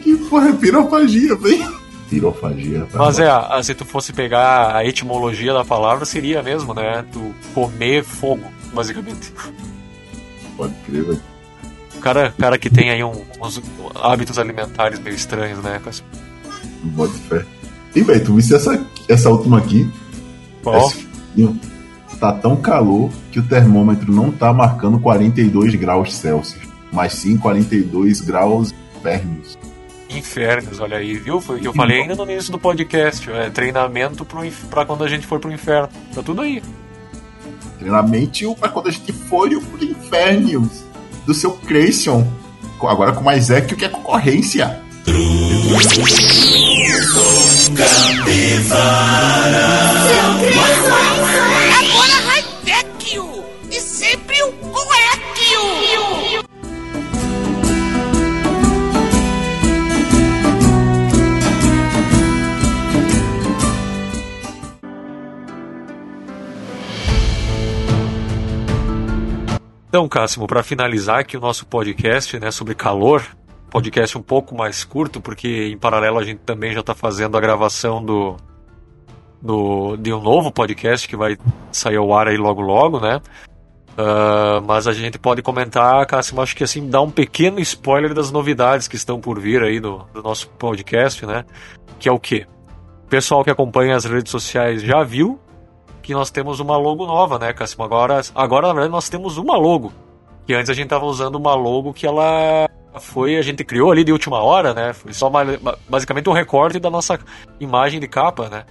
Que 0.01 0.15
porra 0.29 0.49
é 0.49 0.53
pirofagia, 0.53 1.35
velho? 1.35 1.77
Pirofagia. 2.09 2.87
Tá 2.91 2.99
Mas 2.99 3.19
é, 3.19 3.29
se 3.63 3.73
tu 3.75 3.85
fosse 3.85 4.13
pegar 4.13 4.75
a 4.75 4.85
etimologia 4.85 5.53
da 5.53 5.65
palavra, 5.65 6.05
seria 6.05 6.41
mesmo, 6.41 6.73
né? 6.73 7.03
Tu 7.11 7.33
comer 7.53 8.03
fogo, 8.03 8.43
basicamente. 8.73 9.33
Pode 10.55 10.73
crer, 10.85 11.03
velho. 11.03 11.21
Cara, 12.01 12.33
cara 12.37 12.57
que 12.57 12.69
tem 12.69 12.91
aí 12.91 13.03
um, 13.03 13.23
uns 13.41 13.61
hábitos 13.95 14.37
alimentares 14.37 14.99
meio 14.99 15.15
estranhos, 15.15 15.59
né? 15.63 15.81
Bota 16.83 17.13
fé. 17.13 17.45
E, 17.95 18.01
velho, 18.01 18.23
tu 18.23 18.35
viste 18.35 18.53
essa, 18.53 18.85
essa 19.09 19.29
última 19.29 19.57
aqui? 19.57 19.89
Qual? 20.63 20.91
tá 22.19 22.31
tão 22.31 22.55
calor 22.55 23.09
que 23.31 23.39
o 23.39 23.43
termômetro 23.43 24.11
não 24.11 24.31
tá 24.31 24.51
marcando 24.51 24.99
42 24.99 25.75
graus 25.75 26.15
Celsius, 26.15 26.63
mas 26.91 27.13
sim 27.13 27.37
42 27.37 28.21
graus 28.21 28.73
térmicos. 29.01 29.57
Infernos, 30.09 30.79
olha 30.79 30.97
aí, 30.97 31.17
viu? 31.17 31.41
Foi 31.41 31.57
o 31.57 31.59
que 31.59 31.67
eu 31.67 31.73
falei 31.73 32.01
ainda 32.01 32.15
no 32.15 32.23
início 32.31 32.51
do 32.51 32.57
podcast. 32.57 33.29
É 33.29 33.49
treinamento 33.49 34.25
para 34.69 34.85
quando 34.85 35.03
a 35.03 35.07
gente 35.07 35.27
for 35.27 35.39
pro 35.39 35.51
inferno. 35.51 35.89
Tá 36.13 36.23
tudo 36.23 36.41
aí. 36.41 36.63
Treinamento 37.77 38.55
para 38.55 38.69
quando 38.69 38.87
a 38.87 38.91
gente 38.91 39.11
for 39.11 39.49
pro 39.49 39.83
inferno 39.83 40.69
do 41.25 41.33
seu 41.33 41.51
Creation. 41.51 42.25
Agora 42.81 43.11
com 43.11 43.23
mais 43.23 43.49
é 43.49 43.59
que 43.59 43.73
o 43.73 43.77
que 43.77 43.85
é 43.85 43.89
concorrência. 43.89 44.81
Então, 69.87 70.07
Cássimo, 70.07 70.47
para 70.47 70.63
finalizar 70.63 71.19
aqui 71.19 71.37
o 71.37 71.39
nosso 71.39 71.65
podcast 71.65 72.37
né, 72.39 72.51
sobre 72.51 72.75
calor, 72.75 73.23
podcast 73.69 74.17
um 74.17 74.21
pouco 74.21 74.53
mais 74.53 74.83
curto, 74.83 75.21
porque 75.21 75.69
em 75.71 75.77
paralelo 75.77 76.19
a 76.19 76.23
gente 76.25 76.39
também 76.39 76.73
já 76.73 76.81
está 76.81 76.93
fazendo 76.93 77.37
a 77.37 77.39
gravação 77.39 78.03
do, 78.03 78.35
do, 79.41 79.95
de 79.95 80.11
um 80.11 80.21
novo 80.21 80.51
podcast 80.51 81.07
que 81.07 81.15
vai 81.15 81.37
sair 81.71 81.95
ao 81.95 82.13
ar 82.13 82.27
aí 82.27 82.35
logo 82.35 82.61
logo, 82.61 82.99
né? 82.99 83.21
Uh, 83.93 84.61
mas 84.67 84.87
a 84.87 84.93
gente 84.93 85.17
pode 85.17 85.41
comentar, 85.41 86.05
Cássimo, 86.05 86.41
acho 86.41 86.55
que 86.55 86.65
assim, 86.65 86.89
dar 86.89 87.01
um 87.01 87.09
pequeno 87.09 87.59
spoiler 87.61 88.13
das 88.13 88.29
novidades 88.29 88.89
que 88.89 88.97
estão 88.97 89.21
por 89.21 89.39
vir 89.39 89.63
aí 89.63 89.79
do, 89.79 90.05
do 90.13 90.21
nosso 90.21 90.49
podcast, 90.49 91.25
né? 91.25 91.45
Que 91.97 92.09
é 92.09 92.11
o 92.11 92.19
quê? 92.19 92.45
O 93.05 93.07
pessoal 93.07 93.41
que 93.41 93.49
acompanha 93.49 93.95
as 93.95 94.03
redes 94.03 94.31
sociais 94.31 94.83
já 94.83 95.01
viu 95.01 95.39
que 96.07 96.13
nós 96.13 96.31
temos 96.31 96.61
uma 96.61 96.77
logo 96.77 97.05
nova, 97.05 97.37
né, 97.37 97.51
Cássimo? 97.51 97.83
Agora, 97.83 98.21
agora, 98.33 98.67
na 98.67 98.73
verdade, 98.73 98.93
nós 98.93 99.09
temos 99.09 99.37
uma 99.37 99.57
logo. 99.57 99.91
Que 100.45 100.53
antes 100.53 100.69
a 100.69 100.73
gente 100.73 100.87
tava 100.87 101.05
usando 101.05 101.35
uma 101.35 101.53
logo 101.53 101.91
que 101.91 102.07
ela 102.07 102.69
foi, 102.97 103.35
a 103.35 103.41
gente 103.41 103.61
criou 103.65 103.91
ali 103.91 104.05
de 104.05 104.13
última 104.13 104.41
hora, 104.41 104.73
né? 104.73 104.93
Foi 104.93 105.11
só 105.11 105.27
uma, 105.27 105.43
basicamente 105.89 106.29
um 106.29 106.31
recorte 106.31 106.79
da 106.79 106.89
nossa 106.89 107.19
imagem 107.59 107.99
de 107.99 108.07
capa, 108.07 108.47
né? 108.47 108.63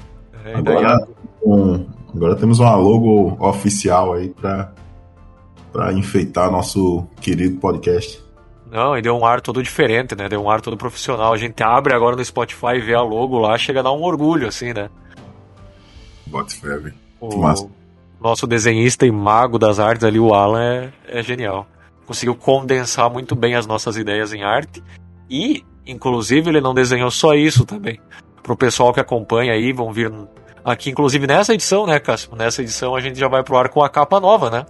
É, 0.47 0.55
agora, 0.55 0.97
um, 1.45 1.87
agora 2.15 2.37
temos 2.37 2.59
uma 2.59 2.75
logo 2.75 3.37
oficial 3.39 4.15
aí 4.15 4.31
para 4.31 4.73
para 5.71 5.93
enfeitar 5.93 6.51
nosso 6.51 7.07
querido 7.21 7.61
podcast. 7.61 8.25
Não, 8.71 8.97
e 8.97 9.03
deu 9.03 9.15
um 9.15 9.27
ar 9.27 9.43
todo 9.43 9.63
diferente, 9.63 10.17
né? 10.17 10.27
Deu 10.27 10.41
um 10.41 10.49
ar 10.49 10.63
todo 10.63 10.75
profissional. 10.75 11.35
A 11.35 11.37
gente 11.37 11.63
abre 11.63 11.93
agora 11.93 12.17
no 12.17 12.25
Spotify 12.25 12.77
e 12.77 12.81
vê 12.81 12.95
a 12.95 13.03
logo 13.03 13.39
lá, 13.39 13.59
chega 13.59 13.81
a 13.81 13.83
dar 13.83 13.93
um 13.93 14.03
orgulho, 14.03 14.49
assim, 14.49 14.73
né? 14.73 14.89
Bote 16.27 16.59
febre. 16.59 16.95
O 17.21 18.23
nosso 18.23 18.47
desenhista 18.47 19.07
e 19.07 19.11
mago 19.11 19.59
das 19.59 19.79
artes 19.79 20.05
ali, 20.05 20.19
o 20.19 20.35
Alan, 20.35 20.63
é, 20.63 20.93
é 21.07 21.23
genial. 21.23 21.67
Conseguiu 22.07 22.35
condensar 22.35 23.11
muito 23.11 23.35
bem 23.35 23.55
as 23.55 23.67
nossas 23.67 23.97
ideias 23.97 24.33
em 24.33 24.43
arte 24.43 24.83
e, 25.29 25.65
inclusive, 25.87 26.49
ele 26.51 26.61
não 26.61 26.75
desenhou 26.75 27.11
só 27.11 27.35
isso 27.35 27.65
também. 27.65 28.01
Para 28.43 28.53
o 28.53 28.57
pessoal 28.57 28.93
que 28.93 29.01
acompanha 29.01 29.53
aí, 29.53 29.73
vão 29.73 29.93
vir 29.93 30.13
aqui, 30.65 30.91
inclusive 30.91 31.27
nessa 31.27 31.53
edição, 31.53 31.87
né, 31.87 31.99
Cássio? 31.99 32.35
Nessa 32.37 32.63
edição 32.63 32.95
a 32.95 33.01
gente 33.01 33.19
já 33.19 33.29
vai 33.29 33.43
pro 33.43 33.57
ar 33.57 33.69
com 33.69 33.83
a 33.83 33.89
capa 33.89 34.21
nova, 34.21 34.51
né? 34.51 34.67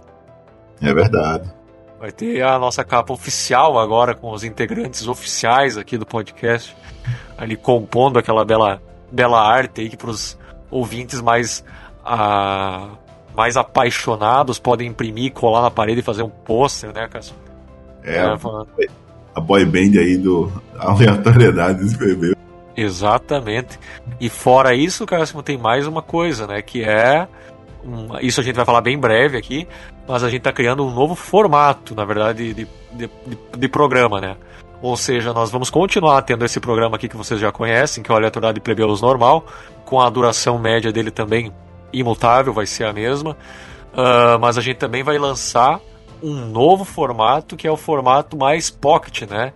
É 0.81 0.93
verdade. 0.93 1.51
Vai 1.99 2.11
ter 2.11 2.43
a 2.43 2.59
nossa 2.59 2.83
capa 2.83 3.11
oficial 3.11 3.79
agora, 3.79 4.13
com 4.13 4.31
os 4.31 4.43
integrantes 4.43 5.07
oficiais 5.07 5.77
aqui 5.77 5.97
do 5.97 6.05
podcast, 6.05 6.75
ali 7.37 7.55
compondo 7.55 8.19
aquela 8.19 8.45
bela, 8.45 8.81
bela 9.11 9.41
arte 9.41 9.81
aí 9.81 9.89
que 9.89 9.97
para 9.97 10.11
os 10.11 10.37
ouvintes 10.69 11.21
mais 11.21 11.63
a, 12.07 12.87
mais 13.35 13.57
apaixonados 13.57 14.57
podem 14.57 14.87
imprimir, 14.87 15.33
colar 15.33 15.61
na 15.61 15.69
parede 15.69 15.99
e 15.99 16.03
fazer 16.03 16.23
um 16.23 16.29
pôster, 16.29 16.93
né, 16.93 17.07
Cássio? 17.07 17.35
É, 18.03 18.17
é 18.17 18.37
falando... 18.37 18.67
a 19.35 19.41
boy 19.41 19.65
band 19.65 19.99
aí 19.99 20.17
do 20.17 20.51
aleatoriedade 20.79 21.85
escreveu. 21.85 22.35
Exatamente. 22.75 23.77
E 24.19 24.29
fora 24.29 24.73
isso, 24.73 25.05
Cássio, 25.05 25.41
tem 25.43 25.57
mais 25.57 25.85
uma 25.85 26.01
coisa, 26.01 26.47
né, 26.47 26.61
que 26.61 26.83
é 26.83 27.27
um, 27.83 28.17
isso 28.21 28.39
a 28.39 28.43
gente 28.43 28.55
vai 28.55 28.65
falar 28.65 28.81
bem 28.81 28.97
breve 28.97 29.37
aqui, 29.37 29.67
mas 30.07 30.23
a 30.23 30.29
gente 30.29 30.39
está 30.39 30.51
criando 30.51 30.85
um 30.85 30.91
novo 30.91 31.15
formato, 31.15 31.93
na 31.93 32.05
verdade, 32.05 32.53
de, 32.53 32.65
de, 32.65 33.09
de, 33.25 33.37
de, 33.57 33.67
programa, 33.67 34.19
né? 34.19 34.35
Ou 34.81 34.95
seja, 34.97 35.33
nós 35.33 35.49
vamos 35.49 35.69
continuar 35.69 36.21
tendo 36.21 36.45
esse 36.45 36.59
programa 36.59 36.97
aqui 36.97 37.07
que 37.07 37.17
vocês 37.17 37.39
já 37.39 37.51
conhecem, 37.51 38.03
que 38.03 38.11
é 38.11 38.13
o 38.13 38.17
Aleatoriedade 38.17 38.55
de 38.55 38.61
Plebeus 38.61 39.01
Normal, 39.01 39.45
com 39.85 39.99
a 39.99 40.09
duração 40.09 40.59
média 40.59 40.91
dele 40.91 41.11
também 41.11 41.51
imutável, 41.91 42.53
vai 42.53 42.65
ser 42.65 42.85
a 42.85 42.93
mesma. 42.93 43.37
Uh, 43.93 44.39
mas 44.39 44.57
a 44.57 44.61
gente 44.61 44.77
também 44.77 45.03
vai 45.03 45.17
lançar 45.17 45.79
um 46.21 46.33
novo 46.33 46.83
formato, 46.83 47.55
que 47.55 47.67
é 47.67 47.71
o 47.71 47.77
formato 47.77 48.37
mais 48.37 48.69
pocket, 48.69 49.23
né? 49.23 49.53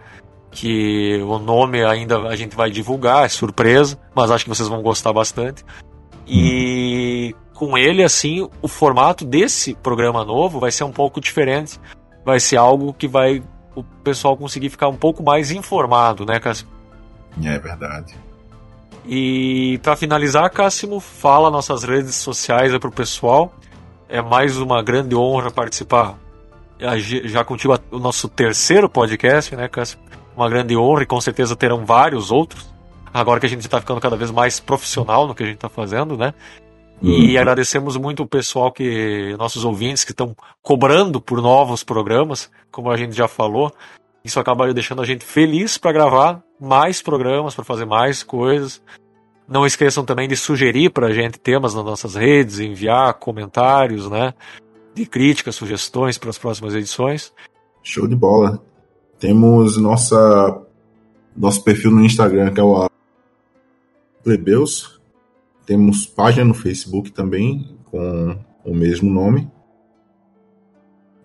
Que 0.51 1.21
o 1.21 1.39
nome 1.39 1.84
ainda 1.84 2.17
a 2.27 2.36
gente 2.36 2.55
vai 2.55 2.69
divulgar, 2.69 3.25
é 3.25 3.29
surpresa, 3.29 3.97
mas 4.13 4.32
acho 4.32 4.45
que 4.45 4.49
vocês 4.49 4.67
vão 4.67 4.82
gostar 4.82 5.13
bastante. 5.13 5.63
E 6.27 7.36
com 7.53 7.77
ele, 7.77 8.03
assim, 8.03 8.49
o 8.61 8.67
formato 8.67 9.25
desse 9.25 9.75
programa 9.75 10.25
novo 10.25 10.59
vai 10.59 10.71
ser 10.71 10.84
um 10.84 10.91
pouco 10.91 11.21
diferente. 11.21 11.79
Vai 12.25 12.39
ser 12.39 12.57
algo 12.57 12.93
que 12.93 13.07
vai 13.07 13.43
o 13.75 13.84
pessoal 13.84 14.36
conseguir 14.36 14.69
ficar 14.69 14.88
um 14.88 14.97
pouco 14.97 15.23
mais 15.23 15.51
informado, 15.51 16.25
né, 16.25 16.39
Cássio? 16.39 16.67
É 17.43 17.57
verdade. 17.57 18.15
E 19.06 19.80
para 19.82 19.95
finalizar, 19.95 20.49
Cássimo, 20.52 20.99
fala 20.99 21.49
nossas 21.49 21.84
redes 21.84 22.16
sociais 22.16 22.78
para 22.78 22.89
o 22.89 22.91
pessoal. 22.91 23.54
É 24.08 24.22
mais 24.22 24.58
uma 24.58 24.84
grande 24.84 25.16
honra 25.16 25.49
participar 25.49 26.18
já 27.26 27.43
contigo 27.43 27.78
o 27.91 27.99
nosso 27.99 28.28
terceiro 28.28 28.89
podcast, 28.89 29.56
né, 29.56 29.68
Cássimo? 29.68 30.02
Uma 30.36 30.49
grande 30.49 30.76
honra 30.76 31.04
e 31.04 31.06
com 31.06 31.22
certeza 31.22 31.56
terão 31.56 31.86
vários 31.86 32.32
outros. 32.32 32.70
Agora 33.14 33.39
que 33.39 33.45
a 33.45 33.49
gente 33.49 33.62
está 33.62 33.80
ficando 33.80 33.99
cada 33.99 34.16
vez 34.16 34.32
mais 34.32 34.60
profissional 34.60 35.28
no 35.28 35.36
que 35.36 35.43
a 35.43 35.45
gente 35.45 35.56
está 35.56 35.70
fazendo, 35.70 36.18
né? 36.18 36.34
E 37.02 37.36
uhum. 37.36 37.41
agradecemos 37.41 37.97
muito 37.97 38.24
o 38.24 38.28
pessoal 38.28 38.72
que, 38.72 39.36
nossos 39.38 39.66
ouvintes 39.66 40.04
que 40.04 40.12
estão 40.12 40.36
cobrando 40.62 41.20
por 41.20 41.41
novos 41.41 41.84
programas, 41.84 42.49
como 42.72 42.89
a 42.89 42.97
gente 42.97 43.16
já 43.16 43.28
falou. 43.28 43.74
Isso 44.24 44.39
acaba 44.39 44.72
deixando 44.74 45.01
a 45.01 45.05
gente 45.05 45.26
feliz 45.26 45.78
para 45.78 45.91
gravar 45.91 46.43
mais 46.59 47.01
programas, 47.01 47.55
para 47.55 47.63
fazer 47.63 47.86
mais 47.86 48.24
coisas. 48.24 48.82
Não 49.47 49.65
esqueçam 49.65 50.05
também 50.05 50.28
de 50.28 50.38
sugerir 50.38 50.91
para 50.91 51.07
a 51.07 51.13
gente 51.13 51.39
temas 51.39 51.74
nas 51.74 51.84
nossas 51.84 52.15
redes, 52.15 52.59
enviar 52.59 53.13
comentários, 53.15 54.09
né? 54.09 54.34
De 54.93 55.05
críticas, 55.05 55.55
sugestões 55.55 56.17
para 56.17 56.30
as 56.30 56.38
próximas 56.38 56.76
edições. 56.76 57.34
Show 57.82 58.07
de 58.07 58.15
bola. 58.15 58.61
Temos 59.19 59.78
nossa 59.78 60.61
nosso 61.36 61.63
perfil 61.63 61.91
no 61.91 62.03
Instagram, 62.03 62.53
que 62.53 62.59
é 62.59 62.63
o 62.63 62.89
Plebeus, 64.24 65.01
temos 65.65 66.05
página 66.05 66.45
no 66.45 66.53
Facebook 66.53 67.11
também 67.11 67.78
com 67.86 68.38
o 68.65 68.74
mesmo 68.74 69.09
nome. 69.09 69.49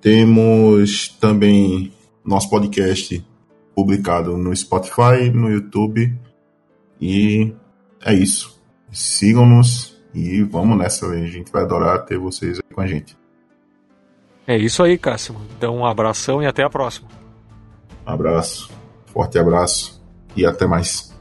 Temos 0.00 1.08
também 1.20 1.92
nosso 2.26 2.50
podcast 2.50 3.24
publicado 3.74 4.36
no 4.36 4.54
Spotify, 4.56 5.30
no 5.32 5.50
YouTube. 5.50 6.18
E 7.00 7.54
é 8.04 8.14
isso. 8.14 8.60
Sigam-nos 8.90 9.96
e 10.14 10.42
vamos 10.42 10.78
nessa. 10.78 11.06
A 11.06 11.26
gente 11.26 11.52
vai 11.52 11.62
adorar 11.62 12.04
ter 12.04 12.18
vocês 12.18 12.58
aí 12.58 12.74
com 12.74 12.80
a 12.80 12.86
gente. 12.86 13.16
É 14.46 14.56
isso 14.56 14.82
aí, 14.82 14.96
Cássio. 14.96 15.36
Então, 15.56 15.76
um 15.76 15.86
abração 15.86 16.42
e 16.42 16.46
até 16.46 16.62
a 16.62 16.70
próxima. 16.70 17.08
Um 18.06 18.10
abraço. 18.10 18.70
Forte 19.06 19.38
abraço 19.38 20.02
e 20.36 20.46
até 20.46 20.66
mais. 20.66 21.15